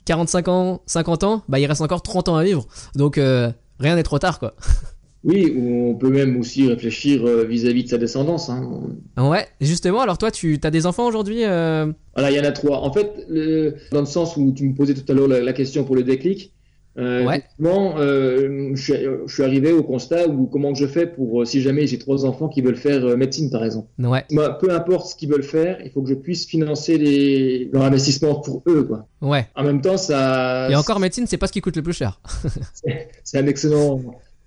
45 0.04 0.48
ans, 0.48 0.82
50 0.86 1.24
ans, 1.24 1.42
bah, 1.48 1.58
il 1.58 1.66
reste 1.66 1.80
encore 1.80 2.02
30 2.02 2.28
ans 2.28 2.36
à 2.36 2.44
vivre. 2.44 2.66
Donc 2.94 3.18
euh, 3.18 3.50
rien 3.78 3.96
n'est 3.96 4.02
trop 4.02 4.18
tard, 4.18 4.38
quoi. 4.38 4.54
Oui, 5.24 5.52
ou 5.56 5.90
on 5.90 5.94
peut 5.94 6.10
même 6.10 6.36
aussi 6.40 6.66
réfléchir 6.68 7.24
euh, 7.24 7.44
vis-à-vis 7.44 7.84
de 7.84 7.88
sa 7.88 7.98
descendance. 7.98 8.50
hein. 8.50 8.68
Ouais, 9.16 9.46
justement, 9.60 10.00
alors 10.00 10.18
toi, 10.18 10.30
tu 10.32 10.58
as 10.62 10.70
des 10.70 10.84
enfants 10.86 11.06
aujourd'hui 11.06 11.44
euh, 11.44 11.92
Voilà, 12.16 12.30
il 12.32 12.36
y 12.36 12.40
en 12.40 12.44
a 12.44 12.50
trois. 12.50 12.78
En 12.82 12.92
fait, 12.92 13.24
le- 13.28 13.74
dans 13.92 14.00
le 14.00 14.06
sens 14.06 14.36
où 14.36 14.52
tu 14.52 14.64
me 14.68 14.74
posais 14.74 14.94
tout 14.94 15.10
à 15.10 15.14
l'heure 15.14 15.28
la, 15.28 15.40
la 15.40 15.52
question 15.52 15.84
pour 15.84 15.94
le 15.94 16.02
déclic, 16.02 16.52
euh, 16.98 17.24
Ouais. 17.24 17.42
euh, 17.64 18.70
je, 18.74 18.82
suis, 18.82 18.94
je 19.26 19.32
suis 19.32 19.42
arrivé 19.44 19.72
au 19.72 19.82
constat 19.82 20.26
où 20.28 20.46
comment 20.46 20.74
je 20.74 20.86
fais 20.86 21.06
pour, 21.06 21.46
si 21.46 21.62
jamais 21.62 21.86
j'ai 21.86 21.98
trois 21.98 22.24
enfants 22.26 22.48
qui 22.48 22.60
veulent 22.60 22.76
faire 22.76 23.16
médecine, 23.16 23.48
par 23.50 23.64
exemple. 23.64 23.88
Ouais, 24.00 24.24
Moi, 24.30 24.58
peu 24.58 24.70
importe 24.74 25.06
ce 25.06 25.14
qu'ils 25.16 25.30
veulent 25.30 25.42
faire, 25.44 25.78
il 25.84 25.90
faut 25.90 26.02
que 26.02 26.08
je 26.08 26.14
puisse 26.14 26.46
financer 26.46 26.98
les, 26.98 27.70
leur 27.72 27.84
investissement 27.84 28.34
pour 28.40 28.62
eux. 28.66 28.82
Quoi. 28.84 29.06
ouais. 29.22 29.46
En 29.54 29.62
même 29.62 29.80
temps, 29.80 29.96
ça, 29.96 30.68
Et 30.70 30.74
encore 30.74 30.98
médecine, 31.00 31.26
c'est 31.28 31.38
pas 31.38 31.46
ce 31.46 31.52
qui 31.52 31.60
coûte 31.60 31.76
le 31.76 31.82
plus 31.82 31.94
cher. 31.94 32.20
c'est 33.24 33.38
un 33.38 33.46
excellent, 33.46 34.00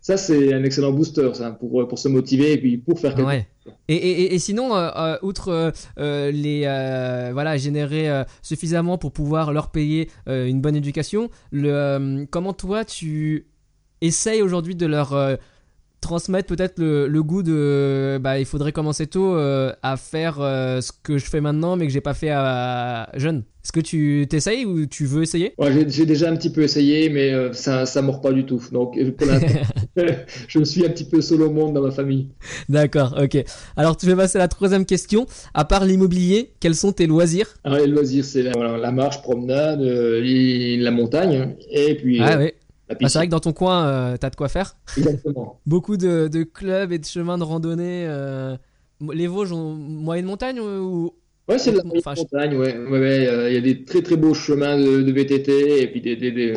ça 0.08 0.18
c'est 0.18 0.54
un 0.54 0.64
excellent 0.64 0.92
booster, 0.92 1.32
ça, 1.34 1.50
pour, 1.52 1.88
pour 1.88 1.98
se 1.98 2.08
motiver 2.08 2.54
et 2.54 2.58
puis 2.60 2.78
pour 2.78 3.00
faire 3.00 3.16
quelque 3.16 3.26
Ouais. 3.28 3.48
Et, 3.88 3.96
et, 3.96 4.12
et- 4.22 4.36
et 4.36 4.40
sinon, 4.40 4.76
euh, 4.76 4.90
euh, 4.96 5.18
outre 5.24 5.48
euh, 5.50 5.72
euh, 5.98 6.30
les 6.32 6.62
euh, 6.66 7.32
voilà 7.34 7.58
générer 7.58 8.08
euh, 8.08 8.24
suffisamment 8.44 9.00
pour 9.00 9.12
pouvoir 9.12 9.52
leur 9.52 9.68
payer 9.72 10.10
euh, 10.28 10.46
une 10.46 10.62
bonne 10.62 10.76
éducation, 10.76 11.30
le 11.52 11.70
euh, 11.74 12.26
comment 12.30 12.54
toi 12.54 12.86
tu 12.86 13.48
essayes 14.02 14.44
aujourd'hui 14.44 14.76
de 14.76 14.86
leur 14.86 15.14
euh, 15.14 15.38
transmettre 16.06 16.48
peut-être 16.48 16.78
le, 16.78 17.08
le 17.08 17.24
goût 17.24 17.42
de 17.42 18.20
bah 18.22 18.38
il 18.38 18.46
faudrait 18.46 18.72
commencer 18.72 19.08
tôt 19.08 19.36
euh, 19.36 19.74
à 19.82 19.98
faire 19.98 20.40
euh, 20.40 20.80
ce 20.80 20.92
que 21.04 21.18
je 21.18 21.26
fais 21.26 21.42
maintenant 21.42 21.76
mais 21.78 21.88
que 21.88 21.92
j'ai 21.92 22.02
pas 22.02 22.14
fait 22.14 22.30
à, 22.30 23.10
jeune. 23.16 23.44
Est-ce 23.64 23.72
que 23.72 23.80
tu 23.80 24.28
t'essayes 24.30 24.64
ou 24.64 24.86
tu 24.86 25.06
veux 25.06 25.24
essayer? 25.24 25.54
Ouais, 25.58 25.72
j'ai- 25.90 26.06
déjà 26.06 26.30
un 26.30 26.36
petit 26.36 26.52
peu 26.52 26.62
essayé, 26.62 27.10
mais 27.10 27.34
euh, 27.34 27.52
ça, 27.52 27.88
ça 27.88 28.04
mord 28.04 28.22
pas 28.22 28.32
du 28.32 28.46
tout. 28.46 28.62
Donc, 28.72 28.96
euh, 28.96 29.12
pour 29.12 29.26
l'instant, 29.26 29.48
je 30.48 30.60
me 30.60 30.66
suis 30.66 30.86
un 30.86 30.90
petit 30.90 31.06
peu 31.06 31.20
au 31.34 31.50
monde 31.50 31.74
dans 31.74 31.82
ma 31.82 31.90
famille. 31.90 32.30
D'accord, 32.70 33.16
ok. 33.20 33.44
Alors 33.76 33.98
tu 33.98 34.06
vais 34.06 34.16
passer 34.16 34.38
à 34.38 34.42
la 34.42 34.48
troisième 34.48 34.86
question. 34.86 35.26
À 35.56 35.66
part 35.66 35.84
l'immobilier, 35.86 36.54
quels 36.60 36.76
sont 36.76 36.92
tes 36.92 37.08
loisirs? 37.08 37.56
Alors, 37.64 37.80
les 37.80 37.88
loisirs, 37.88 38.24
c'est 38.26 38.44
la, 38.44 38.52
voilà, 38.52 38.78
la 38.78 38.92
marche, 38.92 39.24
promenade, 39.24 39.82
la 39.82 40.92
montagne, 40.92 41.36
hein, 41.36 41.54
et 41.72 41.96
puis 41.96 42.20
Ah 42.20 42.36
la 42.36 42.52
Bah, 42.90 43.10
c'est 43.10 43.18
vrai 43.20 43.26
que 43.28 43.32
dans 43.32 43.40
ton 43.40 43.54
coin, 43.54 43.86
euh, 43.88 44.18
t'as 44.18 44.30
de 44.30 44.36
quoi 44.36 44.48
faire. 44.50 44.78
Exactement. 44.98 45.60
Beaucoup 45.66 45.98
de, 45.98 46.28
de 46.28 46.44
clubs 46.44 46.92
et 46.92 47.00
de 47.00 47.06
chemins 47.06 47.38
de 47.38 47.44
randonnée. 47.44 48.06
euh, 48.08 48.56
Les 49.14 49.28
Vosges 49.28 49.52
ont 49.54 49.74
moyenne 49.74 50.26
montagne 50.26 50.60
ou 50.60 51.14
Ouais, 51.48 51.60
c'est 51.60 51.72
de 51.72 51.78
la 51.78 51.84
Enfin, 51.98 52.16
je- 52.16 52.22
montagne, 52.22 52.56
ouais. 52.58 52.76
ouais, 52.78 53.00
ouais, 53.00 53.28
euh, 53.28 53.50
Il 53.50 53.54
y 53.56 53.58
a 53.58 53.62
des 53.62 53.84
très 53.84 54.02
très 54.02 54.16
beaux 54.18 54.34
chemins 54.34 54.78
de, 54.80 55.02
de 55.04 55.12
VTT 55.12 55.82
et 55.84 55.88
puis 55.92 56.02
des, 56.02 56.16
des, 56.16 56.32
des, 56.32 56.54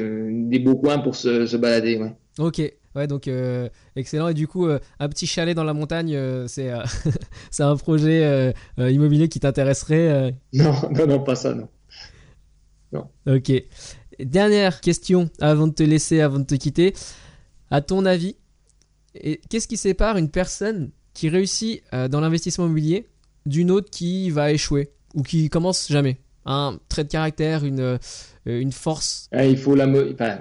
des 0.49 0.59
beaux 0.59 0.77
coins 0.77 0.99
pour 0.99 1.15
se, 1.15 1.47
se 1.47 1.57
balader, 1.59 1.97
ouais. 1.99 2.15
Ok, 2.39 2.63
ouais, 2.95 3.07
donc 3.07 3.29
euh, 3.29 3.69
excellent. 3.97 4.29
Et 4.29 4.35
du 4.35 4.47
coup, 4.47 4.67
euh, 4.67 4.79
un 4.99 5.09
petit 5.11 5.27
chalet 5.27 5.55
dans 5.55 5.65
la 5.65 5.75
montagne, 5.75 6.15
euh, 6.15 6.47
c'est 6.47 6.71
c'est 7.51 7.65
un 7.65 7.77
projet 7.77 8.55
immobilier 8.79 9.29
qui 9.29 9.41
t'intéresserait. 9.41 10.35
Non, 10.55 10.73
non, 10.93 11.07
non, 11.07 11.21
pas 11.21 11.35
ça, 11.35 11.55
non. 11.55 11.69
Ok. 13.27 13.53
Dernière 14.19 14.81
question 14.81 15.31
avant 15.41 15.69
de 15.69 15.75
te 15.75 15.83
laisser, 15.83 16.21
avant 16.21 16.41
de 16.41 16.45
te 16.45 16.57
quitter. 16.57 16.95
À 17.71 17.81
ton 17.81 18.05
avis, 18.05 18.37
qu'est-ce 19.49 19.69
qui 19.69 19.77
sépare 19.77 20.17
une 20.17 20.31
personne 20.31 20.91
qui 21.15 21.29
réussit 21.29 21.83
euh, 21.93 22.09
dans 22.09 22.21
l'investissement 22.21 22.67
immobilier 22.67 23.07
d'une 23.47 23.71
autre 23.71 23.91
qui 23.91 24.31
va 24.31 24.53
échouer 24.53 24.91
ou 25.15 25.23
qui 25.23 25.49
commence 25.49 25.89
jamais? 25.89 26.19
Un 26.47 26.79
trait 26.89 27.05
de 27.05 27.09
caractère, 27.11 27.65
une, 27.65 27.81
euh, 27.81 28.71
force? 28.73 29.29
Ah, 29.33 29.45
il 29.45 29.59
faut 29.59 29.75
la, 29.75 29.87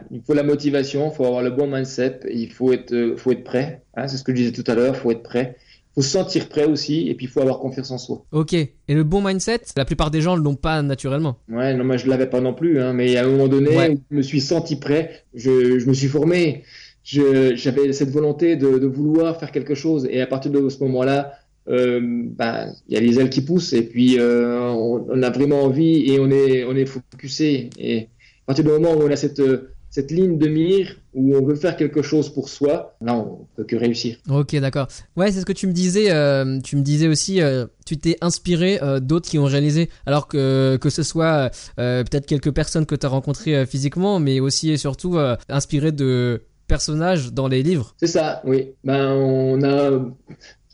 il 0.09 0.21
faut 0.21 0.33
la 0.33 0.43
motivation, 0.43 1.11
il 1.11 1.15
faut 1.15 1.25
avoir 1.25 1.43
le 1.43 1.51
bon 1.51 1.67
mindset, 1.67 2.21
et 2.27 2.37
il 2.37 2.51
faut 2.51 2.71
être, 2.71 2.93
euh, 2.93 3.17
faut 3.17 3.31
être 3.31 3.43
prêt. 3.43 3.83
Hein, 3.95 4.07
c'est 4.07 4.17
ce 4.17 4.23
que 4.23 4.31
je 4.31 4.37
disais 4.37 4.51
tout 4.53 4.63
à 4.71 4.75
l'heure, 4.75 4.95
il 4.95 4.99
faut 4.99 5.11
être 5.11 5.23
prêt. 5.23 5.57
Faut 5.97 6.03
se 6.03 6.09
sentir 6.11 6.47
prêt 6.47 6.65
aussi, 6.65 7.09
et 7.09 7.15
puis 7.15 7.25
il 7.25 7.29
faut 7.29 7.41
avoir 7.41 7.57
confiance 7.57 7.89
en 7.89 7.97
soi. 7.97 8.23
Ok. 8.31 8.53
Et 8.53 8.69
le 8.89 9.03
bon 9.03 9.19
mindset, 9.19 9.61
la 9.75 9.83
plupart 9.83 10.11
des 10.11 10.21
gens 10.21 10.37
ne 10.37 10.43
l'ont 10.43 10.53
pas 10.53 10.83
naturellement. 10.83 11.37
Ouais, 11.49 11.73
non, 11.73 11.83
moi 11.83 11.97
je 11.97 12.07
l'avais 12.07 12.27
pas 12.29 12.39
non 12.39 12.53
plus, 12.53 12.79
hein, 12.79 12.93
mais 12.93 13.17
à 13.17 13.25
un 13.25 13.27
moment 13.27 13.47
donné, 13.47 13.75
Ouais. 13.75 13.97
je 14.11 14.15
me 14.15 14.21
suis 14.21 14.39
senti 14.39 14.75
prêt, 14.75 15.23
je, 15.33 15.79
je 15.79 15.85
me 15.87 15.93
suis 15.95 16.07
formé, 16.07 16.61
j'avais 17.03 17.93
cette 17.93 18.11
volonté 18.11 18.55
de, 18.57 18.77
de 18.77 18.85
vouloir 18.85 19.39
faire 19.39 19.51
quelque 19.51 19.73
chose, 19.73 20.07
et 20.09 20.21
à 20.21 20.27
partir 20.27 20.51
de 20.51 20.69
ce 20.69 20.83
moment-là, 20.83 21.33
euh, 21.67 21.99
ben, 22.03 22.73
il 22.87 22.93
y 22.93 22.97
a 22.97 23.01
les 23.01 23.19
ailes 23.19 23.31
qui 23.31 23.41
poussent, 23.41 23.73
et 23.73 23.81
puis 23.81 24.19
euh, 24.19 24.59
on, 24.69 25.03
on 25.09 25.23
a 25.23 25.29
vraiment 25.31 25.63
envie, 25.63 26.11
et 26.13 26.19
on 26.19 26.29
est, 26.29 26.63
on 26.63 26.75
est 26.75 26.85
focusé, 26.85 27.71
et 27.79 28.09
à 28.43 28.45
partir 28.53 28.63
du 28.65 28.69
moment 28.71 28.93
où 28.93 29.01
on 29.01 29.09
a 29.11 29.15
cette, 29.15 29.39
euh, 29.39 29.69
cette 29.89 30.11
ligne 30.11 30.37
de 30.37 30.47
mire, 30.47 30.95
où 31.13 31.35
on 31.35 31.43
veut 31.43 31.55
faire 31.55 31.75
quelque 31.75 32.01
chose 32.01 32.29
pour 32.29 32.49
soi, 32.49 32.95
là 33.01 33.15
on 33.15 33.47
peut 33.55 33.63
que 33.63 33.75
réussir. 33.75 34.17
Ok, 34.29 34.55
d'accord. 34.57 34.87
Ouais, 35.15 35.31
c'est 35.31 35.39
ce 35.39 35.45
que 35.45 35.53
tu 35.53 35.65
me 35.65 35.73
disais. 35.73 36.11
euh, 36.11 36.59
tu 36.61 36.75
me 36.75 36.81
disais 36.81 37.07
aussi, 37.07 37.41
euh, 37.41 37.65
tu 37.85 37.97
t'es 37.97 38.17
inspiré 38.21 38.79
euh, 38.83 38.99
d'autres 38.99 39.29
qui 39.29 39.39
ont 39.39 39.45
réalisé, 39.45 39.89
alors 40.05 40.27
que 40.27 40.77
que 40.79 40.89
ce 40.89 41.03
soit 41.03 41.49
peut-être 41.77 42.25
quelques 42.25 42.51
personnes 42.51 42.85
que 42.85 42.95
tu 42.95 43.05
as 43.05 43.09
rencontrées 43.09 43.65
physiquement, 43.65 44.19
mais 44.19 44.39
aussi 44.39 44.71
et 44.71 44.77
surtout 44.77 45.17
inspiré 45.49 45.91
de 45.91 46.43
personnages 46.67 47.33
dans 47.33 47.47
les 47.47 47.63
livres. 47.63 47.95
C'est 47.97 48.07
ça, 48.07 48.41
oui. 48.45 48.71
Ben, 48.83 49.07
on 49.13 49.63
a 49.63 49.91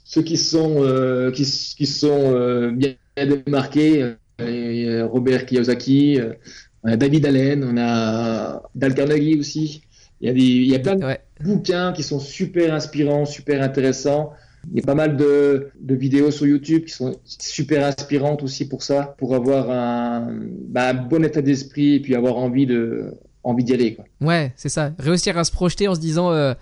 ceux 0.03 0.23
qui 0.23 0.37
sont 0.37 1.31
qui, 1.33 1.43
qui 1.77 1.85
sont 1.85 2.71
bien 2.71 2.95
démarqués. 3.15 4.15
Robert 4.39 5.45
Kiyosaki, 5.45 6.19
on 6.83 6.89
a 6.91 6.97
David 6.97 7.25
Allen, 7.25 7.63
on 7.63 7.77
a 7.77 8.61
Dal 8.75 8.93
Carnegie 8.93 9.39
aussi. 9.39 9.81
Il 10.21 10.27
y 10.27 10.29
a 10.29 10.33
des, 10.33 10.39
il 10.41 10.67
y 10.71 10.75
a 10.75 10.79
plein 10.79 10.95
de 10.95 11.03
Ouais. 11.05 11.19
bouquins 11.43 11.91
qui 11.93 12.03
sont 12.03 12.19
super 12.19 12.73
inspirants, 12.73 13.25
super 13.25 13.61
intéressants. 13.61 14.31
Il 14.71 14.79
y 14.79 14.81
a 14.81 14.85
pas 14.85 14.95
mal 14.95 15.17
de, 15.17 15.69
de 15.81 15.95
vidéos 15.95 16.31
sur 16.31 16.45
YouTube 16.45 16.85
qui 16.85 16.93
sont 16.93 17.15
super 17.25 17.85
inspirantes 17.85 18.43
aussi 18.43 18.65
pour 18.67 18.81
ça, 18.83 19.15
pour 19.17 19.35
avoir 19.35 19.69
un, 19.69 20.39
un 20.75 20.93
bon 20.93 21.25
état 21.25 21.41
d'esprit 21.41 21.95
et 21.95 21.99
puis 21.99 22.15
avoir 22.15 22.37
envie 22.37 22.65
de 22.65 23.11
envie 23.43 23.65
d'y 23.65 23.73
aller. 23.73 23.95
Quoi. 23.95 24.05
Ouais, 24.21 24.53
c'est 24.55 24.69
ça. 24.69 24.93
Réussir 24.97 25.37
à 25.37 25.43
se 25.43 25.51
projeter 25.51 25.89
en 25.89 25.95
se 25.95 25.99
disant, 25.99 26.31
euh, 26.31 26.53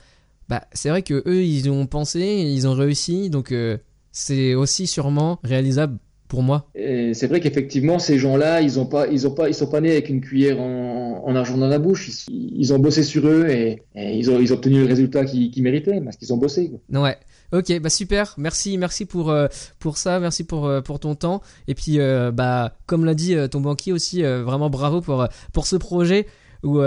bah 0.49 0.63
c'est 0.73 0.89
vrai 0.89 1.03
que 1.03 1.21
eux 1.27 1.43
ils 1.43 1.69
ont 1.69 1.85
pensé, 1.85 2.21
ils 2.21 2.67
ont 2.67 2.73
réussi, 2.73 3.29
donc 3.29 3.51
euh, 3.51 3.77
c'est 4.11 4.55
aussi 4.55 4.87
sûrement 4.87 5.37
réalisable 5.43 5.99
pour 6.31 6.43
moi. 6.43 6.69
C'est 6.75 7.27
vrai 7.27 7.41
qu'effectivement, 7.41 7.99
ces 7.99 8.17
gens-là, 8.17 8.61
ils 8.61 8.79
ont 8.79 8.85
pas, 8.85 9.07
ils 9.07 9.27
ont 9.27 9.31
pas, 9.31 9.49
ils 9.49 9.53
sont 9.53 9.67
pas 9.67 9.81
nés 9.81 9.91
avec 9.91 10.07
une 10.07 10.21
cuillère 10.21 10.61
en, 10.61 11.23
en 11.25 11.35
argent 11.35 11.57
dans 11.57 11.67
la 11.67 11.77
bouche. 11.77 12.09
Ils, 12.29 12.53
ils 12.57 12.73
ont 12.73 12.79
bossé 12.79 13.03
sur 13.03 13.27
eux 13.27 13.49
et, 13.49 13.83
et 13.95 14.17
ils 14.17 14.31
ont, 14.31 14.39
ils 14.39 14.53
ont 14.53 14.55
obtenu 14.55 14.79
le 14.79 14.85
résultat 14.85 15.25
qu'ils 15.25 15.51
qu'ils 15.51 15.61
méritaient 15.61 15.99
parce 15.99 16.15
qu'ils 16.15 16.31
ont 16.33 16.37
bossé. 16.37 16.71
quoi. 16.71 17.01
Ouais. 17.01 17.17
Ok, 17.51 17.77
bah 17.81 17.89
super. 17.89 18.33
Merci, 18.37 18.77
merci 18.77 19.05
pour 19.05 19.29
euh, 19.29 19.47
pour 19.79 19.97
ça, 19.97 20.21
merci 20.21 20.45
pour 20.45 20.67
euh, 20.67 20.79
pour 20.79 21.01
ton 21.01 21.15
temps. 21.15 21.41
Et 21.67 21.75
puis 21.75 21.99
euh, 21.99 22.31
bah 22.31 22.77
comme 22.85 23.03
l'a 23.03 23.13
dit 23.13 23.35
ton 23.51 23.59
banquier 23.59 23.91
aussi, 23.91 24.23
vraiment 24.23 24.69
bravo 24.69 25.01
pour 25.01 25.27
pour 25.51 25.67
ce 25.67 25.75
projet 25.75 26.27
où 26.63 26.79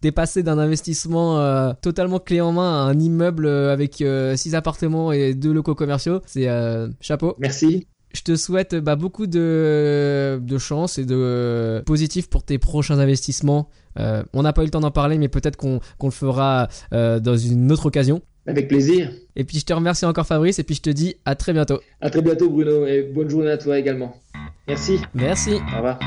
T'es 0.00 0.12
passé 0.12 0.42
d'un 0.42 0.58
investissement 0.58 1.40
euh, 1.40 1.74
totalement 1.82 2.20
clé 2.20 2.40
en 2.40 2.52
main 2.52 2.86
à 2.86 2.90
un 2.90 2.98
immeuble 2.98 3.46
avec 3.46 3.96
6 3.96 4.02
euh, 4.04 4.54
appartements 4.54 5.12
et 5.12 5.34
deux 5.34 5.52
locaux 5.52 5.74
commerciaux. 5.74 6.22
C'est 6.24 6.48
chapeau. 7.00 7.36
Merci. 7.38 7.86
Je 8.12 8.22
te 8.22 8.34
souhaite 8.34 8.74
bah, 8.74 8.96
beaucoup 8.96 9.26
de, 9.26 10.40
de 10.42 10.58
chance 10.58 10.98
et 10.98 11.04
de 11.04 11.82
positif 11.86 12.28
pour 12.28 12.42
tes 12.42 12.58
prochains 12.58 12.98
investissements. 12.98 13.68
on 13.96 14.42
n'a 14.42 14.52
pas 14.52 14.62
eu 14.62 14.66
le 14.66 14.70
temps 14.70 14.80
d'en 14.80 14.90
parler, 14.90 15.18
mais 15.18 15.28
peut-être 15.28 15.56
qu'on 15.56 15.80
le 16.02 16.10
fera 16.10 16.68
dans 16.90 17.36
une 17.36 17.70
autre 17.70 17.86
occasion. 17.86 18.22
Avec 18.46 18.68
plaisir. 18.68 19.10
Et 19.36 19.44
puis 19.44 19.58
je 19.58 19.64
te 19.64 19.72
remercie 19.72 20.06
encore 20.06 20.26
Fabrice 20.26 20.58
et 20.58 20.64
puis 20.64 20.74
je 20.74 20.82
te 20.82 20.90
dis 20.90 21.14
à 21.24 21.34
très 21.34 21.52
bientôt. 21.52 21.80
À 22.00 22.10
très 22.10 22.22
bientôt 22.22 22.50
Bruno 22.50 22.86
et 22.86 23.02
bonne 23.02 23.28
journée 23.28 23.50
à 23.50 23.58
toi 23.58 23.78
également. 23.78 24.16
Merci. 24.66 24.98
Merci. 25.14 25.54
Au 25.72 25.76
revoir. 25.76 25.98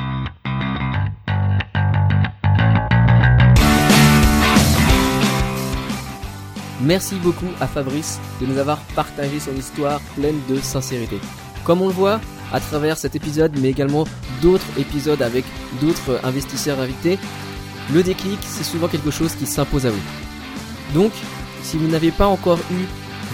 Merci 6.81 7.15
beaucoup 7.23 7.47
à 7.61 7.67
Fabrice 7.67 8.19
de 8.41 8.45
nous 8.45 8.57
avoir 8.57 8.79
partagé 8.93 9.39
son 9.39 9.55
histoire 9.55 10.01
pleine 10.15 10.39
de 10.49 10.57
sincérité. 10.57 11.17
Comme 11.63 11.81
on 11.81 11.87
le 11.87 11.93
voit 11.93 12.19
à 12.51 12.59
travers 12.59 12.97
cet 12.97 13.15
épisode, 13.15 13.53
mais 13.59 13.69
également 13.69 14.05
d'autres 14.41 14.65
épisodes 14.77 15.21
avec 15.21 15.45
d'autres 15.81 16.19
investisseurs 16.23 16.79
invités, 16.79 17.17
le 17.91 18.03
déclic, 18.03 18.39
c'est 18.41 18.63
souvent 18.63 18.87
quelque 18.87 19.11
chose 19.11 19.35
qui 19.35 19.45
s'impose 19.45 19.85
à 19.85 19.91
vous. 19.91 20.01
Donc, 20.93 21.11
si 21.63 21.77
vous 21.77 21.87
n'avez 21.87 22.11
pas 22.11 22.27
encore 22.27 22.59
eu 22.71 22.85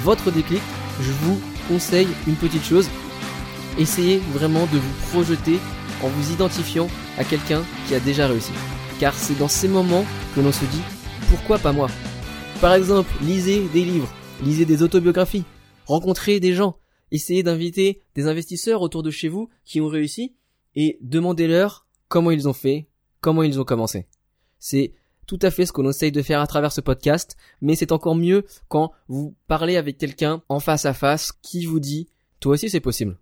votre 0.04 0.32
déclic, 0.32 0.62
je 1.02 1.12
vous 1.12 1.40
conseille 1.68 2.08
une 2.28 2.36
petite 2.36 2.64
chose. 2.64 2.90
Essayez 3.78 4.22
vraiment 4.34 4.68
de 4.72 4.78
vous 4.78 5.10
projeter 5.12 5.60
en 6.04 6.08
vous 6.08 6.32
identifiant 6.32 6.88
à 7.18 7.24
quelqu'un 7.24 7.62
qui 7.88 7.96
a 7.96 8.00
déjà 8.00 8.28
réussi. 8.28 8.52
Car 9.00 9.14
c'est 9.14 9.38
dans 9.38 9.48
ces 9.48 9.68
moments 9.68 10.06
que 10.36 10.42
l'on 10.42 10.52
se 10.52 10.66
dit 10.66 10.82
pourquoi 11.30 11.60
pas 11.60 11.72
moi? 11.72 11.88
Par 12.60 12.74
exemple, 12.74 13.10
lisez 13.22 13.70
des 13.74 13.86
livres, 13.86 14.10
lisez 14.44 14.66
des 14.66 14.84
autobiographies, 14.84 15.46
rencontrez 15.86 16.40
des 16.40 16.54
gens, 16.54 16.76
essayez 17.12 17.44
d'inviter 17.44 18.02
des 18.16 18.28
investisseurs 18.28 18.82
autour 18.82 19.04
de 19.04 19.12
chez 19.12 19.28
vous 19.28 19.50
qui 19.66 19.82
ont 19.82 19.88
réussi 19.88 20.36
et 20.76 20.98
demandez-leur 21.02 21.88
comment 22.08 22.32
ils 22.32 22.48
ont 22.48 22.54
fait, 22.54 22.88
comment 23.22 23.44
ils 23.44 23.60
ont 23.60 23.66
commencé. 23.66 24.08
C'est 24.60 24.94
tout 25.26 25.40
à 25.42 25.52
fait 25.52 25.66
ce 25.66 25.72
qu'on 25.72 25.90
essaye 25.90 26.12
de 26.12 26.22
faire 26.22 26.42
à 26.42 26.48
travers 26.48 26.72
ce 26.72 26.82
podcast, 26.82 27.38
mais 27.62 27.76
c'est 27.76 27.92
encore 27.92 28.16
mieux 28.16 28.46
quand 28.68 28.92
vous 29.08 29.36
parlez 29.48 29.78
avec 29.78 29.98
quelqu'un 29.98 30.42
en 30.50 30.60
face 30.60 30.86
à 30.86 30.94
face 30.94 31.32
qui 31.42 31.66
vous 31.66 31.80
dit 31.80 32.10
toi 32.40 32.54
aussi 32.54 32.70
c'est 32.70 32.80
possible. 32.80 33.18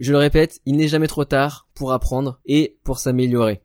Je 0.00 0.12
le 0.12 0.18
répète, 0.18 0.60
il 0.64 0.76
n'est 0.76 0.88
jamais 0.88 1.06
trop 1.08 1.24
tard 1.24 1.68
pour 1.74 1.92
apprendre 1.92 2.40
et 2.46 2.78
pour 2.84 2.98
s'améliorer. 2.98 3.62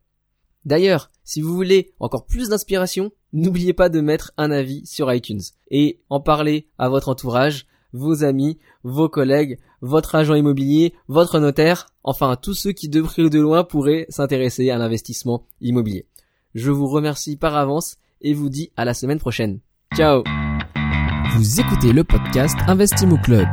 D'ailleurs, 0.66 1.12
si 1.24 1.42
vous 1.42 1.54
voulez 1.56 1.94
encore 2.00 2.26
plus 2.26 2.50
d'inspiration, 2.50 3.12
n'oubliez 3.34 3.74
pas 3.74 3.90
de 3.90 4.02
mettre 4.02 4.32
un 4.38 4.52
avis 4.52 4.86
sur 4.86 5.14
iTunes 5.14 5.42
et 5.70 6.00
en 6.10 6.20
parler 6.20 6.68
à 6.78 6.90
votre 6.90 7.10
entourage, 7.10 7.68
vos 7.94 8.24
amis, 8.24 8.58
vos 8.84 9.08
collègues, 9.08 9.60
votre 9.82 10.16
agent 10.16 10.36
immobilier, 10.36 10.94
votre 11.08 11.40
notaire, 11.40 11.88
enfin 12.04 12.36
tous 12.36 12.54
ceux 12.54 12.72
qui 12.72 12.90
de 12.90 13.02
près 13.02 13.22
ou 13.22 13.30
de 13.30 13.40
loin 13.40 13.64
pourraient 13.64 14.06
s'intéresser 14.10 14.70
à 14.70 14.78
l'investissement 14.78 15.46
immobilier. 15.62 16.06
Je 16.56 16.72
vous 16.72 16.88
remercie 16.88 17.38
par 17.38 17.56
avance 17.56 17.98
et 18.22 18.34
vous 18.34 18.50
dis 18.50 18.72
à 18.76 18.86
la 18.86 18.94
semaine 18.94 19.20
prochaine. 19.20 19.60
Ciao 19.96 20.24
Vous 21.36 21.60
écoutez 21.60 21.94
le 21.94 22.04
podcast 22.04 22.58
Investimo 22.68 23.18
Club, 23.18 23.48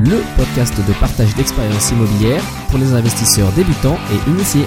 le 0.00 0.22
podcast 0.36 0.76
de 0.76 1.00
partage 1.00 1.34
d'expériences 1.34 1.90
immobilières 1.90 2.44
pour 2.70 2.78
les 2.78 2.92
investisseurs 2.92 3.52
débutants 3.52 3.98
et 4.12 4.30
initiés. 4.30 4.66